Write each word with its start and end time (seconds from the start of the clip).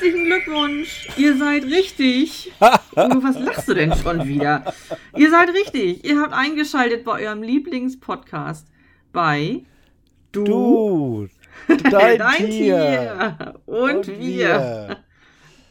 Herzlichen 0.00 0.24
Glückwunsch. 0.24 1.08
Ihr 1.18 1.36
seid 1.36 1.64
richtig. 1.64 2.50
Udo, 2.92 3.22
was 3.22 3.38
lachst 3.38 3.68
du 3.68 3.74
denn 3.74 3.92
schon 3.94 4.26
wieder? 4.26 4.72
Ihr 5.14 5.30
seid 5.30 5.50
richtig. 5.50 6.06
Ihr 6.06 6.18
habt 6.22 6.32
eingeschaltet 6.32 7.04
bei 7.04 7.26
eurem 7.26 7.42
Lieblingspodcast 7.42 8.66
bei 9.12 9.62
Du, 10.32 10.44
Du, 10.44 11.28
dein, 11.90 12.16
Dein 12.16 12.46
Tier. 12.46 12.48
Tier. 12.48 13.54
Und, 13.66 13.94
Und 13.96 14.08
wir. 14.08 14.18
wir. 14.18 14.96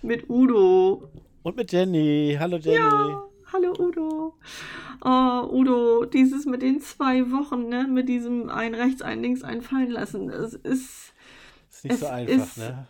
Mit 0.04 0.30
Udo. 0.30 1.10
Und 1.42 1.58
mit 1.58 1.72
Jenny. 1.72 2.38
Hallo 2.40 2.58
Jenny. 2.58 2.76
Ja, 2.76 3.24
hallo 3.52 3.74
Udo. 3.80 4.36
Oh, 5.04 5.50
Udo, 5.52 6.06
dieses 6.06 6.46
mit 6.46 6.62
den 6.62 6.82
zwei 6.82 7.32
Wochen, 7.32 7.68
ne, 7.68 7.88
mit 7.90 8.08
diesem 8.08 8.52
ein 8.52 8.76
rechts, 8.76 9.02
ein 9.02 9.24
links, 9.24 9.42
ein 9.42 9.64
fallen 9.64 9.90
lassen, 9.90 10.30
es 10.30 10.54
ist, 10.54 11.14
Ist 11.80 11.84
nicht 11.86 11.94
Es 11.94 12.00
so 12.02 12.08
einfach, 12.08 12.34
ist- 12.46 12.58
ne? 12.58 12.88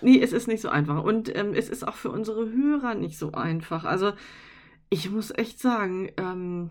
nee, 0.00 0.20
es 0.20 0.32
ist 0.32 0.48
nicht 0.48 0.60
so 0.60 0.68
einfach. 0.68 1.02
Und 1.02 1.34
ähm, 1.36 1.54
es 1.54 1.68
ist 1.68 1.86
auch 1.86 1.94
für 1.94 2.10
unsere 2.10 2.50
Hörer 2.50 2.94
nicht 2.94 3.18
so 3.18 3.32
einfach. 3.32 3.84
Also, 3.84 4.12
ich 4.90 5.10
muss 5.10 5.30
echt 5.30 5.58
sagen, 5.60 6.10
ähm, 6.16 6.70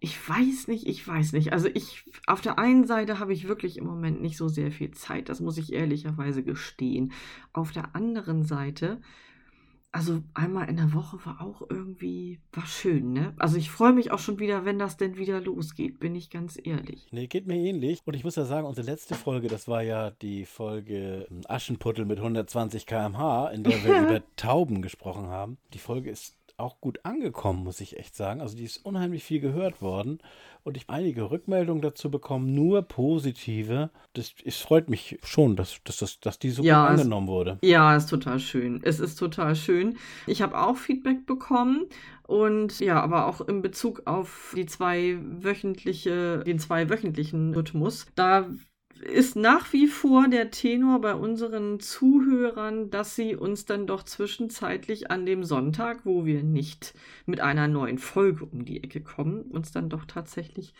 ich 0.00 0.16
weiß 0.28 0.68
nicht, 0.68 0.86
ich 0.86 1.06
weiß 1.06 1.32
nicht. 1.32 1.52
Also, 1.52 1.68
ich, 1.72 2.04
auf 2.26 2.40
der 2.40 2.58
einen 2.58 2.86
Seite 2.86 3.18
habe 3.18 3.32
ich 3.32 3.46
wirklich 3.48 3.76
im 3.76 3.84
Moment 3.86 4.20
nicht 4.22 4.36
so 4.36 4.48
sehr 4.48 4.70
viel 4.72 4.90
Zeit, 4.92 5.28
das 5.28 5.40
muss 5.40 5.58
ich 5.58 5.72
ehrlicherweise 5.72 6.42
gestehen. 6.42 7.12
Auf 7.52 7.72
der 7.72 7.94
anderen 7.94 8.42
Seite, 8.44 9.00
also 9.92 10.22
einmal 10.34 10.68
in 10.68 10.76
der 10.76 10.92
Woche 10.92 11.18
war 11.24 11.40
auch 11.40 11.62
irgendwie, 11.70 12.40
war 12.52 12.66
schön, 12.66 13.12
ne? 13.12 13.34
Also 13.38 13.56
ich 13.56 13.70
freue 13.70 13.92
mich 13.92 14.10
auch 14.10 14.18
schon 14.18 14.38
wieder, 14.38 14.64
wenn 14.64 14.78
das 14.78 14.96
denn 14.96 15.16
wieder 15.16 15.40
losgeht, 15.40 15.98
bin 15.98 16.14
ich 16.14 16.28
ganz 16.28 16.58
ehrlich. 16.62 17.06
Nee, 17.12 17.26
geht 17.28 17.46
mir 17.46 17.56
ähnlich. 17.56 18.00
Und 18.04 18.14
ich 18.14 18.24
muss 18.24 18.36
ja 18.36 18.44
sagen, 18.44 18.66
unsere 18.66 18.86
letzte 18.86 19.14
Folge, 19.14 19.48
das 19.48 19.68
war 19.68 19.82
ja 19.82 20.10
die 20.10 20.44
Folge 20.44 21.26
ähm, 21.30 21.40
Aschenputtel 21.48 22.04
mit 22.04 22.18
120 22.18 22.86
km/h, 22.86 23.48
in 23.48 23.64
der 23.64 23.82
wir 23.84 24.00
über 24.02 24.22
Tauben 24.36 24.82
gesprochen 24.82 25.28
haben. 25.28 25.56
Die 25.72 25.78
Folge 25.78 26.10
ist 26.10 26.36
auch 26.58 26.80
gut 26.80 27.00
angekommen, 27.04 27.64
muss 27.64 27.80
ich 27.80 27.98
echt 27.98 28.14
sagen. 28.16 28.40
Also 28.40 28.56
die 28.56 28.64
ist 28.64 28.78
unheimlich 28.78 29.24
viel 29.24 29.40
gehört 29.40 29.82
worden 29.82 30.18
und 30.64 30.76
ich 30.76 30.84
habe 30.84 30.94
einige 30.94 31.30
Rückmeldungen 31.30 31.82
dazu 31.82 32.10
bekommen, 32.10 32.54
nur 32.54 32.82
positive. 32.82 33.90
Das, 34.14 34.34
es 34.44 34.58
freut 34.58 34.88
mich 34.88 35.18
schon, 35.22 35.56
dass, 35.56 35.78
dass, 35.84 35.98
dass, 35.98 36.20
dass 36.20 36.38
die 36.38 36.50
so 36.50 36.62
Ja, 36.62 36.86
gut 36.86 36.94
es- 36.94 37.00
angenommen 37.00 37.28
wurde. 37.28 37.58
Ja, 37.62 37.94
ist 37.96 38.06
total 38.08 38.40
schön. 38.40 38.80
Es 38.82 39.00
ist 39.00 39.16
total 39.16 39.54
schön. 39.56 39.96
Ich 40.26 40.42
habe 40.42 40.58
auch 40.58 40.76
Feedback 40.76 41.26
bekommen 41.26 41.86
und 42.26 42.80
ja, 42.80 43.00
aber 43.02 43.26
auch 43.26 43.40
in 43.42 43.62
Bezug 43.62 44.02
auf 44.06 44.52
die 44.56 44.66
zwei 44.66 45.18
wöchentliche, 45.20 46.42
den 46.44 46.58
zwei 46.58 46.88
wöchentlichen 46.88 47.54
Rhythmus. 47.54 48.06
Da 48.14 48.48
ist 49.06 49.36
nach 49.36 49.72
wie 49.72 49.86
vor 49.86 50.28
der 50.28 50.50
Tenor 50.50 51.00
bei 51.00 51.14
unseren 51.14 51.80
Zuhörern, 51.80 52.90
dass 52.90 53.16
sie 53.16 53.36
uns 53.36 53.64
dann 53.64 53.86
doch 53.86 54.02
zwischenzeitlich 54.02 55.10
an 55.10 55.26
dem 55.26 55.44
Sonntag, 55.44 56.00
wo 56.04 56.24
wir 56.24 56.42
nicht 56.42 56.94
mit 57.24 57.40
einer 57.40 57.68
neuen 57.68 57.98
Folge 57.98 58.44
um 58.44 58.64
die 58.64 58.82
Ecke 58.82 59.00
kommen, 59.00 59.42
uns 59.42 59.72
dann 59.72 59.88
doch 59.88 60.04
tatsächlich 60.04 60.74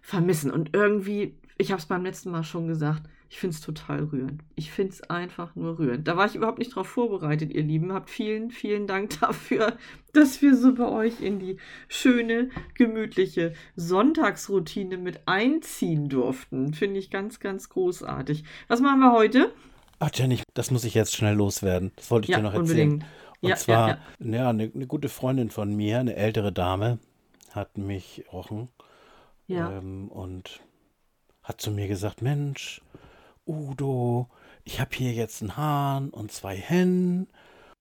vermissen. 0.00 0.50
Und 0.50 0.74
irgendwie, 0.74 1.34
ich 1.58 1.72
habe 1.72 1.80
es 1.80 1.86
beim 1.86 2.04
letzten 2.04 2.30
Mal 2.30 2.44
schon 2.44 2.66
gesagt, 2.66 3.08
ich 3.32 3.38
finde 3.38 3.54
es 3.54 3.62
total 3.62 4.04
rührend. 4.04 4.42
Ich 4.56 4.70
finde 4.70 4.92
es 4.92 5.08
einfach 5.08 5.56
nur 5.56 5.78
rührend. 5.78 6.06
Da 6.06 6.18
war 6.18 6.26
ich 6.26 6.34
überhaupt 6.34 6.58
nicht 6.58 6.76
drauf 6.76 6.86
vorbereitet, 6.86 7.50
ihr 7.50 7.62
Lieben. 7.62 7.90
Habt 7.94 8.10
vielen, 8.10 8.50
vielen 8.50 8.86
Dank 8.86 9.18
dafür, 9.20 9.78
dass 10.12 10.42
wir 10.42 10.54
so 10.54 10.74
bei 10.74 10.86
euch 10.86 11.22
in 11.22 11.38
die 11.38 11.56
schöne, 11.88 12.50
gemütliche 12.74 13.54
Sonntagsroutine 13.74 14.98
mit 14.98 15.22
einziehen 15.24 16.10
durften. 16.10 16.74
Finde 16.74 16.98
ich 16.98 17.10
ganz, 17.10 17.40
ganz 17.40 17.70
großartig. 17.70 18.44
Was 18.68 18.82
machen 18.82 19.00
wir 19.00 19.12
heute? 19.12 19.50
Ach 19.98 20.10
Jenny, 20.12 20.42
das 20.52 20.70
muss 20.70 20.84
ich 20.84 20.92
jetzt 20.92 21.16
schnell 21.16 21.34
loswerden. 21.34 21.92
Das 21.96 22.10
wollte 22.10 22.26
ich 22.26 22.32
ja, 22.32 22.36
dir 22.36 22.42
noch 22.42 22.52
erzählen. 22.52 22.90
unbedingt. 22.90 23.12
Und 23.40 23.48
ja, 23.48 23.56
zwar, 23.56 23.88
ja, 23.88 23.98
ja, 24.18 24.50
eine, 24.50 24.70
eine 24.74 24.86
gute 24.86 25.08
Freundin 25.08 25.48
von 25.48 25.74
mir, 25.74 26.00
eine 26.00 26.16
ältere 26.16 26.52
Dame, 26.52 26.98
hat 27.52 27.78
mich 27.78 28.24
rochen 28.30 28.68
ja. 29.46 29.70
ähm, 29.78 30.10
und 30.10 30.60
hat 31.42 31.62
zu 31.62 31.70
mir 31.70 31.88
gesagt, 31.88 32.20
Mensch, 32.20 32.82
Udo, 33.46 34.28
ich 34.64 34.80
habe 34.80 34.90
hier 34.94 35.12
jetzt 35.12 35.42
einen 35.42 35.56
Hahn 35.56 36.10
und 36.10 36.30
zwei 36.32 36.56
Hennen. 36.56 37.28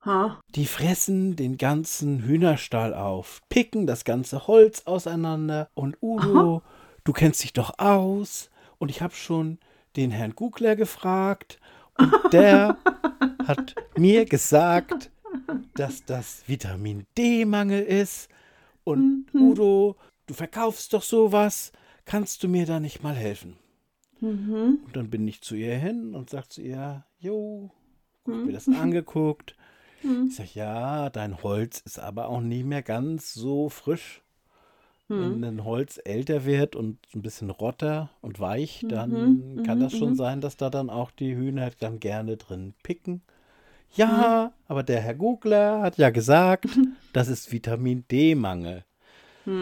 Ha. 0.04 0.40
Die 0.56 0.66
fressen 0.66 1.36
den 1.36 1.58
ganzen 1.58 2.24
Hühnerstall 2.24 2.94
auf, 2.94 3.42
picken 3.50 3.86
das 3.86 4.04
ganze 4.04 4.48
Holz 4.48 4.84
auseinander. 4.86 5.70
Und 5.76 5.98
Udo, 6.02 6.64
du 7.04 7.14
kennst 7.14 7.44
dich 7.44 7.54
doch 7.54 7.78
aus. 7.78 8.50
Und 8.80 8.90
ich 8.90 9.02
habe 9.02 9.14
schon 9.14 9.60
den 9.96 10.10
Herrn 10.12 10.34
Gugler 10.36 10.76
gefragt. 10.76 11.60
Und 11.98 12.12
der 12.34 12.78
hat 13.46 13.76
mir 13.96 14.26
gesagt, 14.26 15.12
dass 15.76 16.04
das 16.06 16.44
Vitamin 16.48 17.06
D-Mangel 17.18 17.84
ist. 17.84 18.28
Und 18.84 19.26
Mhm. 19.34 19.42
Udo, 19.42 19.96
du 20.26 20.34
verkaufst 20.34 20.94
doch 20.94 21.04
sowas. 21.04 21.72
Kannst 22.06 22.42
du 22.42 22.48
mir 22.48 22.66
da 22.66 22.80
nicht 22.80 23.04
mal 23.04 23.14
helfen? 23.16 23.56
Mhm. 24.22 24.80
Und 24.86 24.96
dann 24.96 25.10
bin 25.10 25.28
ich 25.28 25.42
zu 25.42 25.56
ihr 25.56 25.76
hin 25.78 26.16
und 26.16 26.30
sag 26.30 26.48
zu 26.48 26.62
ihr, 26.62 27.06
jo, 27.20 27.72
mir 28.26 28.38
Mhm. 28.46 28.54
das 28.54 28.70
angeguckt. 28.70 29.56
Mhm. 30.04 30.28
Ich 30.28 30.36
sag, 30.36 30.56
ja, 30.56 31.10
dein 31.10 31.44
Holz 31.44 31.80
ist 31.82 32.00
aber 32.00 32.30
auch 32.30 32.42
nicht 32.42 32.66
mehr 32.66 32.84
ganz 32.84 33.34
so 33.34 33.70
frisch. 33.70 34.22
Wenn 35.10 35.44
Mhm. 35.44 35.44
ein 35.44 35.66
Holz 35.66 36.00
älter 36.06 36.46
wird 36.46 36.76
und 36.76 37.00
ein 37.16 37.22
bisschen 37.22 37.50
rotter 37.50 38.10
und 38.22 38.40
weich, 38.40 38.86
dann 38.88 39.12
Mhm, 39.12 39.64
kann 39.64 39.80
mhm, 39.80 39.82
das 39.82 39.94
schon 39.94 40.12
mhm. 40.12 40.16
sein, 40.16 40.42
dass 40.42 40.58
da 40.58 40.70
dann 40.70 40.90
auch 40.90 41.12
die 41.12 41.36
Hühner 41.36 41.72
dann 41.80 42.00
gerne 42.00 42.38
drin 42.38 42.74
picken. 42.84 43.22
Ja, 43.96 44.54
aber 44.68 44.84
der 44.84 45.02
Herr 45.02 45.16
Gugler 45.16 45.82
hat 45.82 45.98
ja 45.98 46.10
gesagt, 46.12 46.80
das 47.14 47.28
ist 47.30 47.52
Vitamin 47.52 48.06
D-Mangel. 48.10 48.86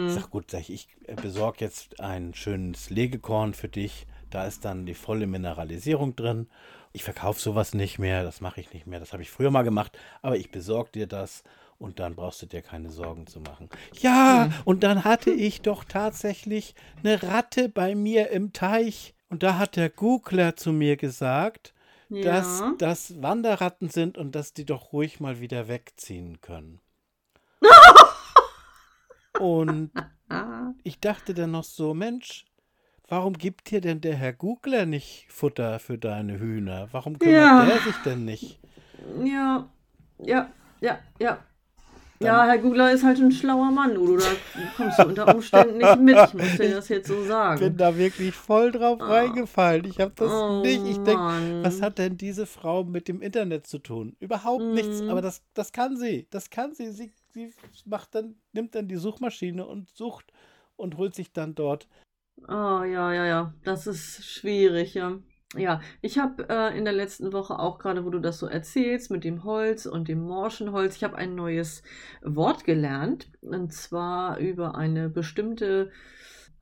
Ich 0.05 0.13
Mhm. 0.13 0.15
sag, 0.15 0.29
gut, 0.31 0.51
sag 0.51 0.69
ich, 0.69 0.87
ich 1.07 1.19
besorge 1.19 1.59
jetzt 1.65 1.99
ein 1.99 2.33
schönes 2.33 2.89
Legekorn 2.89 3.53
für 3.53 3.69
dich. 3.69 4.07
Da 4.29 4.45
ist 4.45 4.65
dann 4.65 4.85
die 4.85 4.93
volle 4.93 5.27
Mineralisierung 5.27 6.15
drin. 6.15 6.47
Ich 6.91 7.03
verkaufe 7.03 7.39
sowas 7.39 7.73
nicht 7.73 7.99
mehr, 7.99 8.23
das 8.23 8.41
mache 8.41 8.61
ich 8.61 8.73
nicht 8.73 8.87
mehr. 8.87 8.99
Das 8.99 9.13
habe 9.13 9.21
ich 9.23 9.29
früher 9.31 9.51
mal 9.51 9.63
gemacht, 9.63 9.97
aber 10.21 10.37
ich 10.37 10.51
besorge 10.51 10.91
dir 10.91 11.07
das 11.07 11.43
und 11.77 11.99
dann 11.99 12.15
brauchst 12.15 12.41
du 12.41 12.45
dir 12.45 12.61
keine 12.61 12.89
Sorgen 12.89 13.27
zu 13.27 13.39
machen. 13.41 13.69
Ja, 13.99 14.49
und 14.65 14.83
dann 14.83 15.03
hatte 15.03 15.31
ich 15.31 15.61
doch 15.61 15.83
tatsächlich 15.83 16.75
eine 17.03 17.21
Ratte 17.23 17.69
bei 17.69 17.95
mir 17.95 18.29
im 18.31 18.53
Teich. 18.53 19.13
Und 19.29 19.43
da 19.43 19.57
hat 19.59 19.75
der 19.75 19.89
Googler 19.89 20.55
zu 20.55 20.71
mir 20.73 20.97
gesagt, 20.97 21.73
dass 22.09 22.59
Ja. 22.61 22.73
das 22.79 23.21
Wanderratten 23.21 23.89
sind 23.89 24.17
und 24.17 24.33
dass 24.33 24.53
die 24.53 24.65
doch 24.65 24.91
ruhig 24.91 25.19
mal 25.19 25.39
wieder 25.39 25.67
wegziehen 25.67 26.41
können. 26.41 26.79
und 29.39 29.91
ich 30.83 30.99
dachte 30.99 31.33
dann 31.33 31.51
noch 31.51 31.63
so, 31.63 31.93
Mensch, 31.93 32.45
warum 33.09 33.33
gibt 33.33 33.69
dir 33.71 33.81
denn 33.81 34.01
der 34.01 34.15
Herr 34.15 34.33
Googler 34.33 34.85
nicht 34.85 35.25
Futter 35.29 35.79
für 35.79 35.97
deine 35.97 36.39
Hühner? 36.39 36.87
Warum 36.91 37.19
kümmert 37.19 37.35
Ja. 37.37 37.65
der 37.65 37.79
sich 37.79 37.95
denn 38.05 38.25
nicht? 38.25 38.59
Ja, 39.23 39.67
ja, 40.19 40.49
ja, 40.81 40.99
ja. 41.19 41.39
Dann- 42.21 42.25
Ja, 42.27 42.45
Herr 42.45 42.57
Googler 42.57 42.91
ist 42.91 43.05
halt 43.05 43.17
ein 43.19 43.31
schlauer 43.31 43.71
Mann, 43.71 43.95
Udo. 43.97 44.17
Da 44.17 44.25
kommst 44.75 44.99
du 44.99 45.03
unter 45.07 45.33
Umständen 45.33 45.77
nicht 45.77 45.99
mit. 46.01 46.17
Ich 46.17 46.33
muss 46.33 46.57
dir 46.57 46.69
das 46.75 46.89
jetzt 46.89 47.07
so 47.07 47.13
Ich 47.13 47.19
bin 47.21 47.27
sagen. 47.29 47.77
da 47.77 47.97
wirklich 47.97 48.35
voll 48.35 48.71
drauf 48.73 48.97
Oh. 49.01 49.05
reingefallen. 49.05 49.85
Ich 49.85 50.01
habe 50.01 50.11
das 50.17 50.29
Oh, 50.29 50.61
nicht. 50.61 50.85
Ich 50.85 50.97
denke, 50.97 51.61
was 51.63 51.81
hat 51.81 51.97
denn 51.97 52.17
diese 52.17 52.45
Frau 52.45 52.83
mit 52.83 53.07
dem 53.07 53.21
Internet 53.21 53.67
zu 53.67 53.79
tun? 53.79 54.17
Überhaupt 54.19 54.65
nichts. 54.65 55.01
Mhm. 55.01 55.09
Aber 55.11 55.21
das, 55.21 55.41
das 55.53 55.71
kann 55.71 55.95
sie. 55.95 56.27
Das 56.29 56.49
kann 56.49 56.73
sie. 56.73 56.91
Sie, 56.91 57.13
sie 57.31 57.53
macht 57.85 58.13
dann, 58.13 58.35
nimmt 58.51 58.75
dann 58.75 58.89
die 58.89 58.97
Suchmaschine 58.97 59.65
und 59.65 59.89
sucht 59.95 60.33
und 60.75 60.97
holt 60.97 61.15
sich 61.15 61.31
dann 61.31 61.55
dort. 61.55 61.87
Oh, 62.47 62.83
ja, 62.83 63.13
ja, 63.13 63.25
ja. 63.25 63.53
Das 63.63 63.87
ist 63.87 64.25
schwierig, 64.25 64.93
ja. 64.93 65.19
Ja, 65.57 65.81
ich 66.01 66.19
habe 66.19 66.47
äh, 66.47 66.77
in 66.77 66.85
der 66.85 66.93
letzten 66.93 67.33
Woche 67.33 67.57
auch 67.57 67.79
gerade, 67.79 68.05
wo 68.05 68.11
du 68.11 68.19
das 68.19 68.37
so 68.37 68.45
erzählst, 68.45 69.09
mit 69.09 69.23
dem 69.23 69.43
Holz 69.43 69.87
und 69.87 70.07
dem 70.07 70.21
morschen 70.21 70.71
Holz, 70.71 70.95
ich 70.95 71.03
habe 71.03 71.15
ein 71.17 71.33
neues 71.33 71.81
Wort 72.21 72.65
gelernt. 72.65 73.31
Und 73.41 73.73
zwar 73.73 74.37
über 74.37 74.75
eine 74.75 75.09
bestimmte 75.09 75.91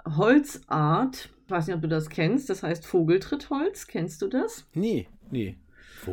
Holzart. 0.06 1.30
Ich 1.46 1.52
weiß 1.52 1.68
nicht, 1.68 1.76
ob 1.76 1.82
du 1.82 1.90
das 1.90 2.10
kennst. 2.10 2.50
Das 2.50 2.64
heißt 2.64 2.86
Vogeltrittholz. 2.86 3.88
Kennst 3.88 4.22
du 4.22 4.28
das? 4.28 4.66
Nee, 4.74 5.08
nee. 5.32 5.58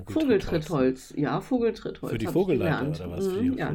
Vogeltrittholz. 0.08 1.12
Ja, 1.16 1.40
Vogeltrittholz. 1.40 2.12
Für 2.12 2.18
die 2.18 2.26
Vogelleiter 2.26 2.88
oder 2.88 3.10
was? 3.10 3.28
Mhm, 3.28 3.52
ja. 3.56 3.74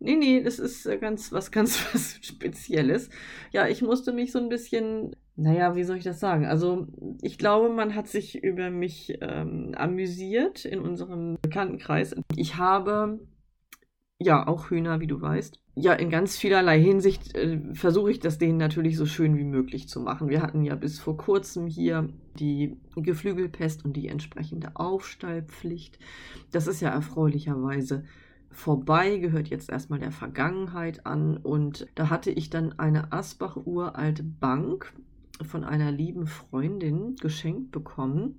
Nee, 0.00 0.14
nee, 0.16 0.42
das 0.42 0.58
ist 0.60 0.86
äh, 0.86 0.98
ganz 0.98 1.32
was 1.32 1.50
ganz 1.52 1.92
was 1.92 2.18
Spezielles. 2.22 3.10
Ja, 3.52 3.66
ich 3.68 3.82
musste 3.82 4.12
mich 4.12 4.30
so 4.32 4.38
ein 4.38 4.48
bisschen, 4.48 5.16
naja, 5.36 5.74
wie 5.74 5.84
soll 5.84 5.96
ich 5.98 6.04
das 6.04 6.20
sagen? 6.20 6.46
Also, 6.46 6.86
ich 7.20 7.38
glaube, 7.38 7.68
man 7.70 7.94
hat 7.94 8.06
sich 8.08 8.42
über 8.42 8.70
mich 8.70 9.18
ähm, 9.20 9.74
amüsiert 9.76 10.64
in 10.64 10.80
unserem 10.80 11.36
Bekanntenkreis. 11.42 12.14
Ich 12.36 12.56
habe 12.56 13.20
Ja, 14.20 14.46
auch 14.46 14.70
Hühner, 14.70 15.00
wie 15.00 15.06
du 15.08 15.20
weißt. 15.20 15.60
Ja, 15.76 15.92
in 15.92 16.10
ganz 16.10 16.36
vielerlei 16.36 16.80
Hinsicht 16.80 17.34
äh, 17.36 17.60
versuche 17.72 18.10
ich 18.10 18.18
das 18.18 18.38
denen 18.38 18.58
natürlich 18.58 18.96
so 18.96 19.06
schön 19.06 19.36
wie 19.36 19.44
möglich 19.44 19.88
zu 19.88 20.00
machen. 20.00 20.28
Wir 20.28 20.42
hatten 20.42 20.64
ja 20.64 20.74
bis 20.74 20.98
vor 20.98 21.16
kurzem 21.16 21.68
hier 21.68 22.08
die 22.34 22.80
Geflügelpest 22.96 23.84
und 23.84 23.92
die 23.94 24.08
entsprechende 24.08 24.74
Aufstallpflicht. 24.74 25.98
Das 26.50 26.66
ist 26.66 26.80
ja 26.80 26.90
erfreulicherweise 26.90 28.04
vorbei, 28.50 29.18
gehört 29.18 29.48
jetzt 29.48 29.70
erstmal 29.70 29.98
der 29.98 30.12
Vergangenheit 30.12 31.06
an. 31.06 31.36
Und 31.36 31.86
da 31.94 32.10
hatte 32.10 32.30
ich 32.30 32.50
dann 32.50 32.78
eine 32.78 33.12
Asbach 33.12 33.56
uralte 33.56 34.22
Bank 34.22 34.92
von 35.46 35.64
einer 35.64 35.92
lieben 35.92 36.26
Freundin 36.26 37.16
geschenkt 37.16 37.70
bekommen. 37.70 38.38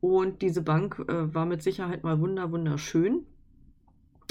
Und 0.00 0.42
diese 0.42 0.62
Bank 0.62 1.04
äh, 1.08 1.34
war 1.34 1.46
mit 1.46 1.62
Sicherheit 1.62 2.04
mal 2.04 2.20
wunder 2.20 2.52
wunderschön 2.52 3.26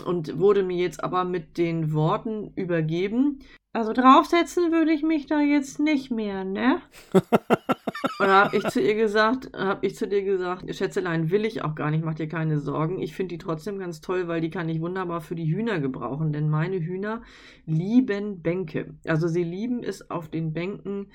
und 0.06 0.40
wurde 0.40 0.64
mir 0.64 0.78
jetzt 0.78 1.04
aber 1.04 1.24
mit 1.24 1.58
den 1.58 1.94
Worten 1.94 2.52
übergeben. 2.56 3.40
Also 3.74 3.94
draufsetzen 3.94 4.72
würde 4.72 4.92
ich 4.92 5.04
mich 5.04 5.26
da 5.26 5.42
jetzt 5.42 5.80
nicht 5.80 6.12
mehr, 6.12 6.44
ne? 6.44 6.82
und 8.20 8.28
da 8.28 8.46
habe 8.46 8.58
ich 8.58 8.64
zu 8.68 8.82
ihr 8.82 8.96
gesagt, 8.96 9.52
habe 9.56 9.86
ich 9.86 9.96
zu 9.96 10.08
dir 10.08 10.24
gesagt, 10.24 10.74
Schätzelein 10.74 11.32
will 11.32 11.46
ich 11.46 11.64
auch 11.64 11.76
gar 11.76 11.92
nicht, 11.92 12.04
mach 12.04 12.14
dir 12.14 12.28
keine 12.28 12.60
Sorgen. 12.60 13.02
Ich 13.02 13.16
finde 13.16 13.36
die 13.36 13.38
trotzdem 13.38 13.80
ganz 13.80 14.02
toll, 14.02 14.28
weil 14.28 14.42
die 14.42 14.50
kann 14.50 14.70
ich 14.70 14.82
wunderbar 14.82 15.22
für 15.22 15.36
die 15.36 15.54
Hühner 15.54 15.80
gebrauchen, 15.80 16.32
denn 16.32 16.50
meine 16.50 16.80
Hühner 16.80 17.22
lieben 17.66 18.42
Bänke. 18.42 18.96
Also 19.06 19.28
sie 19.28 19.44
lieben 19.44 19.84
es 19.84 20.10
auf 20.10 20.30
den 20.30 20.54
Bänken 20.54 21.08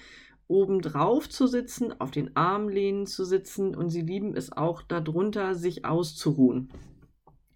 oben 0.49 0.81
drauf 0.81 1.29
zu 1.29 1.47
sitzen, 1.47 2.01
auf 2.01 2.11
den 2.11 2.37
Armlehnen 2.37 3.07
zu 3.07 3.25
sitzen 3.25 3.75
und 3.75 3.91
sie 3.91 4.03
lieben 4.03 4.35
es 4.35 4.51
auch 4.51 4.83
darunter, 4.83 5.55
sich 5.55 5.85
auszuruhen. 5.85 6.71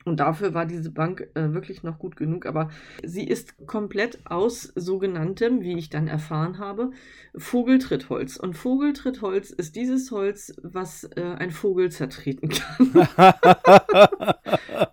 Und 0.04 0.20
dafür 0.20 0.52
war 0.52 0.66
diese 0.66 0.90
Bank 0.90 1.28
äh, 1.34 1.52
wirklich 1.54 1.82
noch 1.82 1.98
gut 1.98 2.16
genug. 2.16 2.46
Aber 2.46 2.70
sie 3.02 3.26
ist 3.26 3.66
komplett 3.66 4.18
aus 4.26 4.72
sogenanntem, 4.74 5.62
wie 5.62 5.78
ich 5.78 5.88
dann 5.88 6.08
erfahren 6.08 6.58
habe, 6.58 6.90
Vogeltrittholz. 7.34 8.36
Und 8.36 8.54
Vogeltrittholz 8.54 9.50
ist 9.50 9.76
dieses 9.76 10.10
Holz, 10.10 10.54
was 10.62 11.04
äh, 11.16 11.22
ein 11.22 11.50
Vogel 11.50 11.90
zertreten 11.90 12.50
kann. 12.50 13.08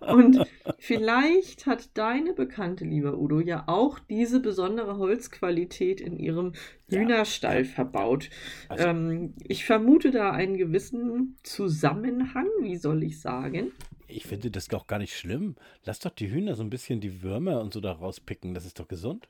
Und 0.00 0.46
vielleicht 0.78 1.66
hat 1.66 1.90
deine 1.94 2.32
Bekannte, 2.32 2.84
lieber 2.84 3.18
Udo, 3.18 3.40
ja 3.40 3.64
auch 3.66 3.98
diese 3.98 4.40
besondere 4.40 4.98
Holzqualität 4.98 6.00
in 6.00 6.16
ihrem 6.18 6.52
Hühnerstall 6.88 7.58
ja. 7.58 7.64
verbaut. 7.64 8.30
Also, 8.68 8.88
ähm, 8.88 9.34
ich 9.46 9.64
vermute 9.64 10.10
da 10.10 10.32
einen 10.32 10.56
gewissen 10.56 11.36
Zusammenhang, 11.42 12.48
wie 12.60 12.76
soll 12.76 13.02
ich 13.02 13.20
sagen? 13.20 13.72
Ich 14.12 14.26
finde 14.26 14.50
das 14.50 14.68
doch 14.68 14.86
gar 14.86 14.98
nicht 14.98 15.16
schlimm. 15.16 15.56
Lass 15.84 16.00
doch 16.00 16.10
die 16.10 16.30
Hühner 16.30 16.54
so 16.54 16.62
ein 16.62 16.70
bisschen 16.70 17.00
die 17.00 17.22
Würmer 17.22 17.60
und 17.60 17.72
so 17.72 17.80
da 17.80 17.92
rauspicken. 17.92 18.54
Das 18.54 18.66
ist 18.66 18.78
doch 18.78 18.88
gesund. 18.88 19.28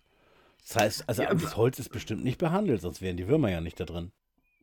Das 0.63 0.77
heißt, 0.77 1.09
also 1.09 1.23
ja, 1.23 1.35
das 1.35 1.57
Holz 1.57 1.79
ist 1.79 1.89
bestimmt 1.89 2.23
nicht 2.23 2.39
behandelt, 2.39 2.81
sonst 2.81 3.03
wären 3.03 3.17
die 3.17 3.27
Würmer 3.27 3.51
ja 3.51 3.61
nicht 3.61 3.81
da 3.81 3.85
drin. 3.85 4.13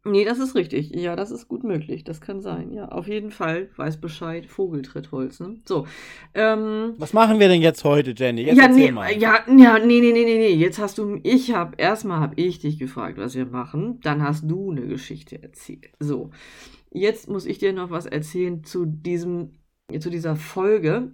Nee, 0.06 0.24
das 0.24 0.39
ist 0.39 0.56
richtig. 0.56 0.92
Ja, 0.95 1.16
das 1.16 1.30
ist 1.30 1.50
gut 1.50 1.63
möglich. 1.63 2.04
Das 2.06 2.21
kann 2.21 2.39
sein. 2.39 2.71
Ja, 2.71 2.88
auf 2.88 3.07
jeden 3.07 3.31
Fall. 3.31 3.69
Weiß 3.75 4.00
Bescheid. 4.00 4.45
Vogeltrittholz. 4.45 5.42
Ne? 5.42 5.57
So. 5.66 5.88
Ähm, 6.33 6.94
Was 6.98 7.12
machen 7.12 7.39
wir 7.39 7.50
denn 7.50 7.62
jetzt 7.62 7.83
heute, 7.83 8.13
Jenny? 8.15 8.44
Jetzt 8.44 8.57
ja, 8.57 8.69
nee, 8.69 8.92
mal. 8.92 9.12
ja, 9.12 9.44
ja, 9.48 9.77
nee, 9.80 10.00
nee, 10.00 10.13
nee, 10.13 10.24
nee, 10.24 10.38
nee. 10.38 10.54
Jetzt 10.54 10.80
hast 10.80 10.98
du, 10.98 11.19
ich 11.24 11.54
habe, 11.54 11.75
erstmal 11.77 12.22
habe 12.22 12.36
ich 12.38 12.60
dich 12.60 12.80
gefragt, 12.80 13.18
was 13.18 13.36
wir 13.36 13.45
machen. 13.45 14.00
Dann 14.01 14.24
hast 14.24 14.50
du 14.50 14.72
eine 14.72 14.88
Geschichte 14.88 15.44
erzählt. 15.44 15.89
So. 16.00 16.31
Jetzt 16.92 17.30
muss 17.30 17.45
ich 17.45 17.60
dir 17.60 17.74
noch 17.74 17.92
was 17.92 18.06
erzählen 18.06 18.63
zu 18.63 18.86
diesem 18.86 19.59
zu 19.97 20.09
dieser 20.09 20.36
Folge, 20.36 21.12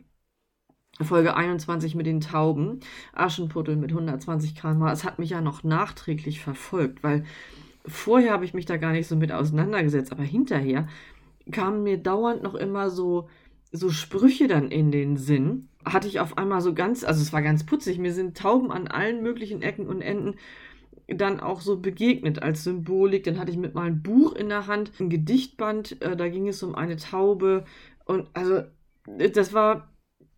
Folge 1.01 1.35
21 1.35 1.95
mit 1.95 2.05
den 2.05 2.21
Tauben, 2.21 2.79
Aschenputtel 3.13 3.75
mit 3.75 3.91
120 3.91 4.55
km/h, 4.55 4.91
es 4.91 5.03
hat 5.03 5.19
mich 5.19 5.29
ja 5.29 5.41
noch 5.41 5.63
nachträglich 5.63 6.41
verfolgt, 6.41 7.03
weil 7.03 7.25
vorher 7.85 8.31
habe 8.31 8.45
ich 8.45 8.53
mich 8.53 8.65
da 8.65 8.77
gar 8.77 8.91
nicht 8.91 9.07
so 9.07 9.15
mit 9.15 9.31
auseinandergesetzt, 9.31 10.11
aber 10.11 10.23
hinterher 10.23 10.87
kamen 11.51 11.83
mir 11.83 11.97
dauernd 11.97 12.43
noch 12.43 12.55
immer 12.55 12.89
so, 12.89 13.29
so 13.71 13.89
Sprüche 13.89 14.47
dann 14.47 14.71
in 14.71 14.91
den 14.91 15.17
Sinn. 15.17 15.69
Hatte 15.83 16.07
ich 16.07 16.19
auf 16.19 16.37
einmal 16.37 16.61
so 16.61 16.73
ganz, 16.73 17.03
also 17.03 17.21
es 17.21 17.33
war 17.33 17.41
ganz 17.41 17.65
putzig, 17.65 17.99
mir 17.99 18.13
sind 18.13 18.37
Tauben 18.37 18.71
an 18.71 18.87
allen 18.87 19.21
möglichen 19.21 19.61
Ecken 19.61 19.87
und 19.87 20.01
Enden 20.01 20.35
dann 21.07 21.39
auch 21.39 21.61
so 21.61 21.79
begegnet 21.79 22.41
als 22.41 22.63
Symbolik. 22.63 23.23
Dann 23.23 23.39
hatte 23.39 23.51
ich 23.51 23.57
mit 23.57 23.75
meinem 23.75 24.01
Buch 24.01 24.33
in 24.33 24.49
der 24.49 24.67
Hand 24.67 24.91
ein 24.99 25.09
Gedichtband, 25.09 26.01
äh, 26.01 26.15
da 26.15 26.27
ging 26.29 26.47
es 26.47 26.63
um 26.63 26.75
eine 26.75 26.95
Taube, 26.97 27.65
und 28.05 28.29
also, 28.33 28.61
das 29.07 29.53
war, 29.53 29.91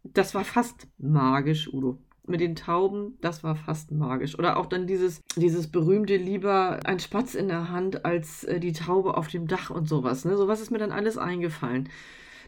das 0.04 0.34
war 0.34 0.44
fast 0.44 0.88
magisch, 0.98 1.72
Udo. 1.72 2.00
Mit 2.30 2.42
den 2.42 2.56
Tauben, 2.58 3.18
das 3.22 3.42
war 3.44 3.56
fast 3.56 3.92
magisch. 3.92 4.38
Oder 4.38 4.58
auch 4.58 4.66
dann 4.66 4.86
dieses, 4.86 5.22
dieses 5.38 5.72
berühmte 5.72 6.18
lieber 6.18 6.80
ein 6.84 7.00
Spatz 7.00 7.36
in 7.36 7.48
der 7.48 7.70
Hand 7.70 8.04
als 8.04 8.44
äh, 8.44 8.60
die 8.60 8.74
Taube 8.74 9.16
auf 9.16 9.30
dem 9.30 9.48
Dach 9.48 9.70
und 9.70 9.88
sowas. 9.88 10.26
Ne? 10.26 10.36
Sowas 10.36 10.60
ist 10.60 10.70
mir 10.70 10.78
dann 10.78 10.92
alles 10.92 11.18
eingefallen. 11.18 11.88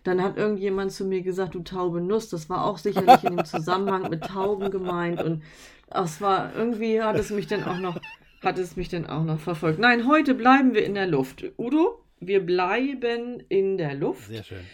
Dann 0.04 0.22
hat 0.22 0.38
irgendjemand 0.38 0.92
zu 0.92 1.06
mir 1.06 1.22
gesagt, 1.22 1.56
du 1.56 1.62
taube 1.62 2.02
Nuss, 2.02 2.30
das 2.30 2.50
war 2.50 2.66
auch 2.66 2.78
sicherlich 2.78 3.24
in 3.24 3.38
dem 3.38 3.46
Zusammenhang 3.46 4.10
mit 4.10 4.26
Tauben 4.26 4.70
gemeint. 4.70 5.22
Und 5.24 5.44
es 5.88 6.20
war, 6.20 6.54
irgendwie 6.54 7.02
hat 7.02 7.18
es 7.18 7.30
mich 7.30 7.48
dann 7.48 7.64
auch 7.64 7.80
noch, 7.80 8.02
hat 8.42 8.58
es 8.58 8.76
mich 8.76 8.90
dann 8.90 9.06
auch 9.06 9.24
noch 9.24 9.40
verfolgt. 9.40 9.80
Nein, 9.80 10.08
heute 10.08 10.36
bleiben 10.36 10.74
wir 10.74 10.86
in 10.86 10.94
der 10.94 11.08
Luft. 11.08 11.46
Udo, 11.58 12.04
wir 12.20 12.46
bleiben 12.46 13.42
in 13.48 13.78
der 13.78 13.94
Luft. 13.94 14.28
Sehr 14.28 14.44
schön 14.44 14.66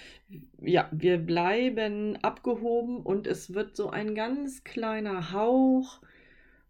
ja, 0.65 0.89
wir 0.91 1.17
bleiben 1.17 2.17
abgehoben 2.21 3.01
und 3.01 3.27
es 3.27 3.53
wird 3.53 3.75
so 3.75 3.89
ein 3.89 4.15
ganz 4.15 4.63
kleiner 4.63 5.31
Hauch 5.31 6.01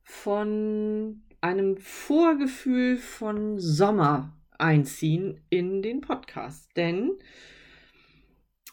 von 0.04 1.24
einem 1.42 1.78
Vorgefühl 1.78 2.98
von 2.98 3.60
Sommer 3.60 4.36
einziehen 4.58 5.42
in 5.50 5.82
den 5.82 6.02
Podcast. 6.02 6.70
Denn, 6.76 7.12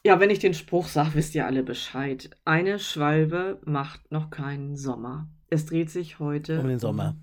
ja, 0.04 0.20
wenn 0.20 0.30
ich 0.30 0.38
den 0.38 0.54
Spruch 0.54 0.88
sage, 0.88 1.14
wisst 1.14 1.34
ihr 1.34 1.46
alle 1.46 1.62
Bescheid. 1.62 2.30
Eine 2.44 2.78
Schwalbe 2.78 3.60
macht 3.64 4.10
noch 4.10 4.30
keinen 4.30 4.76
Sommer. 4.76 5.28
Es 5.48 5.66
dreht 5.66 5.90
sich 5.90 6.18
heute 6.18 6.60
um 6.60 6.68
den 6.68 6.78
Sommer. 6.78 7.16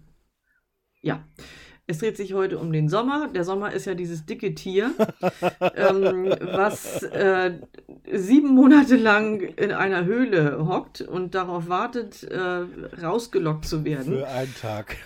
Ja. 1.01 1.23
Es 1.89 1.97
dreht 1.97 2.17
sich 2.17 2.35
heute 2.35 2.59
um 2.59 2.71
den 2.71 2.87
Sommer. 2.87 3.29
Der 3.33 3.43
Sommer 3.43 3.73
ist 3.73 3.85
ja 3.85 3.95
dieses 3.95 4.23
dicke 4.23 4.53
Tier, 4.53 4.91
ähm, 5.75 6.35
was 6.39 7.01
äh, 7.01 7.53
sieben 8.13 8.49
Monate 8.49 8.95
lang 8.95 9.41
in 9.41 9.71
einer 9.71 10.05
Höhle 10.05 10.67
hockt 10.67 11.01
und 11.01 11.33
darauf 11.33 11.67
wartet, 11.67 12.25
äh, 12.25 12.65
rausgelockt 13.03 13.65
zu 13.65 13.85
werden. 13.85 14.19
Für 14.19 14.27
einen 14.27 14.53
Tag. 14.53 14.97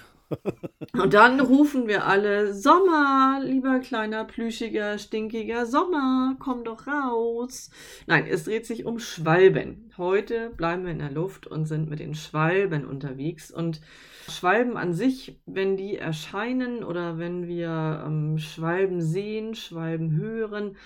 Und 0.93 1.13
dann 1.13 1.39
rufen 1.39 1.87
wir 1.87 2.05
alle, 2.05 2.53
Sommer, 2.53 3.39
lieber 3.43 3.79
kleiner, 3.79 4.25
plüschiger, 4.25 4.97
stinkiger 4.97 5.65
Sommer, 5.65 6.35
komm 6.39 6.63
doch 6.63 6.87
raus. 6.87 7.69
Nein, 8.07 8.27
es 8.27 8.45
dreht 8.45 8.65
sich 8.65 8.85
um 8.85 8.99
Schwalben. 8.99 9.91
Heute 9.97 10.51
bleiben 10.51 10.85
wir 10.85 10.91
in 10.91 10.99
der 10.99 11.11
Luft 11.11 11.47
und 11.47 11.65
sind 11.65 11.89
mit 11.89 11.99
den 11.99 12.15
Schwalben 12.15 12.85
unterwegs. 12.85 13.51
Und 13.51 13.81
Schwalben 14.29 14.77
an 14.77 14.93
sich, 14.93 15.41
wenn 15.45 15.77
die 15.77 15.97
erscheinen 15.97 16.83
oder 16.83 17.17
wenn 17.17 17.47
wir 17.47 18.03
ähm, 18.05 18.37
Schwalben 18.37 19.01
sehen, 19.01 19.55
Schwalben 19.55 20.15
hören, 20.15 20.77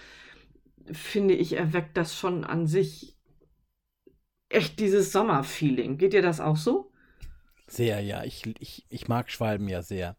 finde 0.92 1.34
ich, 1.34 1.54
erweckt 1.54 1.98
das 1.98 2.16
schon 2.16 2.44
an 2.44 2.68
sich 2.68 3.18
echt 4.50 4.80
dieses 4.80 5.12
Sommerfeeling. 5.12 5.98
Geht 5.98 6.14
dir 6.14 6.22
das 6.22 6.40
auch 6.40 6.58
so? 6.58 6.92
Sehr, 7.68 8.02
ja. 8.02 8.24
Ich, 8.24 8.44
ich, 8.60 8.86
ich 8.90 9.08
mag 9.08 9.30
Schwalben 9.30 9.68
ja 9.68 9.82
sehr. 9.82 10.16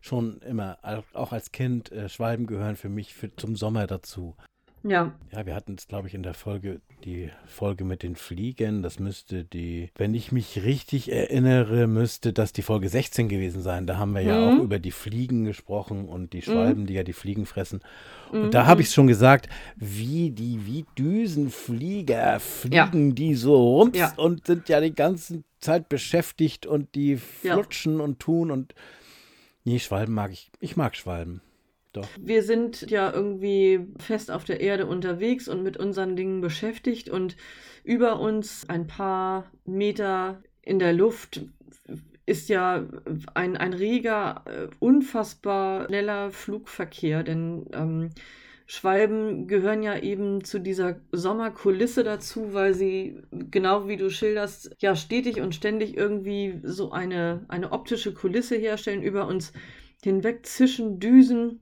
Schon 0.00 0.40
immer, 0.40 0.78
auch 1.14 1.32
als 1.32 1.52
Kind, 1.52 1.90
äh, 1.92 2.08
Schwalben 2.08 2.46
gehören 2.46 2.76
für 2.76 2.88
mich 2.88 3.14
für, 3.14 3.34
zum 3.34 3.56
Sommer 3.56 3.86
dazu. 3.86 4.36
Ja. 4.82 5.12
Ja, 5.32 5.46
wir 5.46 5.54
hatten 5.54 5.74
es, 5.74 5.88
glaube 5.88 6.08
ich, 6.08 6.14
in 6.14 6.22
der 6.22 6.34
Folge, 6.34 6.80
die 7.04 7.30
Folge 7.46 7.84
mit 7.84 8.02
den 8.02 8.16
Fliegen. 8.16 8.82
Das 8.82 8.98
müsste 8.98 9.44
die, 9.44 9.90
wenn 9.96 10.14
ich 10.14 10.32
mich 10.32 10.64
richtig 10.64 11.12
erinnere, 11.12 11.86
müsste 11.86 12.32
das 12.32 12.52
die 12.52 12.62
Folge 12.62 12.88
16 12.88 13.28
gewesen 13.28 13.62
sein. 13.62 13.86
Da 13.86 13.98
haben 13.98 14.12
wir 14.12 14.22
ja 14.22 14.38
mhm. 14.38 14.58
auch 14.58 14.64
über 14.64 14.78
die 14.78 14.90
Fliegen 14.90 15.44
gesprochen 15.44 16.08
und 16.08 16.32
die 16.32 16.42
Schwalben, 16.42 16.82
mhm. 16.82 16.86
die 16.86 16.94
ja 16.94 17.02
die 17.02 17.12
Fliegen 17.12 17.46
fressen. 17.46 17.80
Und 18.32 18.46
mhm. 18.46 18.50
da 18.50 18.66
habe 18.66 18.80
ich 18.80 18.88
es 18.88 18.94
schon 18.94 19.06
gesagt, 19.06 19.48
wie 19.76 20.30
die, 20.30 20.66
wie 20.66 20.84
Düsenflieger 20.98 22.40
fliegen 22.40 23.08
ja. 23.08 23.14
die 23.14 23.34
so 23.34 23.78
rum 23.78 23.92
ja. 23.94 24.12
und 24.16 24.46
sind 24.46 24.68
ja 24.68 24.80
die 24.80 24.94
ganze 24.94 25.44
Zeit 25.60 25.88
beschäftigt 25.88 26.66
und 26.66 26.94
die 26.94 27.16
flutschen 27.16 27.98
ja. 27.98 28.04
und 28.04 28.20
tun 28.20 28.50
und 28.50 28.74
nee, 29.64 29.78
Schwalben 29.78 30.14
mag 30.14 30.32
ich. 30.32 30.50
Ich 30.60 30.76
mag 30.76 30.96
Schwalben. 30.96 31.40
Doch. 31.96 32.08
Wir 32.20 32.42
sind 32.42 32.90
ja 32.90 33.10
irgendwie 33.10 33.86
fest 33.98 34.30
auf 34.30 34.44
der 34.44 34.60
Erde 34.60 34.84
unterwegs 34.84 35.48
und 35.48 35.62
mit 35.62 35.78
unseren 35.78 36.14
Dingen 36.14 36.42
beschäftigt 36.42 37.08
und 37.08 37.36
über 37.84 38.20
uns 38.20 38.68
ein 38.68 38.86
paar 38.86 39.50
Meter 39.64 40.42
in 40.60 40.78
der 40.78 40.92
Luft 40.92 41.40
ist 42.26 42.50
ja 42.50 42.84
ein, 43.32 43.56
ein 43.56 43.72
reger, 43.72 44.42
äh, 44.44 44.66
unfassbar 44.78 45.86
schneller 45.86 46.30
Flugverkehr, 46.32 47.22
denn 47.22 47.66
ähm, 47.72 48.10
Schwalben 48.66 49.46
gehören 49.46 49.82
ja 49.82 49.96
eben 49.96 50.44
zu 50.44 50.58
dieser 50.58 50.96
Sommerkulisse 51.12 52.02
dazu, 52.02 52.52
weil 52.52 52.74
sie, 52.74 53.22
genau 53.30 53.88
wie 53.88 53.96
du 53.96 54.10
schilderst, 54.10 54.74
ja 54.80 54.96
stetig 54.96 55.40
und 55.40 55.54
ständig 55.54 55.96
irgendwie 55.96 56.60
so 56.64 56.90
eine, 56.90 57.46
eine 57.48 57.72
optische 57.72 58.12
Kulisse 58.12 58.56
herstellen, 58.56 59.02
über 59.02 59.28
uns 59.28 59.52
hinweg 60.02 60.44
zischen, 60.44 60.98
düsen, 60.98 61.60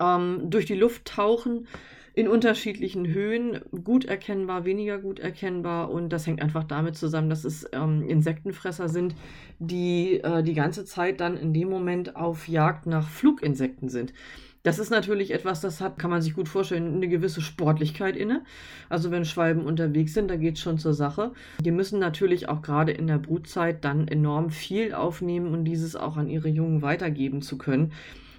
ähm, 0.00 0.50
durch 0.50 0.66
die 0.66 0.74
Luft 0.74 1.04
tauchen 1.04 1.66
in 2.12 2.28
unterschiedlichen 2.28 3.06
Höhen, 3.06 3.60
gut 3.84 4.04
erkennbar, 4.04 4.64
weniger 4.64 4.98
gut 4.98 5.20
erkennbar. 5.20 5.90
Und 5.90 6.10
das 6.10 6.26
hängt 6.26 6.42
einfach 6.42 6.64
damit 6.64 6.96
zusammen, 6.96 7.30
dass 7.30 7.44
es 7.44 7.66
ähm, 7.72 8.02
Insektenfresser 8.02 8.88
sind, 8.88 9.14
die 9.58 10.20
äh, 10.20 10.42
die 10.42 10.54
ganze 10.54 10.84
Zeit 10.84 11.20
dann 11.20 11.36
in 11.36 11.54
dem 11.54 11.70
Moment 11.70 12.16
auf 12.16 12.48
Jagd 12.48 12.86
nach 12.86 13.08
Fluginsekten 13.08 13.88
sind. 13.88 14.12
Das 14.62 14.78
ist 14.78 14.90
natürlich 14.90 15.30
etwas, 15.30 15.62
das 15.62 15.80
hat, 15.80 15.98
kann 15.98 16.10
man 16.10 16.20
sich 16.20 16.34
gut 16.34 16.46
vorstellen, 16.46 16.96
eine 16.96 17.08
gewisse 17.08 17.40
Sportlichkeit 17.40 18.14
inne. 18.14 18.44
Also 18.90 19.10
wenn 19.10 19.24
Schwalben 19.24 19.64
unterwegs 19.64 20.12
sind, 20.12 20.30
da 20.30 20.36
geht 20.36 20.56
es 20.56 20.60
schon 20.60 20.76
zur 20.76 20.92
Sache. 20.92 21.32
Die 21.60 21.70
müssen 21.70 21.98
natürlich 21.98 22.50
auch 22.50 22.60
gerade 22.60 22.92
in 22.92 23.06
der 23.06 23.18
Brutzeit 23.18 23.84
dann 23.86 24.06
enorm 24.06 24.50
viel 24.50 24.92
aufnehmen 24.92 25.54
und 25.54 25.64
dieses 25.64 25.96
auch 25.96 26.18
an 26.18 26.28
ihre 26.28 26.48
Jungen 26.48 26.82
weitergeben 26.82 27.40
zu 27.40 27.56
können. 27.56 27.92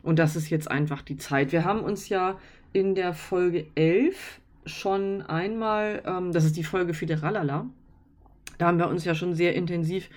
Und 0.03 0.19
das 0.19 0.35
ist 0.35 0.49
jetzt 0.49 0.69
einfach 0.69 1.01
die 1.01 1.17
Zeit. 1.17 1.51
Wir 1.51 1.65
haben 1.65 1.81
uns 1.81 2.09
ja 2.09 2.39
in 2.73 2.95
der 2.95 3.13
Folge 3.13 3.67
11 3.75 4.39
schon 4.65 5.21
einmal, 5.21 6.03
ähm, 6.05 6.31
das 6.31 6.45
ist 6.45 6.57
die 6.57 6.63
Folge 6.63 6.93
Fideralala, 6.93 7.67
da 8.57 8.67
haben 8.67 8.77
wir 8.77 8.89
uns 8.89 9.05
ja 9.05 9.15
schon 9.15 9.33
sehr 9.33 9.55
intensiv 9.55 10.09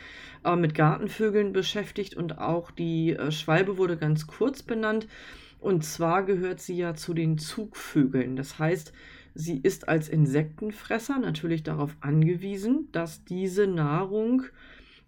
äh, 0.44 0.54
mit 0.54 0.74
Gartenvögeln 0.74 1.52
beschäftigt 1.52 2.14
und 2.14 2.38
auch 2.38 2.70
die 2.70 3.14
äh, 3.14 3.30
Schwalbe 3.30 3.78
wurde 3.78 3.96
ganz 3.96 4.26
kurz 4.26 4.62
benannt. 4.62 5.06
Und 5.60 5.82
zwar 5.82 6.24
gehört 6.24 6.60
sie 6.60 6.76
ja 6.76 6.94
zu 6.94 7.14
den 7.14 7.38
Zugvögeln. 7.38 8.36
Das 8.36 8.58
heißt, 8.58 8.92
sie 9.34 9.58
ist 9.58 9.88
als 9.88 10.10
Insektenfresser 10.10 11.18
natürlich 11.18 11.62
darauf 11.62 11.96
angewiesen, 12.00 12.88
dass 12.92 13.24
diese 13.24 13.66
Nahrung 13.66 14.42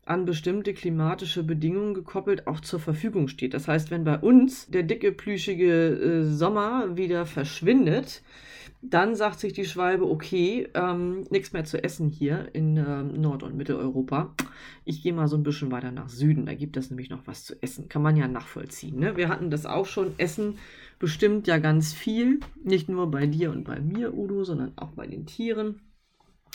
an 0.07 0.25
bestimmte 0.25 0.73
klimatische 0.73 1.43
Bedingungen 1.43 1.93
gekoppelt 1.93 2.47
auch 2.47 2.61
zur 2.61 2.81
Verfügung 2.81 3.29
steht. 3.29 3.55
Das 3.55 3.69
heißt, 3.69 3.91
wenn 3.91 4.05
bei 4.05 4.19
uns 4.19 4.69
der 4.69 4.85
dicke, 4.85 5.13
plüschige 5.13 5.89
äh, 5.89 6.25
Sommer 6.25 6.97
wieder 6.97 7.27
verschwindet, 7.27 8.23
dann 8.83 9.17
sagt 9.17 9.41
sich 9.41 9.53
die 9.53 9.65
Schwalbe, 9.65 10.09
okay, 10.09 10.69
ähm, 10.75 11.25
nichts 11.31 11.53
mehr 11.53 11.65
zu 11.65 11.83
essen 11.83 12.09
hier 12.09 12.49
in 12.53 12.77
äh, 12.77 13.03
Nord- 13.03 13.43
und 13.43 13.57
Mitteleuropa. 13.57 14.33
Ich 14.85 15.03
gehe 15.03 15.13
mal 15.13 15.27
so 15.27 15.37
ein 15.37 15.43
bisschen 15.43 15.73
weiter 15.73 15.91
nach 15.91 16.09
Süden, 16.09 16.47
da 16.47 16.55
gibt 16.55 16.77
es 16.77 16.91
nämlich 16.91 17.11
noch 17.11 17.27
was 17.27 17.45
zu 17.45 17.61
essen. 17.61 17.89
Kann 17.89 18.03
man 18.03 18.17
ja 18.17 18.29
nachvollziehen. 18.29 19.01
Ne? 19.01 19.17
Wir 19.17 19.29
hatten 19.29 19.51
das 19.51 19.67
auch 19.67 19.87
schon. 19.87 20.15
Essen 20.19 20.59
bestimmt 21.01 21.49
ja 21.49 21.59
ganz 21.59 21.93
viel. 21.93 22.39
Nicht 22.63 22.89
nur 22.89 23.11
bei 23.11 23.27
dir 23.27 23.51
und 23.51 23.65
bei 23.65 23.81
mir, 23.81 24.15
Udo, 24.15 24.45
sondern 24.45 24.73
auch 24.77 24.91
bei 24.91 25.09
den 25.09 25.27
Tieren. 25.27 25.81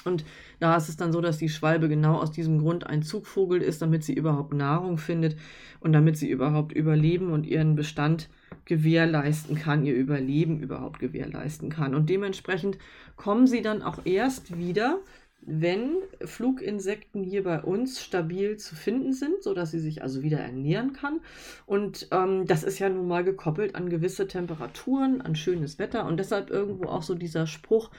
Und 0.05 0.23
da 0.59 0.75
ist 0.75 0.89
es 0.89 0.97
dann 0.97 1.11
so, 1.11 1.21
dass 1.21 1.37
die 1.37 1.49
Schwalbe 1.49 1.89
genau 1.89 2.15
aus 2.17 2.31
diesem 2.31 2.59
Grund 2.59 2.87
ein 2.87 3.03
Zugvogel 3.03 3.61
ist, 3.61 3.81
damit 3.81 4.03
sie 4.03 4.13
überhaupt 4.13 4.53
Nahrung 4.53 4.97
findet 4.97 5.37
und 5.79 5.93
damit 5.93 6.17
sie 6.17 6.29
überhaupt 6.29 6.71
überleben 6.71 7.31
und 7.31 7.45
ihren 7.45 7.75
Bestand 7.75 8.29
gewährleisten 8.65 9.55
kann, 9.55 9.85
ihr 9.85 9.95
Überleben 9.95 10.59
überhaupt 10.59 10.99
gewährleisten 10.99 11.69
kann. 11.69 11.95
Und 11.95 12.09
dementsprechend 12.09 12.77
kommen 13.15 13.47
sie 13.47 13.61
dann 13.61 13.81
auch 13.81 13.99
erst 14.05 14.57
wieder, 14.57 14.99
wenn 15.43 15.95
Fluginsekten 16.23 17.23
hier 17.23 17.43
bei 17.43 17.61
uns 17.61 18.01
stabil 18.01 18.57
zu 18.57 18.75
finden 18.75 19.11
sind, 19.13 19.41
sodass 19.41 19.71
sie 19.71 19.79
sich 19.79 20.03
also 20.03 20.21
wieder 20.21 20.39
ernähren 20.39 20.93
kann. 20.93 21.19
Und 21.65 22.07
ähm, 22.11 22.45
das 22.45 22.63
ist 22.63 22.77
ja 22.77 22.89
nun 22.89 23.07
mal 23.07 23.23
gekoppelt 23.23 23.75
an 23.75 23.89
gewisse 23.89 24.27
Temperaturen, 24.27 25.21
an 25.21 25.35
schönes 25.35 25.79
Wetter 25.79 26.05
und 26.05 26.19
deshalb 26.19 26.51
irgendwo 26.51 26.85
auch 26.85 27.01
so 27.01 27.15
dieser 27.15 27.47
Spruch, 27.47 27.89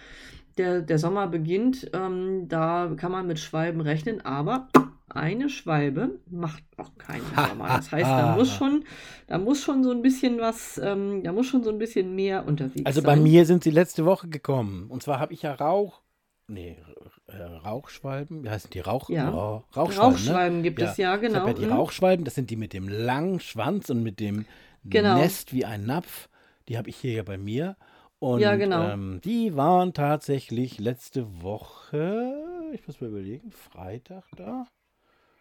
der, 0.59 0.83
der 0.83 0.99
Sommer 0.99 1.27
beginnt, 1.27 1.91
ähm, 1.93 2.49
da 2.49 2.93
kann 2.97 3.13
man 3.13 3.27
mit 3.27 3.39
Schwalben 3.39 3.81
rechnen, 3.81 4.21
aber 4.25 4.69
eine 5.09 5.49
Schwalbe 5.51 6.19
macht 6.31 6.63
auch 6.77 6.97
keinen 6.97 7.25
Sommer. 7.37 7.69
Das 7.69 7.93
heißt, 7.93 8.11
da 8.11 8.35
muss 8.37 8.53
schon, 8.53 8.85
da 9.27 9.39
muss 9.39 9.63
schon 9.63 9.85
so 9.85 9.91
ein 9.91 10.03
bisschen 10.03 10.41
was, 10.41 10.79
ähm, 10.83 11.23
da 11.23 11.33
muss 11.33 11.47
schon 11.47 11.63
so 11.63 11.71
ein 11.71 11.79
bisschen 11.79 12.15
mehr 12.15 12.47
unterwegs 12.47 12.87
also 12.87 13.01
sein. 13.01 13.11
Also 13.11 13.21
bei 13.21 13.23
mir 13.23 13.45
sind 13.47 13.63
sie 13.65 13.71
letzte 13.71 14.05
Woche 14.05 14.29
gekommen. 14.29 14.87
Und 14.89 15.03
zwar 15.03 15.19
habe 15.19 15.35
ich 15.35 15.43
ja 15.43 15.55
Rauch, 15.55 16.01
nee, 16.49 16.79
äh, 17.27 17.43
Rauchschwalben, 17.43 18.45
wie 18.45 18.51
heißen 18.51 18.71
die? 18.71 18.81
Rauch, 18.81 19.11
ja. 19.11 19.29
Rauch, 19.29 19.65
Rauchschwalben, 19.77 20.13
Rauchschwalben 20.15 20.57
ne? 20.59 20.63
gibt 20.63 20.81
ja. 20.81 20.91
es, 20.91 20.97
ja, 20.97 21.17
genau. 21.17 21.47
Ja 21.47 21.53
die 21.53 21.67
mhm. 21.67 21.73
Rauchschwalben, 21.73 22.25
das 22.25 22.35
sind 22.35 22.51
die 22.51 22.57
mit 22.57 22.73
dem 22.73 22.89
langen 22.89 23.41
Schwanz 23.41 23.91
und 23.91 24.03
mit 24.03 24.21
dem 24.21 24.47
genau. 24.85 25.19
Nest 25.19 25.53
wie 25.53 25.65
ein 25.65 25.85
Napf. 25.85 26.29
Die 26.69 26.79
habe 26.79 26.89
ich 26.89 26.97
hier 26.97 27.13
ja 27.13 27.23
bei 27.23 27.37
mir. 27.39 27.77
Und 28.23 28.39
ja, 28.39 28.55
genau. 28.55 28.89
ähm, 28.89 29.21
die 29.25 29.57
waren 29.57 29.95
tatsächlich 29.95 30.79
letzte 30.79 31.43
Woche, 31.43 32.33
ich 32.73 32.87
muss 32.87 33.01
mal 33.01 33.09
überlegen, 33.09 33.51
Freitag 33.51 34.23
da. 34.37 34.67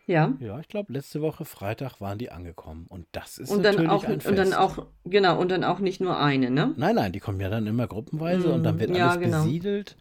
Ja. 0.07 0.33
Ja, 0.39 0.59
ich 0.59 0.67
glaube, 0.67 0.91
letzte 0.91 1.21
Woche 1.21 1.45
Freitag 1.45 2.01
waren 2.01 2.17
die 2.17 2.31
angekommen. 2.31 2.87
Und 2.89 3.05
das 3.11 3.37
ist 3.37 3.51
und 3.51 3.61
natürlich 3.61 3.87
dann 3.87 3.89
auch, 3.95 4.03
ein 4.03 4.19
Fest. 4.19 4.27
Und 4.27 4.35
dann 4.35 4.53
auch, 4.53 4.87
genau, 5.05 5.39
und 5.39 5.51
dann 5.51 5.63
auch 5.63 5.77
nicht 5.77 6.01
nur 6.01 6.19
eine, 6.19 6.49
ne? 6.49 6.73
Nein, 6.75 6.95
nein, 6.95 7.11
die 7.11 7.19
kommen 7.19 7.39
ja 7.39 7.49
dann 7.49 7.67
immer 7.67 7.85
gruppenweise 7.85 8.47
mm, 8.47 8.51
und 8.51 8.63
dann 8.63 8.79
wird 8.79 8.97
ja, 8.97 9.11
alles 9.11 9.21
genau. 9.21 9.43
besiedelt. 9.43 9.95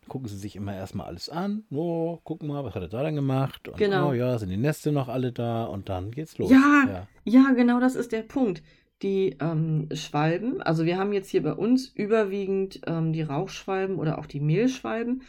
Dann 0.00 0.08
gucken 0.08 0.28
sie 0.28 0.38
sich 0.38 0.56
immer 0.56 0.74
erstmal 0.74 1.08
alles 1.08 1.28
an. 1.28 1.64
Oh, 1.70 2.16
gucken 2.24 2.48
mal, 2.48 2.64
was 2.64 2.74
hat 2.74 2.80
er 2.80 2.88
da 2.88 3.02
dann 3.02 3.14
gemacht? 3.14 3.68
Und 3.68 3.76
Genau. 3.76 4.08
oh 4.08 4.12
ja, 4.14 4.38
sind 4.38 4.48
die 4.48 4.56
Neste 4.56 4.90
noch 4.90 5.08
alle 5.08 5.32
da? 5.32 5.64
Und 5.64 5.90
dann 5.90 6.10
geht's 6.10 6.38
los. 6.38 6.50
Ja, 6.50 6.84
ja. 6.88 7.06
Ja, 7.24 7.52
genau 7.54 7.78
das 7.78 7.94
ist 7.94 8.10
der 8.10 8.22
Punkt. 8.22 8.62
Die 9.02 9.36
ähm, 9.40 9.88
Schwalben, 9.92 10.62
also 10.62 10.84
wir 10.84 10.96
haben 10.96 11.12
jetzt 11.12 11.28
hier 11.28 11.42
bei 11.42 11.52
uns 11.52 11.88
überwiegend 11.88 12.80
ähm, 12.86 13.12
die 13.12 13.22
Rauchschwalben 13.22 13.96
oder 13.98 14.18
auch 14.18 14.26
die 14.26 14.40
Mehlschwalben, 14.40 15.22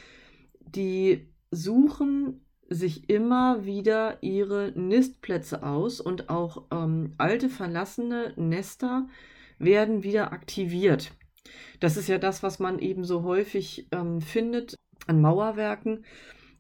die 0.60 1.28
suchen 1.50 2.42
sich 2.70 3.10
immer 3.10 3.66
wieder 3.66 4.22
ihre 4.22 4.72
Nistplätze 4.76 5.64
aus 5.64 6.00
und 6.00 6.30
auch 6.30 6.66
ähm, 6.72 7.14
alte 7.18 7.50
verlassene 7.50 8.34
Nester 8.36 9.08
werden 9.60 10.04
wieder 10.04 10.32
aktiviert. 10.34 11.12
Das 11.80 11.98
ist 11.98 12.08
ja 12.08 12.18
das, 12.18 12.44
was 12.44 12.60
man 12.60 12.80
eben 12.80 13.04
so 13.04 13.24
häufig 13.24 13.88
ähm, 13.92 14.22
findet 14.22 14.76
an 15.08 15.22
Mauerwerken, 15.22 16.06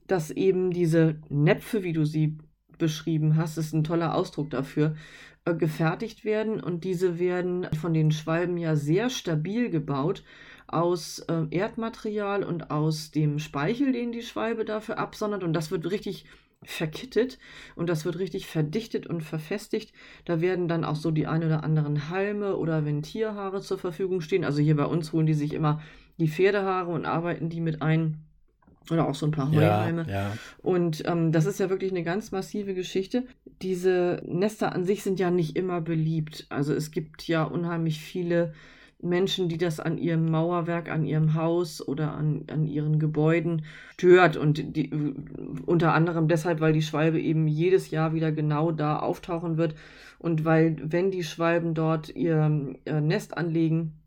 dass 0.08 0.32
eben 0.32 0.72
diese 0.72 1.22
Näpfe, 1.29 1.84
wie 1.84 1.93
du 1.93 2.05
sie 2.05 2.38
beschrieben 2.77 3.38
hast, 3.38 3.58
ist 3.58 3.74
ein 3.74 3.84
toller 3.84 4.15
Ausdruck 4.15 4.50
dafür, 4.50 4.96
äh, 5.45 5.55
gefertigt 5.55 6.25
werden 6.25 6.62
und 6.62 6.83
diese 6.83 7.19
werden 7.19 7.67
von 7.79 7.93
den 7.93 8.12
Schwalben 8.12 8.57
ja 8.57 8.75
sehr 8.75 9.09
stabil 9.09 9.69
gebaut 9.69 10.23
aus 10.67 11.19
äh, 11.19 11.45
Erdmaterial 11.51 12.43
und 12.43 12.71
aus 12.71 13.12
dem 13.12 13.39
Speichel, 13.39 13.91
den 13.91 14.12
die 14.12 14.21
Schwalbe 14.21 14.65
dafür 14.65 14.97
absondert 14.97 15.43
und 15.43 15.53
das 15.53 15.69
wird 15.69 15.89
richtig 15.89 16.25
verkittet 16.63 17.39
und 17.75 17.89
das 17.89 18.05
wird 18.05 18.19
richtig 18.19 18.47
verdichtet 18.47 19.07
und 19.07 19.21
verfestigt. 19.21 19.93
Da 20.25 20.41
werden 20.41 20.67
dann 20.67 20.85
auch 20.85 20.95
so 20.95 21.12
die 21.12 21.27
ein 21.27 21.43
oder 21.43 21.63
anderen 21.63 22.09
Halme 22.09 22.55
oder 22.55 22.85
wenn 22.85 23.01
Tierhaare 23.01 23.62
zur 23.62 23.77
Verfügung 23.77 24.21
stehen. 24.21 24.45
Also 24.45 24.62
hier 24.62 24.75
bei 24.75 24.85
uns 24.85 25.12
holen 25.13 25.25
die 25.25 25.33
sich 25.33 25.53
immer 25.53 25.81
die 26.19 26.29
Pferdehaare 26.29 26.91
und 26.91 27.05
arbeiten 27.05 27.50
die 27.50 27.62
mit 27.62 27.81
ein. 27.81 28.23
Oder 28.92 29.08
auch 29.08 29.16
so 29.16 29.25
ein 29.25 29.32
paar 29.32 29.52
Heuhalme. 29.52 30.06
Ja, 30.08 30.13
ja. 30.13 30.38
Und 30.62 31.04
ähm, 31.06 31.32
das 31.32 31.46
ist 31.46 31.60
ja 31.60 31.70
wirklich 31.70 31.92
eine 31.92 32.04
ganz 32.04 32.32
massive 32.32 32.74
Geschichte. 32.74 33.25
Diese 33.62 34.22
Nester 34.25 34.74
an 34.74 34.84
sich 34.84 35.04
sind 35.04 35.20
ja 35.20 35.32
nicht 35.32 35.56
immer 35.56 35.82
beliebt. 35.82 36.46
Also 36.50 36.74
es 36.74 36.92
gibt 36.92 37.28
ja 37.28 37.44
unheimlich 37.44 38.00
viele 38.00 38.54
Menschen, 39.04 39.50
die 39.50 39.58
das 39.58 39.80
an 39.80 39.98
ihrem 39.98 40.30
Mauerwerk, 40.32 40.90
an 40.90 41.06
ihrem 41.06 41.34
Haus 41.34 41.86
oder 41.86 42.13
an, 42.13 42.46
an 42.50 42.66
ihren 42.66 43.00
Gebäuden 43.00 43.66
stört. 43.94 44.38
Und 44.38 44.75
die, 44.75 44.92
unter 45.66 45.94
anderem 45.94 46.28
deshalb, 46.28 46.62
weil 46.62 46.74
die 46.74 46.82
Schwalbe 46.82 47.20
eben 47.20 47.48
jedes 47.48 47.92
Jahr 47.92 48.13
wieder 48.13 48.32
genau 48.32 48.72
da 48.72 49.00
auftauchen 49.00 49.58
wird. 49.58 49.75
Und 50.20 50.46
weil, 50.46 50.78
wenn 50.82 51.12
die 51.12 51.24
Schwalben 51.24 51.74
dort 51.74 52.10
ihr, 52.16 52.75
ihr 52.86 53.02
Nest 53.02 53.38
anlegen 53.38 54.02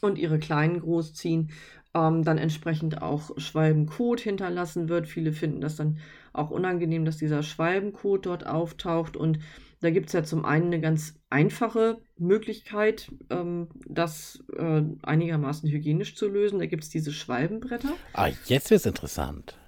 und 0.00 0.18
ihre 0.18 0.38
Kleinen 0.38 0.80
großziehen, 0.80 1.50
ähm, 1.94 2.24
dann 2.24 2.38
entsprechend 2.38 3.02
auch 3.02 3.30
Schwalbenkot 3.38 4.20
hinterlassen 4.20 4.88
wird. 4.88 5.06
Viele 5.06 5.32
finden 5.32 5.60
das 5.60 5.76
dann 5.76 5.98
auch 6.32 6.50
unangenehm, 6.50 7.04
dass 7.04 7.18
dieser 7.18 7.42
Schwalbenkot 7.42 8.26
dort 8.26 8.46
auftaucht. 8.46 9.16
Und 9.16 9.38
da 9.80 9.90
gibt 9.90 10.06
es 10.06 10.12
ja 10.12 10.24
zum 10.24 10.44
einen 10.44 10.66
eine 10.66 10.80
ganz 10.80 11.14
einfache 11.28 11.98
Möglichkeit, 12.16 13.10
ähm, 13.30 13.68
das 13.86 14.42
äh, 14.56 14.82
einigermaßen 15.02 15.68
hygienisch 15.68 16.16
zu 16.16 16.28
lösen. 16.28 16.58
Da 16.58 16.66
gibt 16.66 16.84
es 16.84 16.88
diese 16.88 17.12
Schwalbenbretter. 17.12 17.92
Ah, 18.14 18.30
jetzt 18.46 18.70
wird 18.70 18.80
es 18.80 18.86
interessant. 18.86 19.58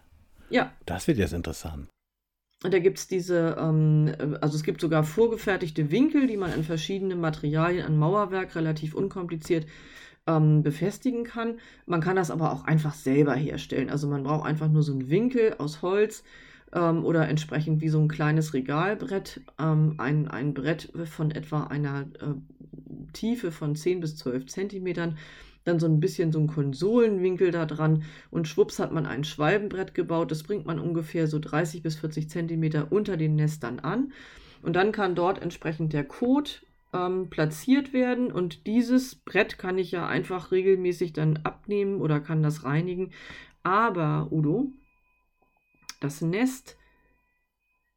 Ja. 0.51 0.73
Das 0.87 1.09
wird 1.09 1.19
jetzt 1.19 1.33
interessant. 1.33 1.89
Und 2.63 2.73
da 2.73 2.79
gibt 2.79 2.99
es 2.99 3.07
diese, 3.07 3.57
ähm, 3.61 4.15
also 4.41 4.57
es 4.57 4.63
gibt 4.63 4.81
sogar 4.81 5.05
vorgefertigte 5.05 5.91
Winkel, 5.91 6.27
die 6.27 6.39
man 6.39 6.55
in 6.55 6.65
verschiedenen 6.65 7.21
Materialien 7.21 7.85
an 7.85 7.99
Mauerwerk 7.99 8.55
relativ 8.55 8.95
unkompliziert 8.95 9.67
ähm, 10.27 10.63
befestigen 10.63 11.25
kann. 11.25 11.59
Man 11.87 12.01
kann 12.01 12.17
das 12.17 12.31
aber 12.31 12.53
auch 12.53 12.65
einfach 12.65 12.95
selber 12.95 13.35
herstellen. 13.35 13.91
Also 13.91 14.09
man 14.09 14.23
braucht 14.23 14.47
einfach 14.47 14.69
nur 14.69 14.83
so 14.83 14.93
einen 14.93 15.11
Winkel 15.11 15.55
aus 15.59 15.83
Holz, 15.83 16.25
ähm, 16.75 17.05
oder 17.05 17.29
entsprechend 17.29 17.81
wie 17.81 17.89
so 17.89 18.01
ein 18.01 18.09
kleines 18.09 18.53
Regalbrett, 18.53 19.41
ähm, 19.59 19.95
ein, 19.99 20.29
ein 20.29 20.55
Brett 20.55 20.93
von 21.05 21.31
etwa 21.31 21.65
einer 21.65 22.03
äh, 22.21 22.35
Tiefe 23.13 23.53
von 23.53 23.77
10 23.77 24.01
bis 24.01 24.17
12 24.17 24.47
Zentimetern, 24.47 25.17
dann 25.65 25.81
so 25.81 25.87
ein 25.87 26.01
bisschen 26.01 26.31
so 26.31 26.41
ein 26.41 26.47
Konsolenwinkel 26.47 27.51
da 27.51 27.65
dran 27.65 28.03
und 28.31 28.49
schwupps 28.49 28.79
hat 28.79 28.93
man 28.93 29.07
ein 29.07 29.25
Schwalbenbrett 29.25 29.95
gebaut. 29.95 30.31
Das 30.31 30.43
bringt 30.43 30.67
man 30.67 30.79
ungefähr 30.79 31.27
so 31.27 31.39
30 31.39 31.83
bis 31.83 31.97
40 31.97 32.29
Zentimeter 32.29 32.93
unter 32.93 33.17
den 33.17 33.35
Nestern 33.37 33.79
an. 33.79 34.13
Und 34.63 34.77
dann 34.77 34.93
kann 34.93 35.15
dort 35.15 35.41
entsprechend 35.41 35.93
der 35.93 36.05
Kot 36.05 36.67
ähm, 36.95 37.29
platziert 37.29 37.93
werden 37.93 38.33
und 38.33 38.67
dieses 38.67 39.17
Brett 39.17 39.59
kann 39.59 39.77
ich 39.77 39.91
ja 39.91 40.07
einfach 40.07 40.53
regelmäßig 40.53 41.13
dann 41.13 41.39
abnehmen 41.39 42.01
oder 42.01 42.21
kann 42.21 42.43
das 42.43 42.65
reinigen. 42.65 43.13
Aber, 43.63 44.29
Udo, 44.31 44.71
das 46.01 46.21
Nest 46.21 46.79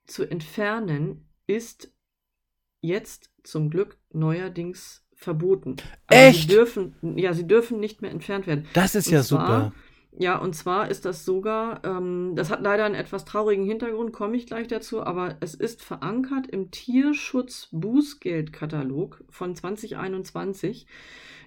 zu 0.06 0.26
entfernen 0.26 1.30
ist 1.46 1.94
jetzt 2.82 3.32
zum 3.44 3.70
Glück 3.70 3.98
neuerdings 4.12 5.06
verboten. 5.14 5.76
Also 6.08 6.24
Echt? 6.24 6.42
Sie 6.42 6.48
dürfen, 6.48 7.18
ja, 7.18 7.34
sie 7.34 7.48
dürfen 7.48 7.80
nicht 7.80 8.02
mehr 8.02 8.12
entfernt 8.12 8.48
werden. 8.48 8.68
Das 8.74 8.96
ist 8.96 9.08
und 9.08 9.14
ja 9.14 9.24
super. 9.24 9.74
Ja, 10.20 10.40
und 10.40 10.56
zwar 10.56 10.90
ist 10.90 11.06
das 11.06 11.26
sogar, 11.26 11.86
ähm, 11.86 12.34
das 12.36 12.50
hat 12.50 12.62
leider 12.62 12.86
einen 12.86 12.96
etwas 12.96 13.24
traurigen 13.24 13.66
Hintergrund, 13.66 14.14
komme 14.14 14.36
ich 14.36 14.48
gleich 14.48 14.68
dazu, 14.68 15.04
aber 15.04 15.38
es 15.42 15.54
ist 15.54 15.84
verankert 15.84 16.48
im 16.48 16.72
Tierschutz-Bußgeldkatalog 16.72 19.24
von 19.30 19.56
2021, 19.56 20.88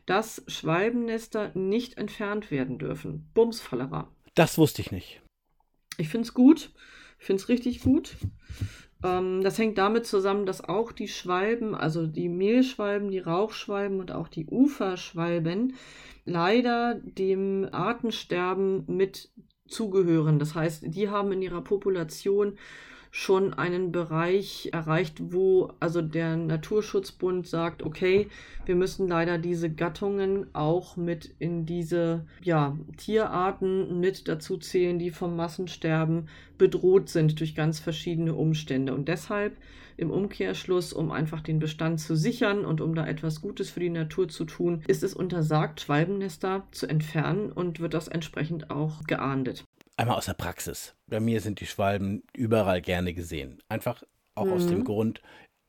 dass 0.07 0.45
Schwalbennester 0.47 1.50
nicht 1.55 1.99
entfernt 1.99 2.53
werden 2.53 2.79
dürfen. 2.79 3.29
Bumsfallera. 3.35 4.07
Das 4.37 4.57
wusste 4.57 4.83
ich 4.83 4.93
nicht. 4.93 5.21
Ich 5.99 6.09
finde 6.09 6.27
es 6.27 6.35
gut. 6.35 6.71
Ich 7.19 7.27
finde 7.27 7.43
es 7.43 7.49
richtig 7.49 7.83
gut. 7.83 8.15
Ähm, 9.02 9.42
das 9.42 9.59
hängt 9.59 9.78
damit 9.78 10.07
zusammen, 10.07 10.47
dass 10.47 10.62
auch 10.62 10.92
die 10.92 11.09
Schwalben, 11.09 11.75
also 11.75 12.07
die 12.07 12.28
Mehlschwalben, 12.28 13.11
die 13.11 13.19
Rauchschwalben 13.19 14.00
und 14.00 14.12
auch 14.12 14.28
die 14.28 14.47
Uferschwalben 14.47 15.75
leider 16.25 16.95
dem 16.95 17.69
Artensterben 17.73 18.85
mit 18.87 19.30
zugehören. 19.66 20.38
Das 20.38 20.54
heißt, 20.54 20.85
die 20.87 21.09
haben 21.09 21.33
in 21.33 21.42
ihrer 21.42 21.62
Population 21.62 22.59
schon 23.11 23.52
einen 23.55 23.90
Bereich 23.90 24.71
erreicht, 24.73 25.33
wo 25.33 25.73
also 25.81 26.00
der 26.00 26.37
Naturschutzbund 26.37 27.47
sagt, 27.47 27.83
okay, 27.83 28.29
wir 28.67 28.76
müssen 28.76 29.09
leider 29.09 29.37
diese 29.38 29.69
Gattungen 29.69 30.47
auch 30.55 30.97
mit 30.97 31.35
in 31.38 31.67
diese 31.67 32.25
ja, 32.43 32.79
Tierarten 32.97 33.99
mit 33.99 34.29
dazu 34.29 34.59
zählen, 34.59 34.99
die 34.99 35.11
vom 35.11 35.35
Massensterben 35.35 36.29
bedroht 36.57 37.09
sind 37.09 37.40
durch 37.40 37.55
ganz 37.57 37.81
verschiedene 37.81 38.35
Umstände. 38.35 38.95
Und 38.95 39.09
deshalb 39.09 39.57
im 39.97 40.11
Umkehrschluss, 40.11 40.93
um 40.93 41.11
einfach 41.11 41.40
den 41.40 41.59
Bestand 41.59 42.00
zu 42.00 42.14
sichern 42.17 42.64
und 42.64 42.81
um 42.81 42.95
da 42.95 43.07
etwas 43.07 43.40
Gutes 43.40 43.71
für 43.71 43.81
die 43.81 43.90
Natur 43.90 44.29
zu 44.29 44.45
tun, 44.45 44.83
ist 44.87 45.02
es 45.02 45.14
untersagt, 45.14 45.81
Schwalbennester 45.81 46.67
zu 46.71 46.87
entfernen 46.87 47.50
und 47.50 47.81
wird 47.81 47.93
das 47.93 48.09
entsprechend 48.09 48.71
auch 48.71 49.05
geahndet. 49.05 49.64
Einmal 50.00 50.16
aus 50.16 50.26
der 50.26 50.35
Praxis. 50.35 50.95
Bei 51.09 51.21
mir 51.21 51.42
sind 51.42 51.61
die 51.61 51.66
Schwalben 51.66 52.23
überall 52.33 52.80
gerne 52.80 53.12
gesehen. 53.12 53.62
Einfach 53.69 54.02
auch 54.35 54.47
mhm. 54.47 54.52
aus 54.52 54.66
dem 54.66 54.78
mhm. 54.78 54.85
Grund, 54.85 55.21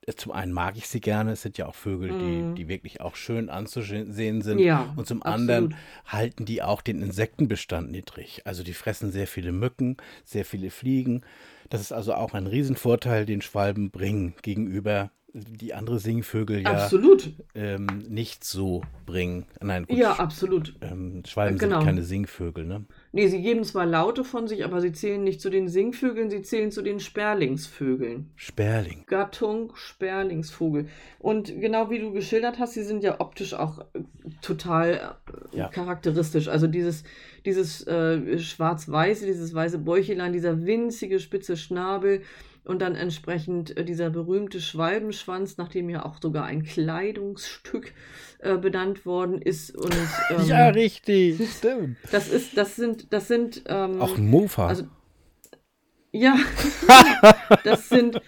äh, 0.06 0.14
zum 0.14 0.32
einen 0.32 0.52
mag 0.52 0.78
ich 0.78 0.88
sie 0.88 1.00
gerne, 1.00 1.32
es 1.32 1.42
sind 1.42 1.58
ja 1.58 1.66
auch 1.66 1.74
Vögel, 1.74 2.12
mhm. 2.12 2.54
die, 2.54 2.62
die 2.62 2.68
wirklich 2.68 3.02
auch 3.02 3.14
schön 3.14 3.50
anzusehen 3.50 4.40
sind. 4.40 4.58
Ja, 4.58 4.94
und 4.96 5.06
zum 5.06 5.22
absolut. 5.22 5.40
anderen 5.40 5.74
halten 6.06 6.46
die 6.46 6.62
auch 6.62 6.80
den 6.80 7.02
Insektenbestand 7.02 7.90
niedrig. 7.90 8.40
Also 8.46 8.62
die 8.62 8.72
fressen 8.72 9.12
sehr 9.12 9.26
viele 9.26 9.52
Mücken, 9.52 9.98
sehr 10.24 10.46
viele 10.46 10.70
Fliegen. 10.70 11.22
Das 11.68 11.82
ist 11.82 11.92
also 11.92 12.14
auch 12.14 12.32
ein 12.32 12.46
Riesenvorteil, 12.46 13.26
den 13.26 13.42
Schwalben 13.42 13.90
bringen 13.90 14.34
gegenüber 14.40 15.10
die 15.34 15.72
andere 15.72 15.98
Singvögel 15.98 16.62
ja 16.62 16.72
absolut. 16.72 17.32
Ähm, 17.54 17.86
nicht 18.08 18.44
so 18.44 18.82
bringen. 19.06 19.46
Nein, 19.60 19.86
gut, 19.86 19.96
ja, 19.96 20.12
absolut. 20.14 20.74
Ähm, 20.82 21.22
Schwalben 21.26 21.58
genau. 21.58 21.78
sind 21.78 21.86
keine 21.86 22.02
Singvögel, 22.02 22.66
ne? 22.66 22.84
Nee, 23.14 23.28
sie 23.28 23.42
geben 23.42 23.62
zwar 23.62 23.84
Laute 23.84 24.24
von 24.24 24.48
sich, 24.48 24.64
aber 24.64 24.80
sie 24.80 24.92
zählen 24.92 25.22
nicht 25.22 25.42
zu 25.42 25.50
den 25.50 25.68
Singvögeln, 25.68 26.30
sie 26.30 26.40
zählen 26.40 26.70
zu 26.70 26.80
den 26.80 26.98
Sperlingsvögeln. 26.98 28.30
Sperling. 28.36 29.04
Gattung 29.06 29.72
Sperlingsvogel. 29.76 30.88
Und 31.18 31.60
genau 31.60 31.90
wie 31.90 31.98
du 31.98 32.12
geschildert 32.12 32.58
hast, 32.58 32.72
sie 32.72 32.82
sind 32.82 33.04
ja 33.04 33.20
optisch 33.20 33.52
auch 33.52 33.80
äh, 33.80 34.00
total 34.40 35.16
äh, 35.52 35.58
ja. 35.58 35.68
charakteristisch. 35.68 36.48
Also 36.48 36.66
dieses, 36.66 37.04
dieses 37.44 37.86
äh, 37.86 38.38
schwarz-weiße, 38.38 39.26
dieses 39.26 39.52
weiße 39.52 39.78
Bäuchelein, 39.78 40.32
dieser 40.32 40.64
winzige 40.64 41.20
spitze 41.20 41.58
Schnabel 41.58 42.22
und 42.64 42.80
dann 42.80 42.94
entsprechend 42.94 43.76
äh, 43.76 43.84
dieser 43.84 44.10
berühmte 44.10 44.60
Schwalbenschwanz, 44.60 45.56
nachdem 45.56 45.90
ja 45.90 46.04
auch 46.04 46.18
sogar 46.20 46.44
ein 46.44 46.62
Kleidungsstück 46.62 47.92
äh, 48.38 48.56
benannt 48.56 49.04
worden 49.04 49.42
ist. 49.42 49.76
Und, 49.76 49.96
ähm, 50.30 50.46
ja, 50.46 50.68
richtig, 50.68 51.40
stimmt. 51.50 51.96
Das 52.10 52.28
ist, 52.28 52.56
das 52.56 52.76
sind, 52.76 53.12
das 53.12 53.28
sind 53.28 53.62
ähm, 53.66 54.00
auch 54.00 54.16
ein 54.16 54.28
Mofa. 54.28 54.68
Also, 54.68 54.84
ja, 56.14 56.36
das 57.64 57.88
sind, 57.88 58.20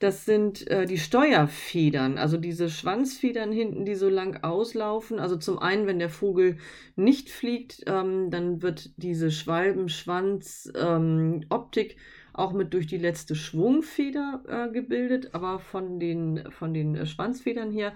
das 0.00 0.24
sind 0.24 0.68
äh, 0.68 0.84
die 0.84 0.98
Steuerfedern, 0.98 2.18
also 2.18 2.36
diese 2.36 2.68
Schwanzfedern 2.68 3.52
hinten, 3.52 3.84
die 3.84 3.94
so 3.94 4.08
lang 4.08 4.42
auslaufen. 4.42 5.20
Also 5.20 5.36
zum 5.36 5.60
einen, 5.60 5.86
wenn 5.86 6.00
der 6.00 6.10
Vogel 6.10 6.58
nicht 6.96 7.30
fliegt, 7.30 7.84
ähm, 7.86 8.30
dann 8.30 8.62
wird 8.62 8.90
diese 8.96 9.30
Schwalbenschwanz-Optik 9.30 11.92
ähm, 11.92 11.98
auch 12.40 12.52
mit 12.52 12.74
durch 12.74 12.86
die 12.86 12.98
letzte 12.98 13.34
Schwungfeder 13.34 14.42
äh, 14.48 14.72
gebildet, 14.72 15.30
aber 15.32 15.58
von 15.58 16.00
den, 16.00 16.44
von 16.50 16.74
den 16.74 16.96
äh, 16.96 17.06
Schwanzfedern 17.06 17.70
her 17.70 17.92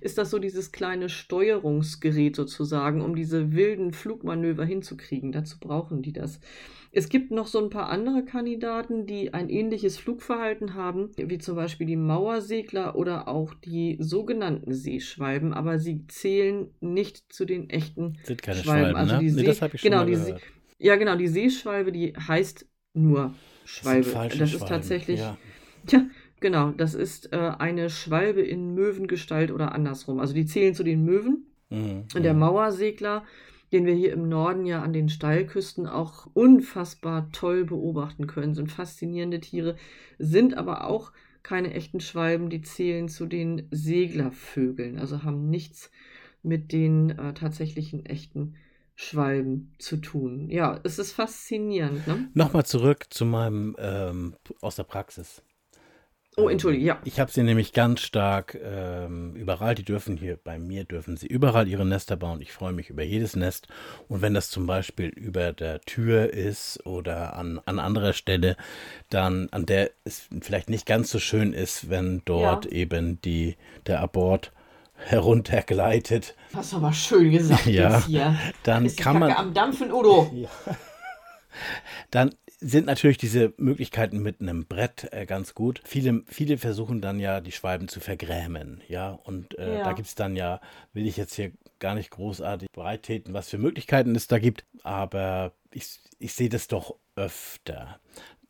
ist 0.00 0.18
das 0.18 0.30
so 0.30 0.38
dieses 0.38 0.72
kleine 0.72 1.08
Steuerungsgerät 1.08 2.36
sozusagen, 2.36 3.00
um 3.00 3.16
diese 3.16 3.52
wilden 3.52 3.92
Flugmanöver 3.92 4.64
hinzukriegen. 4.64 5.32
Dazu 5.32 5.58
brauchen 5.58 6.02
die 6.02 6.12
das. 6.12 6.40
Es 6.92 7.08
gibt 7.08 7.30
noch 7.30 7.46
so 7.46 7.62
ein 7.62 7.70
paar 7.70 7.88
andere 7.88 8.24
Kandidaten, 8.24 9.06
die 9.06 9.34
ein 9.34 9.50
ähnliches 9.50 9.98
Flugverhalten 9.98 10.74
haben, 10.74 11.10
wie 11.16 11.38
zum 11.38 11.56
Beispiel 11.56 11.86
die 11.86 11.96
Mauersegler 11.96 12.96
oder 12.96 13.28
auch 13.28 13.52
die 13.54 13.96
sogenannten 14.00 14.72
Seeschwalben, 14.72 15.52
aber 15.52 15.78
sie 15.78 16.06
zählen 16.06 16.70
nicht 16.80 17.32
zu 17.32 17.44
den 17.44 17.68
echten 17.68 18.18
Sind 18.22 18.42
keine 18.42 18.60
Schwalben. 18.60 18.92
Schwalben 18.92 18.96
also 18.96 19.14
ne? 19.14 19.20
die 19.20 19.30
See 19.30 19.40
nee, 19.40 19.46
das 19.46 19.62
ich 19.62 19.80
schon 19.80 19.90
genau, 19.90 20.04
die 20.04 20.16
See 20.16 20.34
ja, 20.78 20.96
genau, 20.96 21.16
die 21.16 21.28
Seeschwalbe, 21.28 21.90
die 21.92 22.12
heißt 22.14 22.66
nur 22.92 23.34
Schwalbe. 23.66 24.10
Das, 24.10 24.38
das 24.38 24.54
ist 24.54 24.68
tatsächlich. 24.68 25.20
Ja. 25.20 25.36
Tja, 25.86 26.06
genau, 26.40 26.70
das 26.70 26.94
ist 26.94 27.32
äh, 27.32 27.36
eine 27.58 27.90
Schwalbe 27.90 28.42
in 28.42 28.74
Möwengestalt 28.74 29.50
oder 29.50 29.72
andersrum. 29.72 30.18
Also 30.20 30.34
die 30.34 30.46
zählen 30.46 30.74
zu 30.74 30.82
den 30.82 31.04
Möwen. 31.04 31.46
Mhm, 31.70 32.04
Und 32.14 32.22
der 32.22 32.34
Mauersegler, 32.34 33.24
den 33.72 33.86
wir 33.86 33.94
hier 33.94 34.12
im 34.12 34.28
Norden 34.28 34.66
ja 34.66 34.82
an 34.82 34.92
den 34.92 35.08
Steilküsten 35.08 35.86
auch 35.86 36.28
unfassbar 36.34 37.30
toll 37.32 37.64
beobachten 37.64 38.26
können, 38.26 38.54
sind 38.54 38.70
faszinierende 38.70 39.40
Tiere, 39.40 39.76
sind 40.18 40.56
aber 40.56 40.86
auch 40.86 41.12
keine 41.42 41.74
echten 41.74 42.00
Schwalben, 42.00 42.50
die 42.50 42.62
zählen 42.62 43.08
zu 43.08 43.26
den 43.26 43.68
Seglervögeln, 43.70 44.98
also 44.98 45.22
haben 45.22 45.48
nichts 45.48 45.90
mit 46.42 46.72
den 46.72 47.10
äh, 47.10 47.34
tatsächlichen 47.34 48.04
echten 48.04 48.54
Schwalben 48.96 49.74
zu 49.78 49.98
tun. 49.98 50.48
Ja, 50.50 50.80
es 50.82 50.98
ist 50.98 51.12
faszinierend. 51.12 52.06
Ne? 52.06 52.30
Nochmal 52.34 52.64
zurück 52.64 53.06
zu 53.10 53.26
meinem 53.26 53.76
ähm, 53.78 54.34
aus 54.62 54.76
der 54.76 54.84
Praxis. 54.84 55.42
Oh, 56.38 56.50
entschuldige, 56.50 56.84
ja. 56.84 57.00
Ich 57.04 57.18
habe 57.18 57.30
sie 57.30 57.42
nämlich 57.42 57.72
ganz 57.72 58.00
stark 58.00 58.58
ähm, 58.62 59.34
überall, 59.34 59.74
die 59.74 59.84
dürfen 59.84 60.18
hier, 60.18 60.36
bei 60.36 60.58
mir 60.58 60.84
dürfen 60.84 61.16
sie 61.16 61.26
überall 61.26 61.66
ihre 61.66 61.86
Nester 61.86 62.16
bauen. 62.16 62.42
Ich 62.42 62.52
freue 62.52 62.74
mich 62.74 62.90
über 62.90 63.02
jedes 63.02 63.36
Nest. 63.36 63.68
Und 64.08 64.20
wenn 64.20 64.34
das 64.34 64.50
zum 64.50 64.66
Beispiel 64.66 65.08
über 65.08 65.54
der 65.54 65.80
Tür 65.80 66.30
ist 66.30 66.84
oder 66.84 67.36
an, 67.36 67.58
an 67.64 67.78
anderer 67.78 68.12
Stelle, 68.12 68.56
dann 69.08 69.48
an 69.50 69.64
der 69.64 69.90
es 70.04 70.28
vielleicht 70.42 70.68
nicht 70.68 70.84
ganz 70.84 71.10
so 71.10 71.18
schön 71.18 71.54
ist, 71.54 71.88
wenn 71.88 72.20
dort 72.26 72.66
ja. 72.66 72.72
eben 72.72 73.18
die, 73.22 73.56
der 73.86 74.00
Abort 74.00 74.52
heruntergleitet. 74.96 76.34
Das 76.52 76.66
ist 76.66 76.74
aber 76.74 76.92
schön 76.92 77.32
gesagt 77.32 77.66
ja, 77.66 78.04
hier. 78.06 78.38
Dann 78.62 78.86
ist 78.86 78.98
kann 78.98 79.18
man 79.18 79.32
am 79.32 79.54
Dampfen, 79.54 79.92
Udo. 79.92 80.30
Ja. 80.36 80.48
Dann 82.10 82.34
sind 82.60 82.86
natürlich 82.86 83.18
diese 83.18 83.52
Möglichkeiten 83.56 84.22
mit 84.22 84.40
einem 84.40 84.66
Brett 84.66 85.08
äh, 85.12 85.26
ganz 85.26 85.54
gut. 85.54 85.80
Viele, 85.84 86.22
viele 86.26 86.58
versuchen 86.58 87.00
dann 87.00 87.18
ja, 87.18 87.40
die 87.40 87.52
Schwalben 87.52 87.88
zu 87.88 88.00
vergrämen. 88.00 88.82
Ja, 88.88 89.10
und 89.10 89.58
äh, 89.58 89.78
ja. 89.78 89.84
da 89.84 89.92
gibt 89.92 90.08
es 90.08 90.14
dann 90.14 90.36
ja, 90.36 90.60
will 90.92 91.06
ich 91.06 91.16
jetzt 91.16 91.34
hier 91.34 91.52
gar 91.78 91.94
nicht 91.94 92.10
großartig 92.10 92.70
breittäten, 92.72 93.34
was 93.34 93.48
für 93.48 93.58
Möglichkeiten 93.58 94.14
es 94.14 94.26
da 94.26 94.38
gibt, 94.38 94.64
aber 94.82 95.52
ich, 95.70 96.00
ich 96.18 96.32
sehe 96.32 96.48
das 96.48 96.68
doch 96.68 96.96
öfter. 97.16 98.00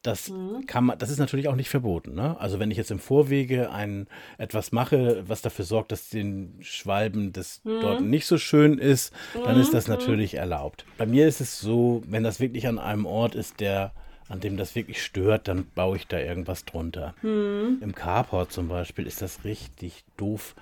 Das 0.07 0.31
mhm. 0.31 0.67
kann 0.67 0.85
man, 0.85 0.99
das 0.99 1.11
ist 1.11 1.19
natürlich 1.19 1.49
auch 1.49 1.57
nicht 1.57 1.69
verboten. 1.69 2.15
Ne? 2.15 2.39
Also 2.39 2.61
wenn 2.61 2.71
ich 2.71 2.77
jetzt 2.77 2.93
im 2.93 3.01
Vorwege 3.01 3.73
ein 3.73 4.07
etwas 4.39 4.71
mache, 4.71 5.25
was 5.27 5.43
dafür 5.43 5.65
sorgt, 5.65 5.91
dass 5.91 6.11
den 6.11 6.59
Schwalben 6.61 7.33
das 7.33 7.61
mhm. 7.65 7.81
dort 7.81 8.01
nicht 8.03 8.27
so 8.27 8.39
schön 8.39 8.79
ist, 8.79 9.13
dann 9.45 9.59
ist 9.59 9.75
das 9.75 9.89
mhm. 9.89 9.95
natürlich 9.95 10.35
erlaubt. 10.35 10.85
Bei 10.97 11.07
mir 11.07 11.27
ist 11.27 11.41
es 11.41 11.59
so, 11.59 12.03
wenn 12.07 12.23
das 12.23 12.39
wirklich 12.39 12.69
an 12.69 12.79
einem 12.79 13.05
Ort 13.05 13.35
ist, 13.35 13.59
der 13.59 13.93
an 14.29 14.41
dem 14.41 14.57
das 14.57 14.75
wirklich 14.75 15.03
stört, 15.03 15.49
dann 15.49 15.67
baue 15.75 15.97
ich 15.97 16.07
da 16.07 16.19
irgendwas 16.19 16.65
drunter. 16.65 17.15
Hm. 17.21 17.79
Im 17.81 17.95
Carport 17.95 18.51
zum 18.51 18.67
Beispiel 18.67 19.07
ist 19.07 19.23
das 19.23 19.45
richtig 19.45 20.03
doof, 20.17 20.57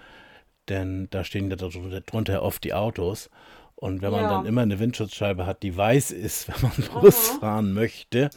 denn 0.69 1.09
da 1.11 1.25
stehen 1.25 1.49
ja 1.49 1.57
drunter 1.57 2.43
oft 2.43 2.63
die 2.63 2.75
Autos. 2.75 3.31
Und 3.77 4.03
wenn 4.03 4.13
man 4.13 4.23
Ja. 4.23 4.29
dann 4.29 4.47
immer 4.47 4.63
eine 4.63 4.79
Windschutzscheibe 4.79 5.47
hat, 5.47 5.63
die 5.63 5.77
weiß 5.77 6.11
ist, 6.13 6.49
wenn 6.63 6.71
man 6.71 7.03
Bus 7.03 7.29
fahren 7.31 7.73
möchte, 7.73 8.31